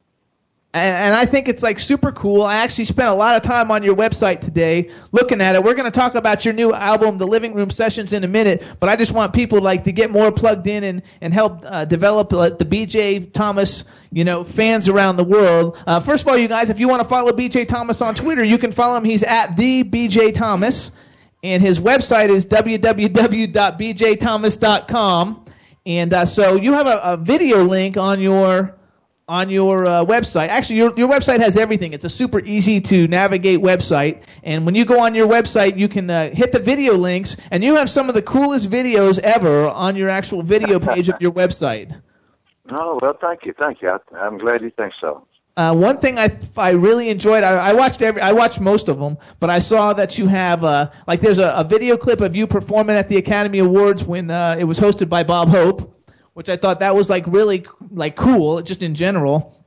[0.75, 2.43] And, I think it's like super cool.
[2.43, 5.63] I actually spent a lot of time on your website today looking at it.
[5.63, 8.65] We're going to talk about your new album, The Living Room Sessions, in a minute,
[8.81, 11.85] but I just want people like to get more plugged in and and help uh,
[11.85, 15.77] develop uh, the BJ Thomas, you know, fans around the world.
[15.87, 18.43] Uh, first of all, you guys, if you want to follow BJ Thomas on Twitter,
[18.43, 19.05] you can follow him.
[19.05, 20.91] He's at the BJ Thomas,
[21.43, 25.45] and his website is www.bjthomas.com.
[25.85, 28.77] And uh, so you have a, a video link on your
[29.29, 30.49] on your uh, website.
[30.49, 31.93] Actually, your your website has everything.
[31.93, 34.23] It's a super easy to navigate website.
[34.43, 37.63] And when you go on your website, you can uh, hit the video links, and
[37.63, 41.33] you have some of the coolest videos ever on your actual video page of your
[41.33, 42.01] website.
[42.79, 43.89] Oh well, thank you, thank you.
[43.89, 45.27] I, I'm glad you think so.
[45.55, 47.45] Uh, one thing I I really enjoyed.
[47.45, 48.23] I, I watched every.
[48.23, 51.51] I watched most of them, but I saw that you have uh, like there's a,
[51.51, 55.11] a video clip of you performing at the Academy Awards when uh, it was hosted
[55.11, 55.95] by Bob Hope,
[56.35, 59.65] which I thought that was like really like cool, just in general.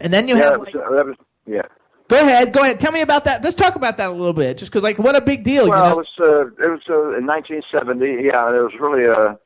[0.00, 1.16] And then you yeah, have like, was,
[1.46, 1.62] yeah.
[2.08, 3.42] go ahead, go ahead, tell me about that.
[3.42, 5.68] Let's talk about that a little bit, just because like what a big deal.
[5.68, 8.26] Well, you it was uh, it was uh, in 1970.
[8.26, 9.38] Yeah, it was really a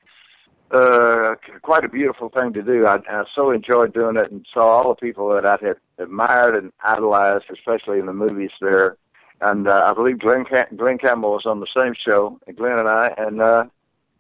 [0.71, 2.87] uh, quite a beautiful thing to do.
[2.87, 6.57] I, I so enjoyed doing it and saw all the people that I had admired
[6.57, 8.97] and idolized, especially in the movies there.
[9.41, 12.79] And uh, I believe Glenn Cam- Glen Campbell was on the same show, and Glen
[12.79, 13.65] and I, and uh,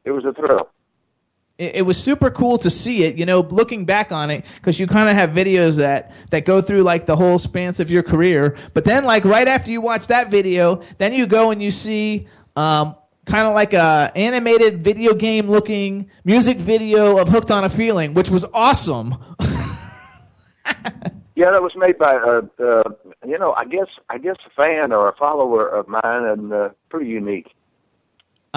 [0.04, 0.70] it was a thrill.
[1.58, 4.80] It, it was super cool to see it, you know, looking back on it, because
[4.80, 8.02] you kind of have videos that, that go through like the whole span of your
[8.02, 8.56] career.
[8.72, 12.28] But then, like, right after you watch that video, then you go and you see,
[12.56, 17.68] um, kind of like a animated video game looking music video of Hooked on a
[17.68, 19.14] Feeling, which was awesome.
[21.38, 22.82] Yeah, that was made by uh, uh,
[23.24, 26.70] you know, I guess I guess a fan or a follower of mine, and uh,
[26.88, 27.54] pretty unique.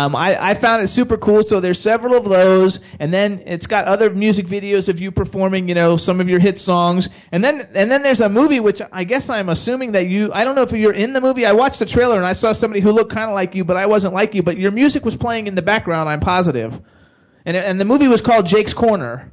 [0.02, 1.44] Um, I, I found it super cool.
[1.44, 5.70] So there's several of those, and then it's got other music videos of you performing,
[5.70, 8.82] you know, some of your hit songs, and then and then there's a movie which
[8.92, 10.32] I guess I'm assuming that you.
[10.34, 11.46] I don't know if you're in the movie.
[11.46, 13.78] I watched the trailer and I saw somebody who looked kind of like you, but
[13.78, 14.42] I wasn't like you.
[14.42, 16.10] But your music was playing in the background.
[16.10, 16.82] I'm positive,
[17.46, 19.32] and and the movie was called Jake's Corner.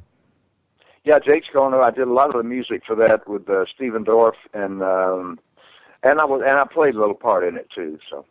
[1.03, 1.81] Yeah, Jake's Corner.
[1.81, 5.39] I did a lot of the music for that with uh, Stephen Dorff, and um,
[6.03, 7.97] and I was and I played a little part in it too.
[8.07, 8.25] So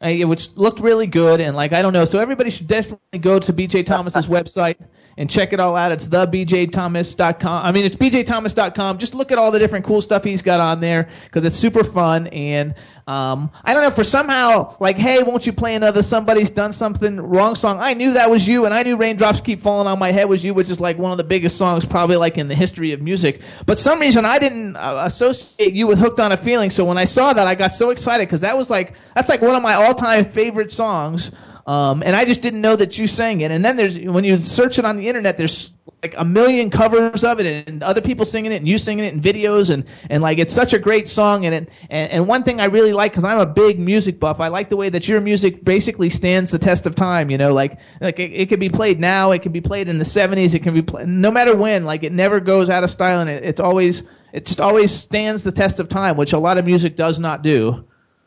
[0.00, 1.40] Uh, which looked really good.
[1.40, 4.76] And like I don't know, so everybody should definitely go to BJ Thomas's website
[5.16, 5.92] and check it all out.
[5.92, 7.66] It's thebjthomas.com.
[7.66, 8.98] I mean, it's bjthomas.com.
[8.98, 11.84] Just look at all the different cool stuff he's got on there because it's super
[11.84, 12.26] fun.
[12.28, 12.74] And
[13.08, 17.18] um, I don't know, for somehow like, hey, won't you play another somebody's done something
[17.20, 17.78] wrong song?
[17.80, 20.44] I knew that was you, and I knew Raindrops Keep Falling on My Head was
[20.44, 23.00] you, which is like one of the biggest songs probably like in the history of
[23.00, 23.42] music.
[23.64, 26.70] But some reason I didn't uh, associate you with Hooked on a Feeling.
[26.70, 29.40] So when I saw that, I got so excited because that was like that's like
[29.40, 31.30] one of my all-time favorite songs.
[31.66, 33.50] Um, and I just didn't know that you sang it.
[33.50, 37.24] And then there's when you search it on the internet, there's like a million covers
[37.24, 40.22] of it, and other people singing it, and you singing it in videos, and and
[40.22, 41.44] like it's such a great song.
[41.44, 44.38] And it, and, and one thing I really like because I'm a big music buff,
[44.38, 47.30] I like the way that your music basically stands the test of time.
[47.30, 49.98] You know, like like it, it could be played now, it can be played in
[49.98, 51.84] the '70s, it can be played no matter when.
[51.84, 55.42] Like it never goes out of style, and it, it's always it just always stands
[55.42, 57.84] the test of time, which a lot of music does not do.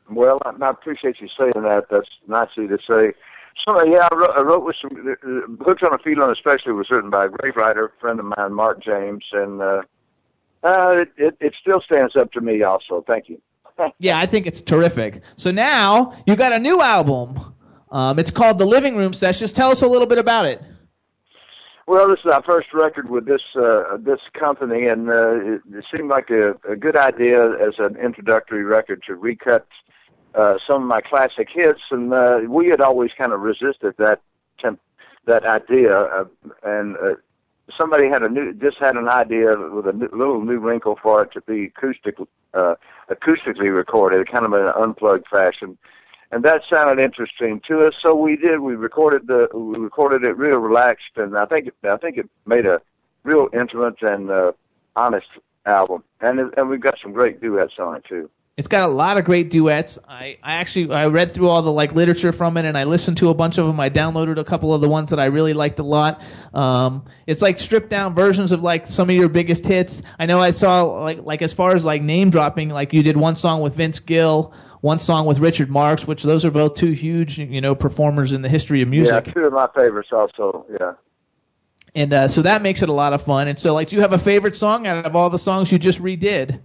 [0.10, 1.86] Well, I, I appreciate you saying that.
[1.90, 3.14] That's nice of you to say.
[3.68, 6.90] So yeah, I wrote, I wrote with some uh, "Hooks on a Feeling," especially was
[6.90, 9.81] written by a great writer, a friend of mine, Mark James, and uh,
[10.64, 12.64] uh, it, it it still stands up to me.
[12.64, 13.41] Also, thank you.
[13.99, 15.22] yeah, I think it's terrific.
[15.36, 17.56] So now you got a new album.
[17.91, 19.52] Um, it's called The Living Room Sessions.
[19.52, 20.61] Tell us a little bit about it.
[21.88, 25.86] Well, this is our first record with this uh, this company, and uh, it, it
[25.91, 29.68] seemed like a, a good idea as an introductory record to recut
[30.35, 34.22] uh, some of my classic hits, and uh, we had always kind of resisted that
[34.60, 34.81] temp-
[35.26, 35.97] that idea.
[35.97, 36.26] Uh,
[36.64, 37.15] and uh,
[37.77, 41.23] somebody had a new just had an idea with a new, little new wrinkle for
[41.23, 42.18] it to be acoustic
[42.53, 42.76] uh,
[43.10, 45.77] acoustically recorded, kind of in an unplugged fashion.
[46.31, 48.60] And that sounded interesting to us, so we did.
[48.60, 52.68] We recorded the we recorded it real relaxed, and I think I think it made
[52.68, 52.81] a
[53.23, 54.51] real intimate and uh,
[54.95, 55.27] honest
[55.65, 56.03] album.
[56.22, 58.30] And and we've got some great duets on it too.
[58.60, 59.98] It's got a lot of great duets.
[60.06, 63.15] I, I actually I read through all the like literature from it, and I listened
[63.19, 63.80] to a bunch of them.
[63.80, 66.22] I downloaded a couple of the ones that I really liked a lot.
[66.53, 70.02] Um, it's like stripped down versions of like some of your biggest hits.
[70.19, 73.15] I know I saw like like as far as like name dropping, like you did
[73.15, 76.91] one song with Vince Gill, one song with Richard Marx, which those are both two
[76.91, 79.27] huge you know performers in the history of music.
[79.27, 80.65] Yeah, two of my favorites also.
[80.77, 80.95] Yeah.
[81.95, 83.48] And uh, so that makes it a lot of fun.
[83.48, 85.80] And so, like, do you have a favorite song out of all the songs you
[85.80, 86.60] just redid?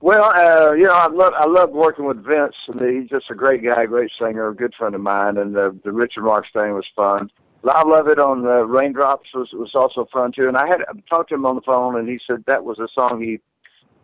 [0.00, 2.54] Well, uh, you know, I love I love working with Vince.
[2.68, 5.76] and He's just a great guy, great singer, a good friend of mine, and the
[5.84, 7.30] the Richard Marx thing was fun.
[7.68, 10.46] I love it on the Raindrops was was also fun too.
[10.46, 12.78] And I had I talked to him on the phone, and he said that was
[12.78, 13.40] a song he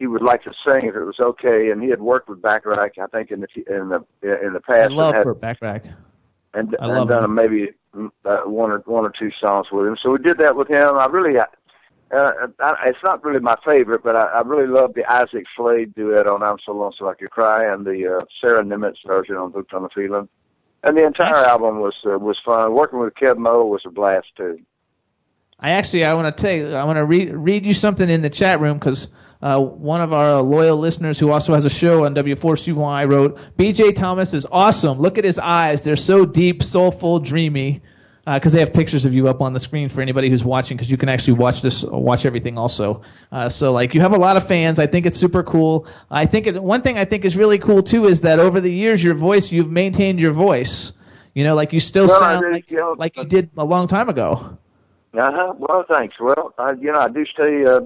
[0.01, 1.71] he would like to sing if it was okay.
[1.71, 4.05] And he had worked with Bacharach, I think, in the in the
[4.45, 4.87] in the I past.
[4.87, 5.85] and love had, Burt Bacharach.
[6.55, 7.35] and, I and love done him.
[7.37, 7.71] maybe
[8.25, 9.97] uh, one or one or two songs with him.
[10.03, 10.97] So we did that with him.
[10.99, 11.39] I really,
[12.15, 15.95] uh, I, it's not really my favorite, but I, I really love the Isaac Slade
[15.95, 19.53] duet on "I'm So Lonesome I Could Cry" and the uh, Sara Niemietz version on
[19.53, 20.29] "Hooked on a Feeling."
[20.83, 22.75] And the entire album was uh, was fun.
[22.75, 24.61] Working with Keb' Mo' was a blast too.
[25.59, 28.23] I actually I want to tell you, I want to read read you something in
[28.23, 29.09] the chat room because
[29.41, 33.95] uh, one of our loyal listeners who also has a show on W4CY wrote, "BJ
[33.95, 34.99] Thomas is awesome.
[34.99, 37.83] Look at his eyes; they're so deep, soulful, dreamy."
[38.27, 40.91] Because they have pictures of you up on the screen for anybody who's watching, because
[40.91, 43.03] you can actually watch this, watch everything also.
[43.31, 44.79] Uh, so like you have a lot of fans.
[44.79, 45.87] I think it's super cool.
[46.11, 48.73] I think it, one thing I think is really cool too is that over the
[48.73, 50.93] years, your voice, you've maintained your voice.
[51.35, 53.89] You know, like you still Well, sound like, you know, like you did a long
[53.89, 54.57] time ago.
[55.13, 55.55] Uh huh.
[55.59, 56.15] Well, thanks.
[56.19, 57.81] Well, I, you know, I do stay, uh,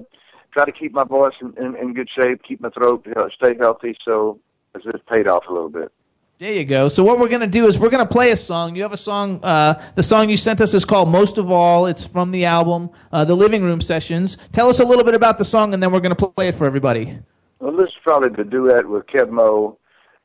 [0.53, 3.55] try to keep my voice in, in, in good shape, keep my throat, uh, stay
[3.59, 3.97] healthy.
[4.05, 4.39] So
[4.73, 5.91] it's just paid off a little bit.
[6.39, 6.87] There you go.
[6.87, 8.73] So what we're gonna do is we're gonna play a song.
[8.73, 9.41] You have a song.
[9.43, 12.91] Uh, the song you sent us is called "Most of All." It's from the album,
[13.11, 15.91] uh, "The Living Room Sessions." Tell us a little bit about the song, and then
[15.91, 17.19] we're gonna play it for everybody.
[17.59, 19.77] Well, this is probably the duet with Keb' Mo'.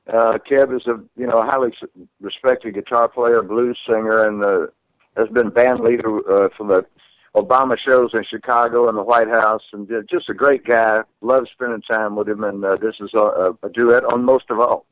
[0.07, 1.75] Uh, Keb is a you know highly
[2.21, 4.67] respected guitar player, blues singer, and uh,
[5.17, 6.87] has been band leader uh, for the
[7.35, 11.03] Obama shows in Chicago and the White House, and uh, just a great guy.
[11.23, 14.61] Love spending time with him, and uh, this is a, a duet on most of
[14.61, 14.87] all.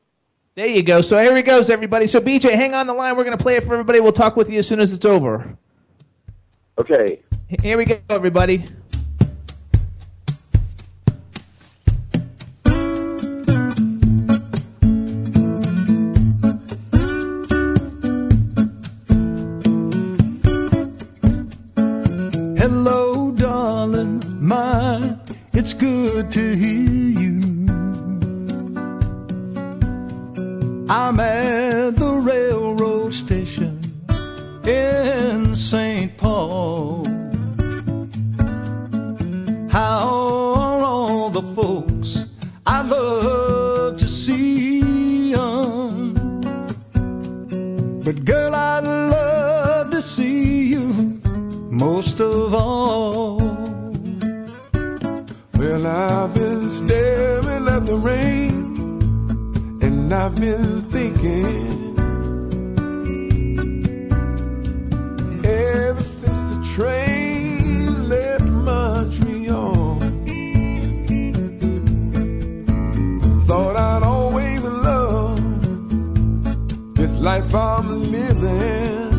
[0.55, 1.01] There you go.
[1.01, 2.07] So here it goes, everybody.
[2.07, 3.17] So BJ, hang on the line.
[3.17, 4.01] We're gonna play it for everybody.
[4.01, 5.57] We'll talk with you as soon as it's over.
[6.79, 7.21] Okay.
[7.63, 8.65] Here we go, everybody.
[22.59, 25.17] Hello, darling, my,
[25.55, 27.52] it's good to hear you.
[30.95, 33.81] I'm at the railroad station
[34.67, 36.15] in St.
[36.19, 37.07] Paul.
[39.71, 42.27] How are all the folks
[42.67, 46.13] I love to see 'em?
[48.05, 51.19] But girl, I'd love to see you
[51.71, 53.41] most of all.
[55.59, 58.77] Well, I've been staring at the rain,
[59.81, 60.82] and I've been
[61.23, 61.99] thinking.
[65.45, 70.01] Ever since the train left Montreal,
[73.45, 75.39] thought I'd always love
[76.95, 79.11] this life I'm living.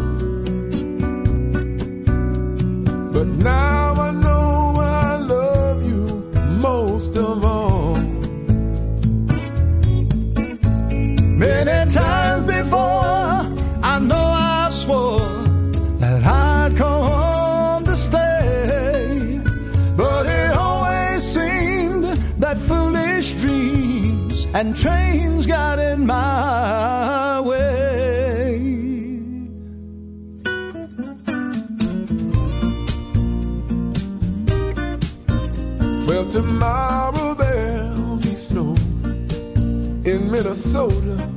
[3.13, 3.82] But now
[36.29, 38.75] tomorrow there'll be snow
[40.05, 41.32] in Minnesota.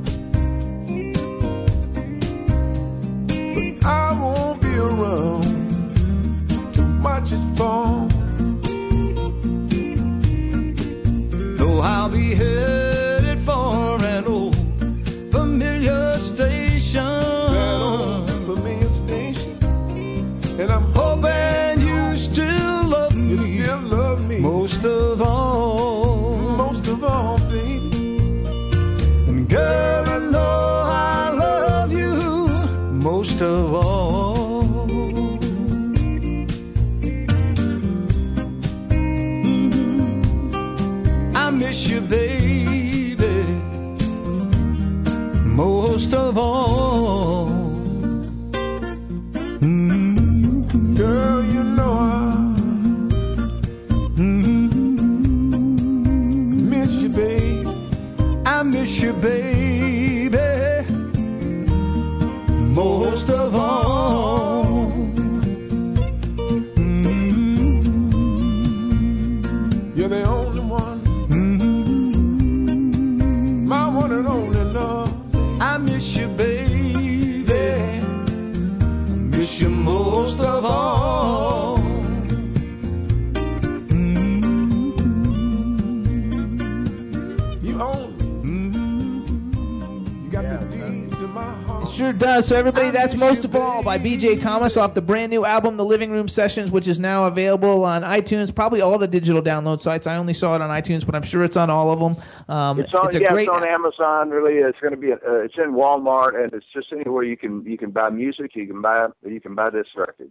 [92.27, 92.48] Does.
[92.48, 95.85] So everybody, that's most of all by BJ Thomas off the brand new album, The
[95.85, 100.09] Living Room Sessions, which is now available on iTunes, probably all the digital download sites.
[100.09, 102.24] I only saw it on iTunes, but I'm sure it's on all of them.
[102.48, 104.31] Um, It's on, a yeah, it's on Amazon.
[104.31, 105.12] Really, it's going to be.
[105.12, 108.57] Uh, it's in Walmart, and it's just anywhere you can you can buy music.
[108.57, 110.31] You can buy you can buy this record.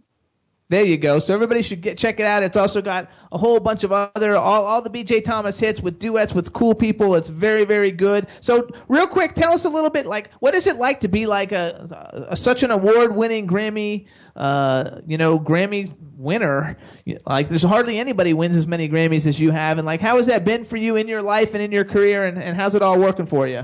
[0.68, 1.20] There you go.
[1.20, 2.42] So everybody should get check it out.
[2.42, 6.00] It's also got a whole bunch of other all, all the BJ Thomas hits with
[6.00, 7.14] duets with cool people.
[7.14, 8.26] It's very very good.
[8.40, 11.26] So real quick, tell us a little bit like what is it like to be
[11.26, 16.76] like a, a such an award winning Grammy, uh, you know Grammy winner.
[17.24, 20.26] Like there's hardly anybody wins as many Grammys as you have, and like how has
[20.26, 22.82] that been for you in your life and in your career, and, and how's it
[22.82, 23.62] all working for you?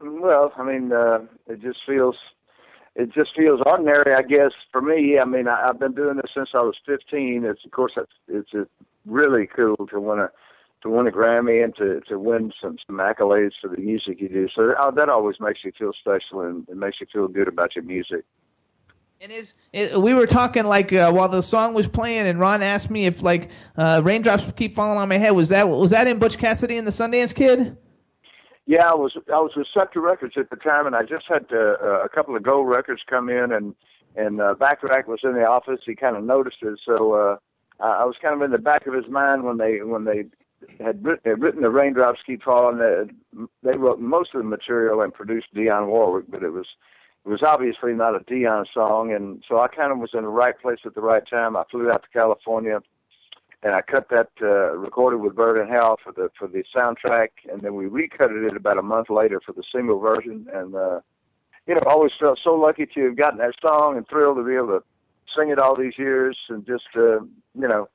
[0.00, 2.16] Well, I mean, uh, it just feels
[2.98, 5.20] it just feels ordinary, I guess, for me.
[5.20, 7.44] I mean, I, I've been doing this since I was 15.
[7.44, 8.64] It's of course it's it's uh
[9.06, 10.30] really cool to win a
[10.82, 14.28] to win a Grammy and to to win some some accolades for the music you
[14.28, 14.48] do.
[14.52, 17.76] So uh, that always makes you feel special and it makes you feel good about
[17.76, 18.24] your music.
[19.20, 22.64] And is it, we were talking like uh, while the song was playing, and Ron
[22.64, 25.30] asked me if like uh, raindrops keep falling on my head.
[25.30, 27.76] Was that was that in Butch Cassidy and the Sundance Kid?
[28.68, 31.46] Yeah, I was I was with Scepter Records at the time, and I just had
[31.50, 33.74] uh, a couple of gold records come in, and
[34.14, 35.80] and uh, Bacharach was in the office.
[35.86, 37.36] He kind of noticed it, so uh,
[37.80, 40.26] I I was kind of in the back of his mind when they when they
[40.84, 42.76] had written, had written the raindrops keep falling.
[42.76, 46.66] They, they wrote most of the material and produced Dionne Warwick, but it was
[47.24, 50.28] it was obviously not a Dionne song, and so I kind of was in the
[50.28, 51.56] right place at the right time.
[51.56, 52.80] I flew out to California,
[53.62, 57.28] and I cut that uh, recorded with Burt and Hal for the for the soundtrack,
[57.50, 60.46] and then we recutted it about a month later for the single version.
[60.52, 61.00] And uh,
[61.66, 64.54] you know, always felt so lucky to have gotten that song and thrilled to be
[64.54, 64.82] able to
[65.36, 67.88] sing it all these years, and just uh, you know,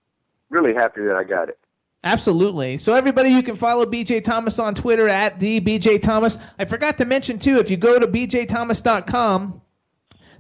[0.49, 1.57] really happy that I got it.
[2.06, 2.76] Absolutely.
[2.76, 6.38] So everybody, you can follow BJ Thomas on Twitter at the BJ Thomas.
[6.60, 9.61] I forgot to mention too, if you go to bjthomas.com,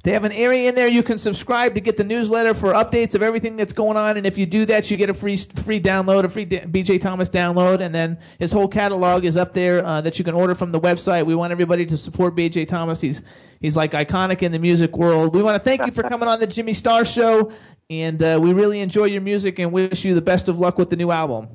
[0.03, 3.15] They have an area in there you can subscribe to get the newsletter for updates
[3.15, 4.17] of everything that's going on.
[4.17, 6.99] And if you do that, you get a free free download, a free D- BJ
[6.99, 10.55] Thomas download, and then his whole catalog is up there uh, that you can order
[10.55, 11.25] from the website.
[11.25, 12.99] We want everybody to support BJ Thomas.
[12.99, 13.21] He's
[13.61, 15.33] he's like iconic in the music world.
[15.33, 17.53] We want to thank you for coming on the Jimmy Star Show,
[17.89, 20.89] and uh, we really enjoy your music and wish you the best of luck with
[20.89, 21.47] the new album.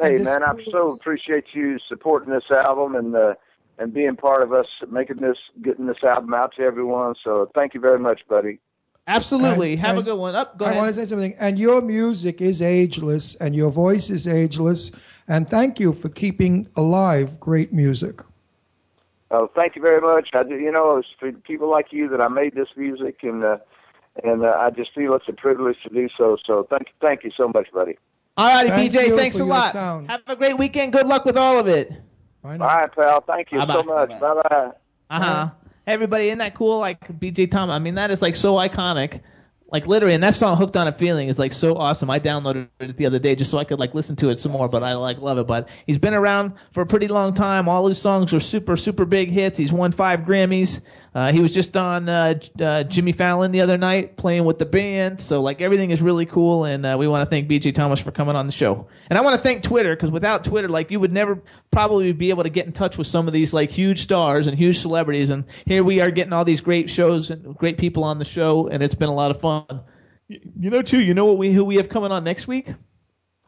[0.00, 3.34] Hey man, I so appreciate you supporting this album and uh,
[3.78, 7.14] and being part of us making this, getting this album out to everyone.
[7.22, 8.58] So thank you very much, buddy.
[9.06, 9.72] Absolutely.
[9.74, 10.34] And- Have a good one.
[10.34, 10.58] Up.
[10.58, 10.82] Go I ahead.
[10.82, 11.34] want to say something.
[11.38, 14.90] And your music is ageless, and your voice is ageless.
[15.28, 18.22] And thank you for keeping alive great music.
[19.30, 20.30] Oh, thank you very much.
[20.34, 23.58] I you know, it's for people like you that I made this music, and uh,
[24.22, 26.36] and uh, I just feel it's a privilege to do so.
[26.46, 27.98] So thank thank you so much, buddy.
[28.36, 29.16] All righty, Thank BJ.
[29.16, 29.72] Thanks a lot.
[29.72, 30.08] sound.
[30.10, 30.92] Have a great weekend.
[30.92, 31.90] Good luck with all of it.
[32.44, 33.20] All right, pal.
[33.22, 33.82] Thank you so Bye-bye.
[33.82, 34.20] much.
[34.20, 34.70] Bye bye.
[35.10, 35.50] Uh huh.
[35.86, 36.78] Everybody, isn't that cool?
[36.78, 37.72] Like BJ Thomas.
[37.74, 39.20] I mean, that is like so iconic.
[39.72, 42.08] Like literally, and that song "Hooked on a Feeling" is like so awesome.
[42.08, 44.52] I downloaded it the other day just so I could like listen to it some
[44.52, 44.68] more.
[44.68, 45.48] But I like love it.
[45.48, 47.68] But he's been around for a pretty long time.
[47.68, 49.58] All his songs are super super big hits.
[49.58, 50.80] He's won five Grammys.
[51.16, 54.66] Uh, he was just on uh, uh, Jimmy Fallon the other night playing with the
[54.66, 55.18] band.
[55.18, 58.10] So like everything is really cool, and uh, we want to thank BJ Thomas for
[58.10, 58.86] coming on the show.
[59.08, 62.28] And I want to thank Twitter because without Twitter, like you would never probably be
[62.28, 65.30] able to get in touch with some of these like huge stars and huge celebrities.
[65.30, 68.68] And here we are getting all these great shows and great people on the show,
[68.68, 69.64] and it's been a lot of fun.
[70.28, 71.00] You know, too.
[71.00, 72.74] You know what we who we have coming on next week?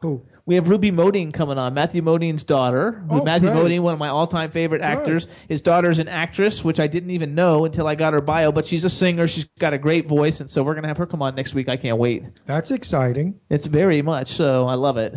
[0.01, 0.25] Who?
[0.49, 3.03] We have Ruby Modine coming on, Matthew Modine's daughter.
[3.07, 3.65] Oh, Matthew great.
[3.65, 5.27] Modine, one of my all-time favorite actors.
[5.47, 8.51] His daughter's an actress, which I didn't even know until I got her bio.
[8.51, 9.27] But she's a singer.
[9.27, 11.69] She's got a great voice, and so we're gonna have her come on next week.
[11.69, 12.23] I can't wait.
[12.45, 13.39] That's exciting.
[13.51, 14.67] It's very much so.
[14.67, 15.13] I love it.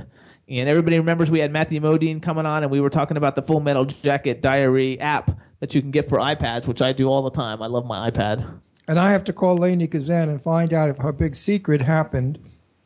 [0.50, 3.40] And everybody remembers we had Matthew Modine coming on, and we were talking about the
[3.40, 5.30] Full Metal Jacket Diary app
[5.60, 7.62] that you can get for iPads, which I do all the time.
[7.62, 8.60] I love my iPad.
[8.86, 12.38] And I have to call Lainie Kazan and find out if her big secret happened.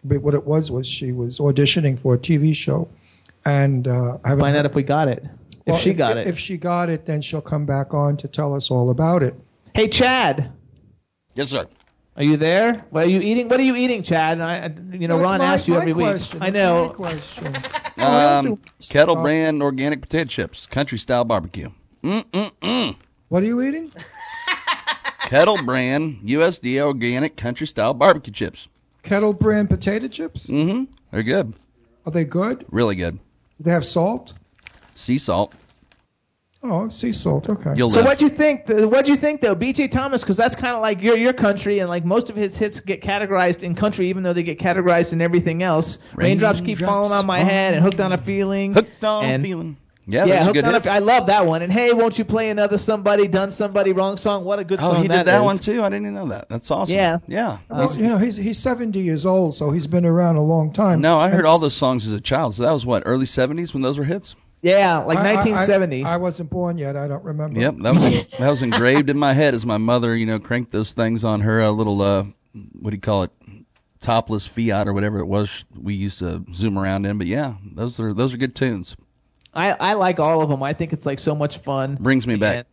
[0.09, 2.89] But what it was was she was auditioning for a TV show,
[3.45, 5.25] and uh, I haven't Find out if we got it.
[5.67, 6.27] If Well, she got it.
[6.27, 9.35] If she got it, then she'll come back on to tell us all about it.
[9.75, 10.53] Hey, Chad.
[11.35, 11.67] Yes, sir.
[12.17, 12.85] Are you there?
[12.91, 13.49] What are you eating?
[13.49, 14.41] What are you eating, Chad?
[14.41, 16.39] I, I- you know, That's Ron my- asks you my every question.
[16.41, 16.49] week.
[16.49, 16.87] I know.
[16.89, 17.57] my question.
[17.99, 18.59] Um,
[18.91, 19.23] kettle Stop.
[19.25, 21.71] brand organic potato chips, country style barbecue.
[22.05, 22.97] Mm mm mm.
[23.29, 23.91] What are you eating?
[25.21, 28.69] Kettle brand USDA organic country style barbecue chips.
[29.07, 30.47] Kettle brand potato chips.
[30.49, 30.93] Mm-hmm.
[31.13, 31.55] They're good.
[32.05, 32.67] Are they good?
[32.71, 33.17] Really good.
[33.17, 34.35] Do they have salt?
[34.97, 35.55] Sea salt.
[36.63, 37.49] Oh, sea salt.
[37.49, 37.73] Okay.
[37.77, 38.07] You'll So live.
[38.07, 38.67] what do you think?
[38.69, 39.89] What'd you think though, B.J.
[39.89, 40.23] Thomas?
[40.23, 43.01] Because that's kind of like your your country, and like most of his hits get
[43.01, 45.99] categorized in country, even though they get categorized in everything else.
[46.15, 48.75] Raindrops, keep Raindrops falling on my head, and hooked on a feeling.
[48.75, 49.77] Hooked on a and, feeling.
[50.09, 50.87] Yeah, yeah, hooked good on a, hits.
[50.87, 51.63] I love that one.
[51.63, 54.45] And hey, won't you play another somebody done somebody wrong song?
[54.45, 55.43] What a good Oh, song he that did that is.
[55.45, 55.83] one too.
[55.83, 56.49] I didn't even know that.
[56.49, 56.95] That's awesome.
[56.95, 57.19] Yeah.
[57.27, 57.59] yeah.
[57.69, 61.01] Well, you know, he's he's seventy years old, so he's been around a long time.
[61.01, 62.55] No, I heard And all those songs as a child.
[62.55, 64.37] So that was what early '70s when those were hits.
[64.63, 66.05] Yeah, like I- I- 1970.
[66.05, 66.97] I, I wasn't born yet.
[66.97, 67.59] I don't remember.
[67.61, 70.71] Yep, that was that was engraved in my head as my mother, you know, cranked
[70.71, 72.25] those things on her uh, little uh,
[72.81, 73.31] what do you call it,
[74.01, 77.19] topless Fiat or whatever it was we used to zoom around in.
[77.19, 78.97] But yeah, those are those are good tunes.
[79.57, 80.63] I, I like all of them.
[80.63, 81.97] I think it's like so much fun.
[81.97, 82.57] Brings me back.
[82.57, 82.67] And,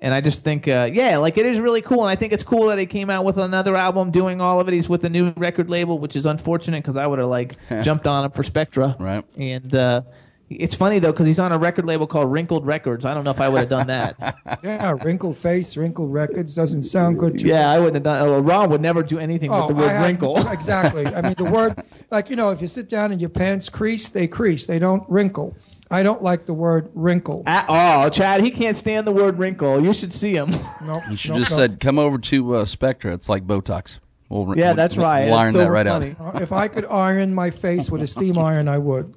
[0.00, 2.02] and I just think, uh, yeah, like it is really cool.
[2.02, 4.68] And I think it's cool that he came out with another album doing all of
[4.68, 4.74] it.
[4.74, 8.06] He's with a new record label, which is unfortunate because I would have like jumped
[8.06, 8.94] on him for Spectra.
[9.00, 9.24] Right.
[9.36, 10.02] And uh,
[10.50, 13.04] it's funny though because he's on a record label called Wrinkled Records.
[13.04, 14.36] I don't know if I would have done that.
[14.64, 17.50] Yeah, wrinkled face, wrinkled records doesn't sound good to me.
[17.50, 18.22] yeah, I wouldn't have done.
[18.22, 20.36] Oh, Ron would never do anything with the word have- wrinkle.
[20.52, 21.06] exactly.
[21.06, 21.74] I mean, the word,
[22.10, 24.66] like, you know, if you sit down and your pants crease, they crease.
[24.66, 25.54] They don't wrinkle.
[25.90, 27.42] I don't like the word wrinkle.
[27.46, 28.42] At all, Chad.
[28.42, 29.82] He can't stand the word wrinkle.
[29.82, 30.50] You should see him.
[30.84, 31.58] Nope, You should nope, just nope.
[31.60, 33.12] said, "Come over to uh, Spectra.
[33.14, 35.30] It's like Botox." We'll, Yeah, we'll- that's we'll right.
[35.30, 36.14] Iron It's that right funny.
[36.20, 36.36] out.
[36.36, 39.14] Uh, If I could iron my face with a steam iron, I would.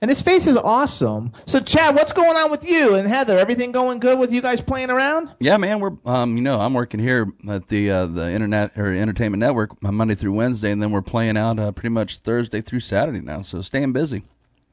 [0.00, 1.30] And his face is awesome.
[1.46, 3.38] So, Chad, what's going on with you and Heather?
[3.38, 5.30] Everything going good with you guys playing around?
[5.38, 5.78] Yeah, man.
[5.78, 9.70] We're um, you know, I'm working here at the uh, the internet or entertainment network
[9.84, 13.20] uh, Monday through Wednesday, and then we're playing out uh, pretty much Thursday through Saturday
[13.20, 13.42] now.
[13.42, 14.24] So staying busy.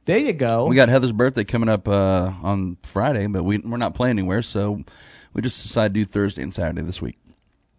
[0.10, 0.66] There you go.
[0.66, 4.42] We got Heather's birthday coming up uh, on Friday, but we we're not playing anywhere,
[4.42, 4.84] so
[5.34, 7.20] we just decided to do Thursday and Saturday this week.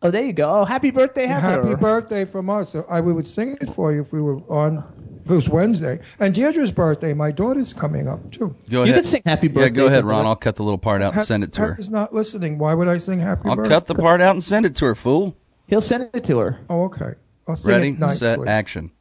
[0.01, 0.49] Oh, there you go.
[0.49, 1.61] Oh, happy birthday, Heather.
[1.61, 2.77] Happy birthday from us.
[2.89, 4.85] I we would sing it for you if we were on.
[5.25, 8.55] If it was Wednesday, and Deirdre's birthday, my daughter's coming up too.
[8.71, 9.03] Go You ahead.
[9.03, 9.63] could sing happy birthday.
[9.65, 10.25] Yeah, go ahead, Ron.
[10.25, 11.71] I'll cut the little part out and send it to her.
[11.71, 12.59] Heather's not listening.
[12.59, 13.71] Why would I sing happy I'll birthday?
[13.71, 15.37] cut the part out and send it to her, fool.
[15.67, 16.61] He'll send it to her.
[16.71, 17.15] Oh, okay.
[17.49, 18.19] I'll sing Ready, it nicely.
[18.19, 18.93] set, action.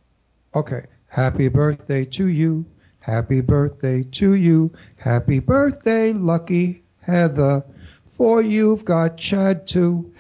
[0.56, 0.88] Okay.
[1.10, 2.66] Happy birthday to you.
[3.10, 4.72] Happy birthday to you.
[4.98, 7.66] Happy birthday, lucky Heather.
[8.06, 10.14] For you've got Chad too.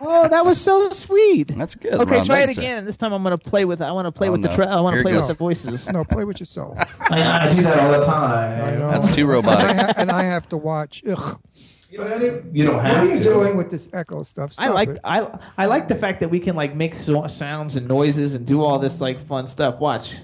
[0.00, 1.48] Oh, that was so sweet.
[1.56, 1.92] That's good.
[1.94, 2.24] Okay, Ron.
[2.26, 3.80] try it Thanks, again, and this time I'm going to play with.
[3.80, 4.48] I want to play Oh, with the.
[4.48, 5.28] Tra- I want to Here play with goes.
[5.28, 5.92] the voices.
[5.92, 6.76] No, play with yourself.
[7.10, 8.78] I, I do that all the time.
[8.80, 8.88] Know.
[8.90, 9.76] That's too And I, robotic.
[9.76, 11.04] ha- and I have to watch.
[11.06, 11.40] Ugh.
[11.88, 13.22] You don't have What are you to.
[13.24, 14.54] doing with this echo stuff?
[14.58, 15.00] I Stop like it.
[15.04, 18.44] I I like the fact that we can like make so- sounds and noises and
[18.44, 19.78] do all this like fun stuff.
[19.78, 20.16] Watch,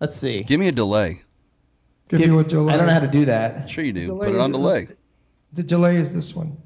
[0.00, 0.44] let's see.
[0.44, 1.22] Give me a delay.
[2.08, 2.74] Give you a delay.
[2.74, 3.68] I don't know how to do that.
[3.68, 4.06] Sure you do.
[4.06, 4.88] Delay Put it on the delay.
[5.52, 6.56] The delay is this one.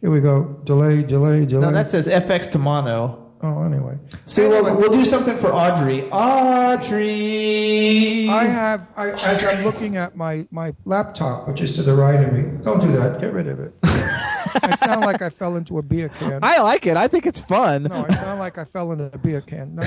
[0.00, 0.60] Here we go.
[0.64, 1.66] Delay, delay, delay.
[1.66, 3.32] No, that says FX to mono.
[3.42, 3.96] oh, anyway.
[4.26, 6.10] See, we'll, we'll do something for Audrey.
[6.10, 8.28] Audrey.
[8.28, 12.22] I have, I, as I'm looking at my, my laptop, which is to the right
[12.22, 12.42] of me.
[12.62, 13.20] Don't do that.
[13.20, 13.72] Get rid of it.
[13.82, 16.40] I sound like I fell into a beer can.
[16.42, 16.96] I like it.
[16.96, 17.84] I think it's fun.
[17.84, 19.76] No, I sound like I fell into a beer can.
[19.76, 19.86] Not.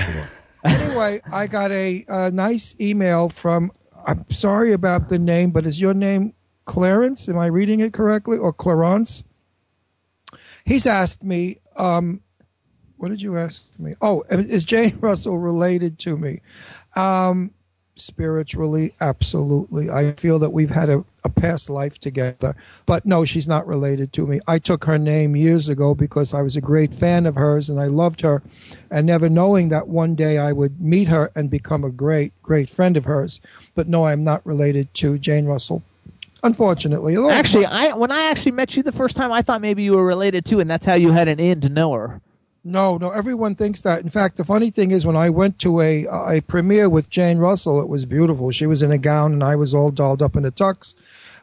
[0.64, 3.72] Anyway, I got a, a nice email from.
[4.08, 6.34] I'm sorry about the name, but is your name
[6.66, 7.28] Clarence?
[7.28, 9.24] Am I reading it correctly, or Clarence?
[10.66, 11.58] He's asked me.
[11.76, 12.22] Um,
[12.96, 13.96] what did you ask me?
[14.02, 16.42] Oh, is Jane Russell related to me?
[16.96, 17.52] Um,
[18.00, 19.90] spiritually, absolutely.
[19.90, 22.56] I feel that we've had a, a past life together.
[22.86, 24.40] But no, she's not related to me.
[24.48, 27.80] I took her name years ago because I was a great fan of hers and
[27.80, 28.42] I loved her,
[28.90, 32.70] and never knowing that one day I would meet her and become a great, great
[32.70, 33.42] friend of hers.
[33.76, 35.84] But no, I'm not related to Jane Russell.
[36.44, 39.94] Unfortunately, Actually, I when I actually met you the first time, I thought maybe you
[39.94, 42.22] were related too, and that's how you had an in to know her.
[42.68, 43.12] No, no.
[43.12, 44.04] Everyone thinks that.
[44.04, 47.38] In fact, the funny thing is, when I went to a a premiere with Jane
[47.38, 48.52] Russell, it was beautiful.
[48.52, 50.94] She was in a gown, and I was all dolled up in a tux.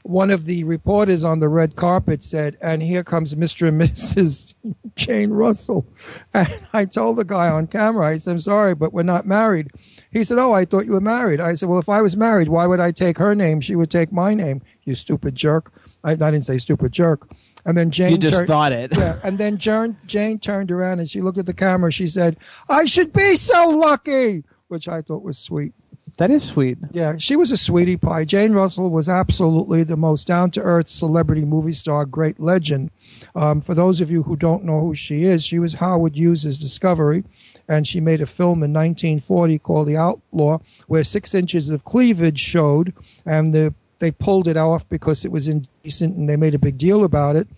[0.03, 3.69] One of the reporters on the red carpet said, "And here comes Mr.
[3.69, 4.55] and Mrs.
[4.97, 5.87] Jane Russell."
[6.35, 9.71] And I told the guy on camera, I said, "I'm sorry, but we're not married."
[10.13, 12.49] He said, "Oh, I thought you were married." I said, "Well, if I was married,
[12.49, 13.63] why would I take her name?
[13.63, 15.73] She would take my name." You stupid jerk!
[16.05, 17.31] I, I didn't say stupid jerk.
[17.67, 18.93] And then Jane You just turned- thought it.
[18.97, 21.91] Yeah, and then Jane, Jane turned around and she looked at the camera.
[21.91, 22.37] She said,
[22.69, 25.73] "I should be so lucky," which I thought was sweet.
[26.17, 26.79] That is sweet.
[26.93, 28.25] Yeah, she was a sweetie pie.
[28.25, 32.91] Jane Russell was absolutely the most down to earth celebrity movie star, great legend.
[33.35, 36.57] Um, for those of you who don't know who she is, she was Howard Hughes'
[36.57, 37.25] discovery,
[37.69, 42.39] and she made a film in 1940 called The Outlaw, where six inches of cleavage
[42.39, 42.93] showed,
[43.27, 43.75] and the,
[44.05, 47.37] they pulled it off because it was indecent, and they made a big deal about
[47.37, 47.49] it.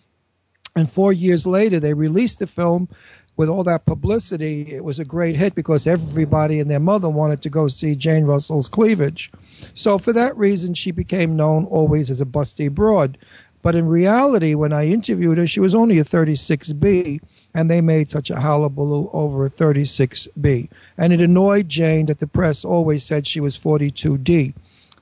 [0.76, 2.88] And four years later, they released the film
[3.36, 4.72] with all that publicity.
[4.72, 8.26] It was a great hit because everybody and their mother wanted to go see Jane
[8.26, 9.32] Russell's cleavage.
[9.74, 13.18] So, for that reason, she became known always as a busty broad.
[13.60, 17.20] But in reality, when I interviewed her, she was only a 36B,
[17.52, 20.68] and they made such a hullabaloo over a 36B.
[20.96, 24.54] And it annoyed Jane that the press always said she was 42D,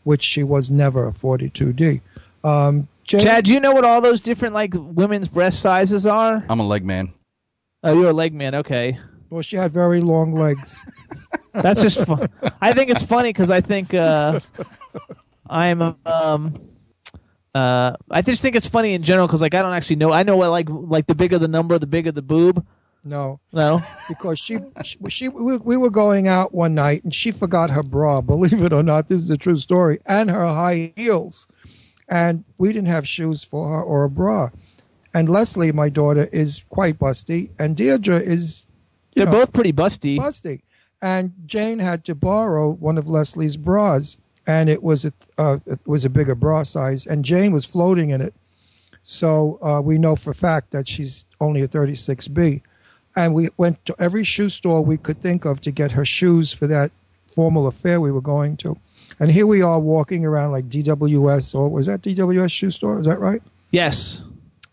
[0.05, 2.01] which she was never a 42D.
[2.43, 6.45] Um, Jane, Chad, do you know what all those different like women's breast sizes are?
[6.49, 7.13] I'm a leg man.
[7.83, 8.55] Oh, you're a leg man.
[8.55, 8.99] Okay,
[9.29, 10.81] well, she had very long legs.
[11.53, 12.29] that's just fun.
[12.61, 14.41] I think it's funny because I think uh,
[15.49, 16.55] I'm um
[17.55, 20.13] uh I just think it's funny in general because like I don't actually know.
[20.13, 22.65] I know what like like the bigger the number, the bigger the boob.
[23.05, 27.33] No, No, because she, she, she we, we were going out one night and she
[27.33, 28.21] forgot her bra.
[28.23, 31.47] Believe it or not, this is a true story, and her high heels,
[32.09, 34.51] and we didn't have shoes for her or a bra.
[35.13, 38.67] And Leslie, my daughter, is quite busty, and Deirdre is.
[39.15, 40.19] They're know, both pretty busty.
[40.19, 40.63] busty.
[41.01, 44.17] And Jane had to borrow one of Leslie's bras,
[44.47, 48.11] and it was a uh, it was a bigger bra size, and Jane was floating
[48.11, 48.35] in it.
[49.03, 52.63] So uh, we know for a fact that she's only a 36B.
[53.17, 56.53] And we went to every shoe store we could think of to get her shoes
[56.53, 56.91] for that
[57.33, 58.77] formal affair we were going to.
[59.21, 62.99] And here we are walking around like DWS, or was that DWS shoe store?
[62.99, 63.43] Is that right?
[63.71, 64.23] Yes.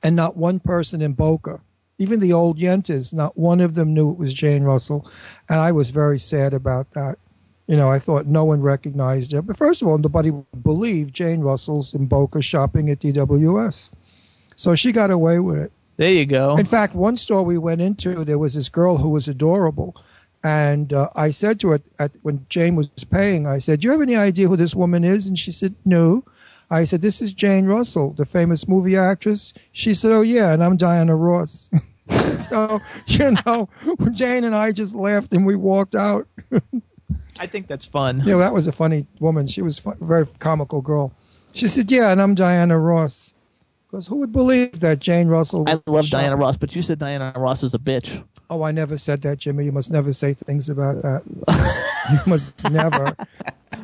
[0.03, 1.61] And not one person in Boca,
[1.97, 5.09] even the old Yentas, not one of them knew it was Jane Russell.
[5.47, 7.19] And I was very sad about that.
[7.67, 9.41] You know, I thought no one recognized her.
[9.41, 10.31] But first of all, nobody
[10.63, 13.91] believed Jane Russell's in Boca shopping at DWS.
[14.55, 15.71] So she got away with it.
[16.01, 16.55] There you go.
[16.55, 19.95] In fact, one store we went into, there was this girl who was adorable.
[20.43, 23.91] And uh, I said to her at, when Jane was paying, I said, Do you
[23.91, 25.27] have any idea who this woman is?
[25.27, 26.25] And she said, No.
[26.71, 29.53] I said, This is Jane Russell, the famous movie actress.
[29.71, 31.69] She said, Oh, yeah, and I'm Diana Ross.
[32.49, 33.69] so, you know,
[34.11, 36.27] Jane and I just laughed and we walked out.
[37.37, 38.23] I think that's fun.
[38.25, 39.45] Yeah, that was a funny woman.
[39.45, 41.13] She was a very comical girl.
[41.53, 43.35] She said, Yeah, and I'm Diana Ross.
[43.91, 45.65] Because who would believe that Jane Russell?
[45.67, 48.23] I love shot- Diana Ross, but you said Diana Ross is a bitch.
[48.49, 49.65] Oh, I never said that, Jimmy.
[49.65, 51.23] You must never say things about that.
[52.09, 53.15] you must never.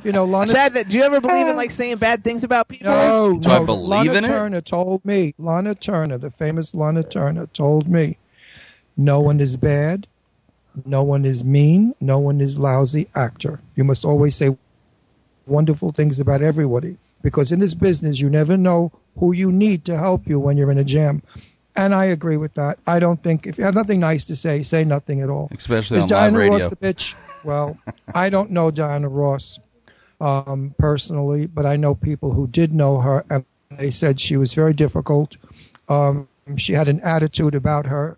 [0.05, 0.53] You know, Lana.
[0.53, 2.89] Chad, that- do you ever believe in like saying bad things about people?
[2.89, 4.27] no, Do I believe Lana in it?
[4.29, 5.34] Turner told me.
[5.38, 8.17] Lana Turner, the famous Lana Turner, told me
[8.95, 10.07] No one is bad.
[10.85, 11.95] No one is mean.
[11.99, 13.59] No one is lousy actor.
[13.75, 14.55] You must always say
[15.45, 19.98] wonderful things about everybody because in this business you never know who you need to
[19.98, 21.22] help you when you're in a jam.
[21.76, 22.80] And I agree with that.
[22.88, 25.49] I don't think if you have nothing nice to say, say nothing at all.
[25.52, 26.57] Especially Is on live Diana radio.
[26.57, 27.15] Ross the bitch?
[27.44, 27.77] Well,
[28.15, 29.60] I don't know Diana Ross
[30.19, 34.56] um, personally, but I know people who did know her, and they said she was
[34.56, 35.38] very difficult.
[35.88, 38.18] Um, she had an attitude about her,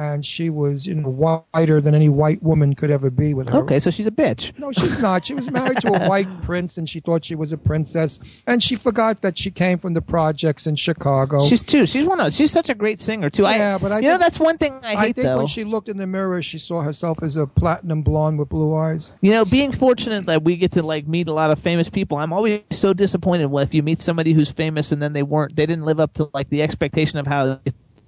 [0.00, 3.58] and she was, you know, whiter than any white woman could ever be with her.
[3.58, 4.58] Okay, so she's a bitch.
[4.58, 5.26] No, she's not.
[5.26, 8.62] She was married to a white prince, and she thought she was a princess, and
[8.62, 11.44] she forgot that she came from the projects in Chicago.
[11.44, 11.84] She's too.
[11.84, 12.32] She's one of.
[12.32, 13.42] She's such a great singer too.
[13.42, 15.36] Yeah, I, but I you know that's one thing I hate think though.
[15.36, 18.74] when she looked in the mirror, she saw herself as a platinum blonde with blue
[18.74, 19.12] eyes.
[19.20, 22.16] You know, being fortunate that we get to like meet a lot of famous people,
[22.16, 25.56] I'm always so disappointed when if you meet somebody who's famous and then they weren't,
[25.56, 27.60] they didn't live up to like the expectation of how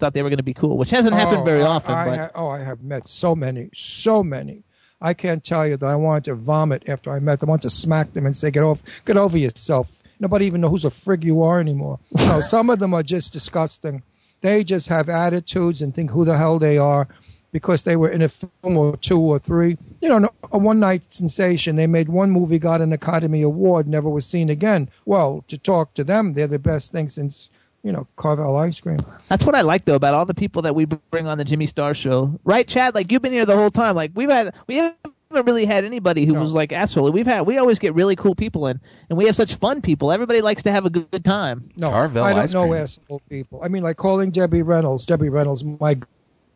[0.02, 1.94] thought they were going to be cool, which hasn't happened Oh, very often.
[1.94, 4.64] I but ha- oh, I have met so many, so many.
[5.00, 7.48] I can't tell you that I wanted to vomit after I met them.
[7.48, 10.70] I want to smack them and say, "Get off, get over yourself." Nobody even knows
[10.72, 12.00] who's a frig you are anymore.
[12.16, 14.02] No, some of them are just disgusting.
[14.40, 17.06] They just have attitudes and think who the hell they are
[17.52, 19.78] because they were in a film or two or three.
[20.00, 21.76] You know, a one night sensation.
[21.76, 24.88] They made one movie, got an Academy Award, never was seen again.
[25.04, 27.50] Well, to talk to them, they're the best thing since
[27.82, 29.00] you know Carvel ice cream.
[29.28, 31.66] That's what I like though about all the people that we bring on the Jimmy
[31.66, 32.94] Star show, right, Chad?
[32.94, 33.94] Like you've been here the whole time.
[33.94, 37.10] Like we've had, we haven't really had anybody who was like asshole.
[37.10, 40.12] We've had, we always get really cool people in, and we have such fun people.
[40.12, 41.70] Everybody likes to have a good, good time.
[41.76, 43.62] No, Carvel I don't know asshole people.
[43.62, 45.06] I mean, like calling Debbie Reynolds.
[45.06, 45.98] Debbie Reynolds, my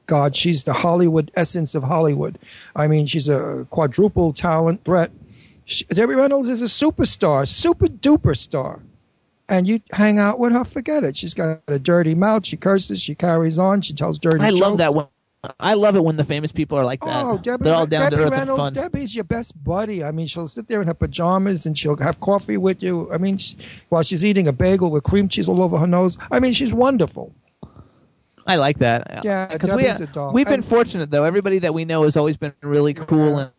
[0.06, 2.38] God, she's the Hollywood essence of Hollywood.
[2.74, 5.10] I mean, she's a quadruple talent threat.
[5.64, 8.82] She, Debbie Reynolds is a superstar, super duper star.
[9.48, 11.16] And you hang out with her, forget it.
[11.16, 12.44] She's got a dirty mouth.
[12.44, 13.00] She curses.
[13.00, 13.80] She carries on.
[13.82, 14.60] She tells dirty I jokes.
[14.60, 15.06] love that one.
[15.60, 17.24] I love it when the famous people are like that.
[17.24, 18.66] Oh, Debbie, They're all down Debbie to earth Reynolds.
[18.66, 18.82] and fun.
[18.90, 20.02] Debbie's your best buddy.
[20.02, 23.08] I mean, she'll sit there in her pajamas and she'll have coffee with you.
[23.12, 23.56] I mean, she,
[23.88, 26.18] while she's eating a bagel with cream cheese all over her nose.
[26.32, 27.32] I mean, she's wonderful.
[28.48, 29.20] I like that.
[29.24, 31.24] Yeah, because we, have, we've been And- fortunate though.
[31.24, 33.50] Everybody that we know has always been really cool, and uh,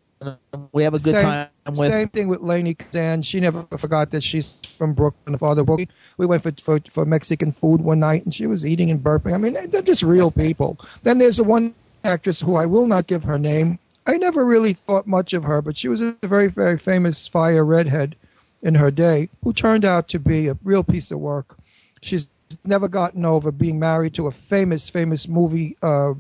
[0.71, 1.91] we have a good same, time with.
[1.91, 3.21] Same thing with Lainie Kazan.
[3.21, 5.33] She never forgot that she's from Brooklyn.
[5.33, 5.89] the father Brooklyn.
[6.17, 9.33] We went for, for for Mexican food one night, and she was eating and burping.
[9.33, 10.79] I mean, they're just real people.
[11.03, 13.79] Then there's the one actress who I will not give her name.
[14.05, 17.63] I never really thought much of her, but she was a very very famous fire
[17.63, 18.15] redhead
[18.63, 21.57] in her day, who turned out to be a real piece of work.
[22.01, 22.29] She's
[22.63, 26.13] never gotten over being married to a famous famous movie uh,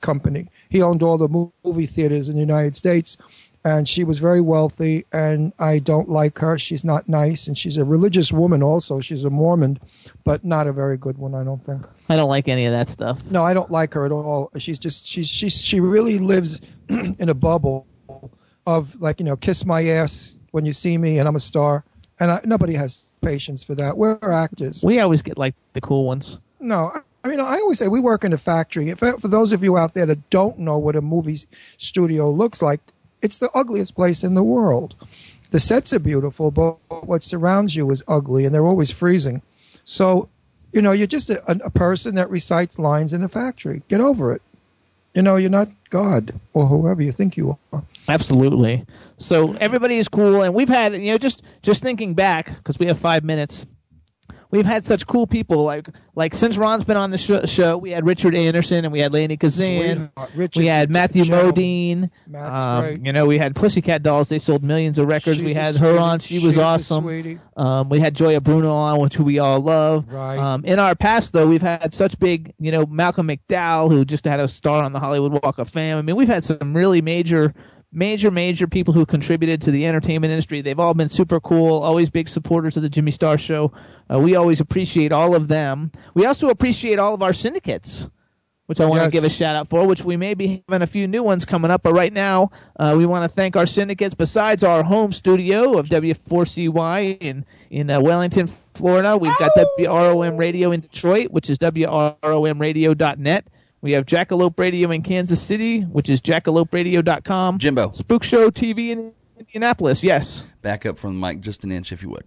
[0.00, 0.48] company.
[0.70, 3.16] He owned all the movie theaters in the United States,
[3.64, 5.04] and she was very wealthy.
[5.12, 6.58] And I don't like her.
[6.58, 8.62] She's not nice, and she's a religious woman.
[8.62, 9.78] Also, she's a Mormon,
[10.24, 11.34] but not a very good one.
[11.34, 11.86] I don't think.
[12.08, 13.22] I don't like any of that stuff.
[13.30, 14.50] No, I don't like her at all.
[14.58, 17.86] She's just she's she's she really lives in a bubble
[18.66, 21.84] of like you know kiss my ass when you see me and I'm a star,
[22.20, 23.96] and I, nobody has patience for that.
[23.96, 24.82] We're actors.
[24.84, 26.38] We always get like the cool ones.
[26.60, 26.92] No,
[27.24, 28.92] I- mean, I always say we work in a factory.
[28.94, 31.38] For, for those of you out there that don't know what a movie
[31.78, 32.80] studio looks like,
[33.22, 34.94] it's the ugliest place in the world.
[35.50, 39.42] The sets are beautiful, but what surrounds you is ugly, and they're always freezing.
[39.84, 40.28] So,
[40.72, 43.82] you know, you're just a, a person that recites lines in a factory.
[43.88, 44.42] Get over it.
[45.14, 47.82] You know, you're not God or whoever you think you are.
[48.08, 48.86] Absolutely.
[49.16, 52.86] So everybody is cool, and we've had you know just just thinking back because we
[52.86, 53.66] have five minutes.
[54.50, 57.78] We've had such cool people like like since Ron's been on the sh- show.
[57.78, 60.10] We had Richard Anderson and we had Lainie Kazan.
[60.56, 62.10] We had Matthew gentleman.
[62.28, 62.34] Modine.
[62.96, 64.28] Um, you know, we had Pussycat Dolls.
[64.28, 65.40] They sold millions of records.
[65.40, 65.98] we She's a had her sweetie.
[65.98, 66.18] on.
[66.18, 67.40] She was She's awesome.
[67.56, 70.10] Um, we had Gioia Bruno on, which we all love.
[70.12, 70.36] Right.
[70.38, 74.24] Um, in our past, though, we've had such big, you know, Malcolm McDowell, who just
[74.24, 75.96] had a star on the Hollywood Walk of Fame.
[75.96, 77.54] I mean, we've had some really major,
[77.92, 80.60] major, major people who contributed to the entertainment industry.
[80.60, 83.72] They've all been super cool, always big supporters of the Jimmy Star Show.
[84.12, 85.90] Uh, we always appreciate all of them.
[86.14, 88.08] We also appreciate all of our syndicates
[88.66, 89.12] which I want to Yes.
[89.12, 91.72] give a shout out for, which we may be having a few new ones coming
[91.72, 91.82] up.
[91.82, 95.88] But right now, uh, we want to thank our syndicates besides our home studio of
[95.88, 99.16] W4CY in, in uh, Wellington, Florida.
[99.16, 103.46] We've got WROM Radio in Detroit, which is WROMradio.net.
[103.82, 107.58] We have Jackalope Radio in Kansas City, which is jackaloperadio.com.
[107.58, 107.92] Jimbo.
[107.92, 110.44] Spook Show TV in Indianapolis, yes.
[110.60, 112.24] Back up from the mic just an inch, if you would.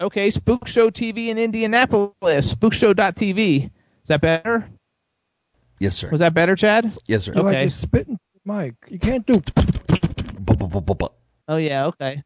[0.00, 3.64] Okay, Spook Show TV in Indianapolis, spookshow.tv.
[3.66, 3.70] Is
[4.08, 4.70] that better?
[5.78, 6.08] Yes, sir.
[6.10, 6.94] Was that better, Chad?
[7.06, 7.32] Yes, sir.
[7.34, 7.60] You're like Okay.
[7.62, 8.74] you're spitting mic.
[8.88, 9.42] You can't do.
[11.48, 12.22] Oh, yeah, okay.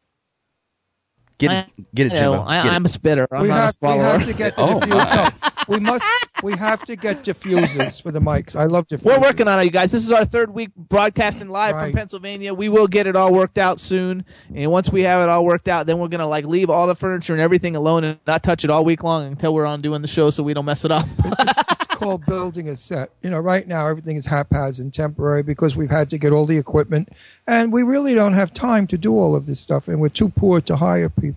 [1.41, 2.43] Get I- it, get it, Jimbo.
[2.43, 3.27] I, get I'm a spitter.
[3.31, 4.95] I'm we not have, a we have to get to Oh, the few.
[4.95, 5.15] my.
[5.15, 6.05] no, we must.
[6.43, 8.55] We have to get diffusers for the mics.
[8.55, 9.03] I love diffusers.
[9.03, 9.91] We're working on it, you guys.
[9.91, 12.53] This is our third week broadcasting live from Pennsylvania.
[12.53, 14.23] We will get it all worked out soon,
[14.53, 16.95] and once we have it all worked out, then we're gonna like leave all the
[16.95, 20.01] furniture and everything alone and not touch it all week long until we're on doing
[20.01, 21.05] the show, so we don't mess it up.
[21.25, 23.11] it's called building a set.
[23.21, 26.45] You know, right now everything is haphazard and temporary because we've had to get all
[26.45, 27.09] the equipment,
[27.47, 30.29] and we really don't have time to do all of this stuff, and we're too
[30.29, 31.30] poor to hire people.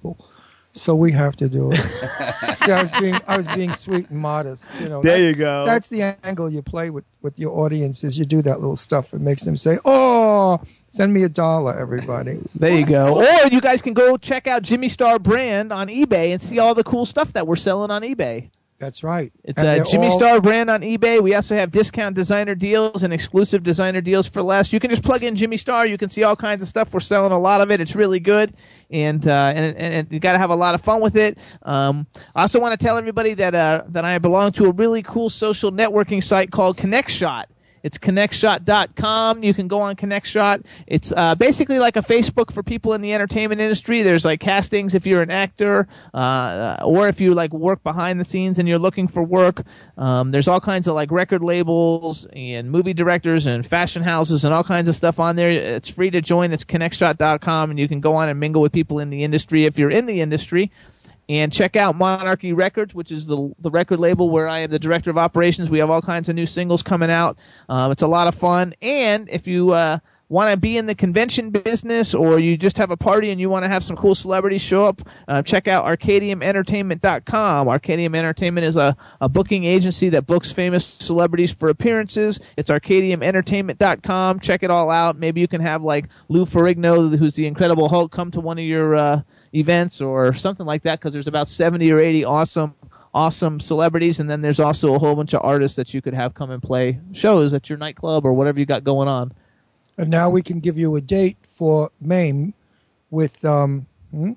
[0.76, 1.76] So we have to do it.
[2.64, 4.72] See, I was being I was being sweet and modest.
[4.80, 5.64] You know, There That- you go.
[5.64, 8.18] That's the angle you play with with your audiences.
[8.18, 9.14] You do that little stuff.
[9.14, 13.18] It makes them say, "Oh, send me a dollar, everybody." There you go.
[13.24, 16.74] Or you guys can go check out Jimmy Star brand on eBay and see all
[16.74, 18.50] the cool stuff that we're selling on eBay.
[18.80, 19.32] That's right.
[19.44, 21.22] It's And a Jimmy all- Star brand on eBay.
[21.22, 24.72] We also have discount designer deals and exclusive designer deals for less.
[24.72, 25.86] You can just plug in Jimmy Star.
[25.86, 26.92] You can see all kinds of stuff.
[26.92, 27.80] We're selling a lot of it.
[27.80, 28.52] It's really good,
[28.90, 31.38] and uh, and, and, you got to have a lot of fun with it.
[31.62, 35.02] Um, I also want to tell everybody that uh, that I belong to a really
[35.02, 37.44] cool social networking site called ConnectShot.
[37.84, 39.44] It's connectshot.com.
[39.44, 40.64] You can go on ConnectShot.
[40.86, 44.00] It's uh, basically like a Facebook for people in the entertainment industry.
[44.00, 48.24] There's like castings if you're an actor, uh, or if you like work behind the
[48.24, 49.64] scenes and you're looking for work.
[49.98, 54.54] Um, there's all kinds of like record labels and movie directors and fashion houses and
[54.54, 55.52] all kinds of stuff on there.
[55.52, 56.52] It's free to join.
[56.54, 59.78] It's connectshot.com, and you can go on and mingle with people in the industry if
[59.78, 60.72] you're in the industry
[61.28, 64.78] and check out Monarchy Records, which is the the record label where I am the
[64.78, 65.70] director of operations.
[65.70, 67.38] We have all kinds of new singles coming out.
[67.68, 69.98] Um, it's a lot of fun, and if you uh,
[70.28, 73.50] want to be in the convention business or you just have a party and you
[73.50, 77.66] want to have some cool celebrities show up, uh, check out ArcadiumEntertainment.com.
[77.66, 82.40] Arcadium Entertainment is a, a booking agency that books famous celebrities for appearances.
[82.56, 84.40] It's ArcadiumEntertainment.com.
[84.40, 85.16] Check it all out.
[85.16, 88.64] Maybe you can have like Lou Ferrigno, who's the Incredible Hulk, come to one of
[88.64, 89.22] your uh,
[89.54, 92.74] events or something like that because there's about 70 or 80 awesome
[93.12, 96.34] awesome celebrities and then there's also a whole bunch of artists that you could have
[96.34, 99.32] come and play shows at your nightclub or whatever you got going on
[99.96, 102.54] And now we can give you a date for MAME
[103.10, 104.32] with um, hmm?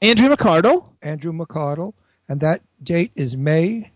[0.00, 0.90] Andrea McArdle.
[1.02, 1.92] Andrea McArdle.
[2.28, 3.92] And that date is May.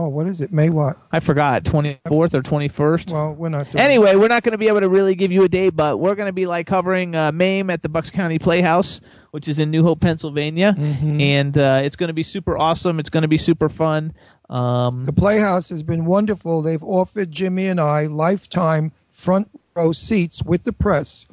[0.00, 0.52] Oh, what is it?
[0.52, 0.96] May what?
[1.12, 3.12] I forgot, 24th or 21st.
[3.12, 5.42] Well, we're not doing Anyway, we're not going to be able to really give you
[5.44, 8.38] a date, but we're going to be like covering uh, MAME at the Bucks County
[8.38, 9.00] Playhouse,
[9.32, 11.20] which is in New Hope, Pennsylvania, Mm-hmm.
[11.20, 12.98] and uh, it's going to be super awesome.
[12.98, 14.12] It's going to be super fun.
[14.48, 16.62] Um, The Playhouse has been wonderful.
[16.62, 21.26] They've offered Jimmy and I lifetime front row seats with the press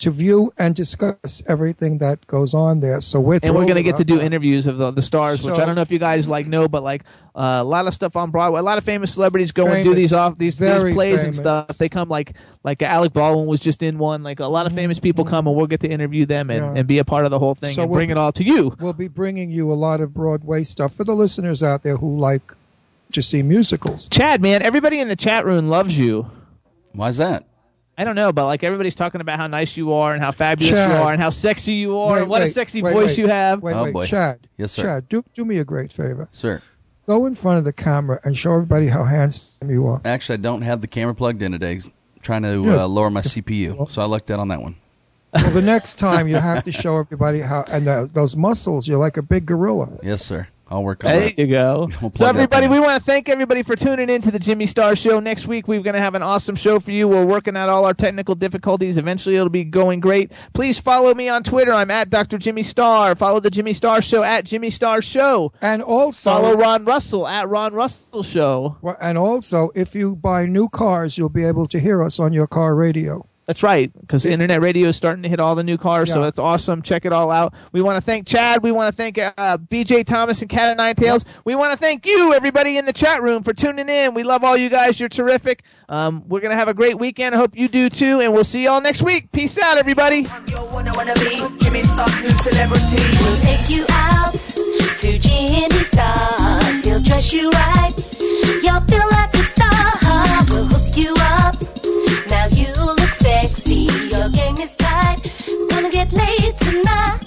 [0.00, 3.00] to view and discuss everything that goes on there.
[3.00, 5.58] So we're and we're going to get to do interviews of the, the stars, which
[5.58, 7.02] I don't know if you guys like know, but like
[7.34, 9.94] uh, a lot of stuff on Broadway, a lot of famous celebrities go and do
[9.96, 11.68] these off these, these Very plays and stuff.
[11.78, 14.22] They come like like Alec Baldwin was just in one.
[14.22, 16.74] Like a lot of famous people come, and we'll get to interview them and, Mm-hmm.
[16.74, 16.78] Yeah.
[16.80, 18.30] and be a part of the whole thing So and we'll bring be- it all
[18.32, 18.76] to you.
[18.78, 22.18] We'll be bringing you a lot of Broadway stuff for the listeners out there who
[22.18, 22.52] like
[23.12, 24.06] to see musicals.
[24.10, 26.30] Chad, man, everybody in the chat room loves you.
[26.92, 27.44] Why's that?
[27.98, 30.70] I don't know, but like everybody's talking about how nice you are and how fabulous
[30.70, 30.90] Chad.
[30.92, 33.18] you are and how sexy you are Wait, and what a sexy wait, voice wait.
[33.18, 33.60] you have.
[33.60, 34.06] Wait, Oh, wait, boy.
[34.06, 34.46] Chad.
[34.56, 34.82] Yes, sir.
[34.82, 36.28] Chad, do do me a great favor.
[36.30, 36.62] Sir.
[37.08, 40.00] Go in front of the camera and show everybody how handsome you are.
[40.04, 41.72] Actually, I don't have the camera plugged in today.
[41.72, 41.92] I'm
[42.22, 44.76] trying to uh, lower my CPU, so I lucked out on that one.
[45.34, 48.98] Well, the next time you have to show everybody how, and uh, those muscles, you're
[48.98, 49.88] like a big gorilla.
[50.02, 50.48] Yes, sir.
[50.70, 51.38] I'll work on There that.
[51.38, 51.88] you go.
[52.02, 54.94] We'll So everybody, we want to thank everybody for tuning in to the Jimmy Star
[54.94, 55.18] Show.
[55.18, 57.08] Next week we're going to have an awesome show for you.
[57.08, 58.98] We're working out all our technical difficulties.
[58.98, 60.30] Eventually it'll be going great.
[60.52, 61.72] Please follow me on Twitter.
[61.72, 62.38] I'm at Dr.
[62.38, 63.14] Jimmy Star.
[63.14, 65.52] Follow the Jimmy Star Show at Jimmy Star Show.
[65.62, 68.76] And also, Follow Ron Russell at Ron Russell Show.
[69.00, 72.46] And also, if you buy new cars, you'll be able to hear us on your
[72.46, 73.27] car radio.
[73.48, 76.38] That's right, because internet radio is starting to hit all the new cars, so that's
[76.38, 76.82] awesome.
[76.82, 77.54] Check it all out.
[77.72, 78.62] We want to thank Chad.
[78.62, 81.24] We want to thank uh, BJ Thomas and Cata9tales.
[81.46, 84.12] We want to thank you, everybody in the chat room, for tuning in.
[84.12, 85.00] We love all you guys.
[85.00, 85.62] You're terrific.
[85.88, 87.34] Um, we're gonna have a great weekend.
[87.34, 89.32] I hope you do too, and we'll see y'all next week.
[89.32, 90.26] Peace out, everybody.
[90.46, 92.96] Yo, wanna wanna be Jimmy Star, new celebrity.
[93.22, 96.84] We'll take you out to Jimmy Stars.
[96.84, 97.94] He'll dress you right.
[98.62, 100.44] You'll feel like a star.
[100.50, 101.56] We'll hook you up.
[102.28, 102.97] Now you look sexy.
[104.28, 105.22] Your game is tight.
[105.70, 107.18] Gonna get laid tonight.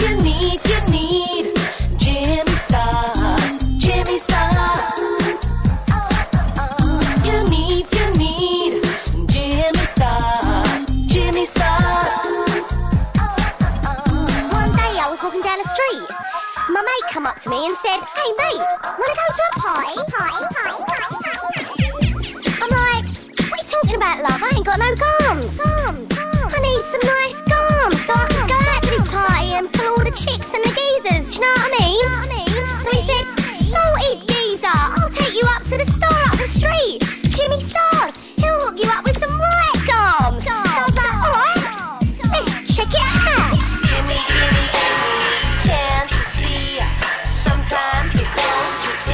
[0.00, 1.54] You need, you need
[1.96, 3.38] Jimmy Star.
[3.78, 4.94] Jimmy Star.
[7.24, 8.82] You need, you need
[9.30, 10.42] Jimmy Star.
[11.06, 12.18] Jimmy Star.
[14.50, 16.08] One day I was walking down the street.
[16.68, 18.66] My mate come up to me and said, Hey mate,
[18.98, 19.94] wanna go to a party?
[20.10, 22.50] Party, party, party, party, party.
[22.60, 23.06] I'm like,
[23.38, 24.42] what are you talking about, love?
[24.42, 25.60] I ain't got no gums.
[25.60, 26.19] Gums,
[26.62, 30.04] need some nice gums so I can go out to this party and pull all
[30.04, 31.34] the chicks and the geezers.
[31.34, 32.49] Do you know what I mean?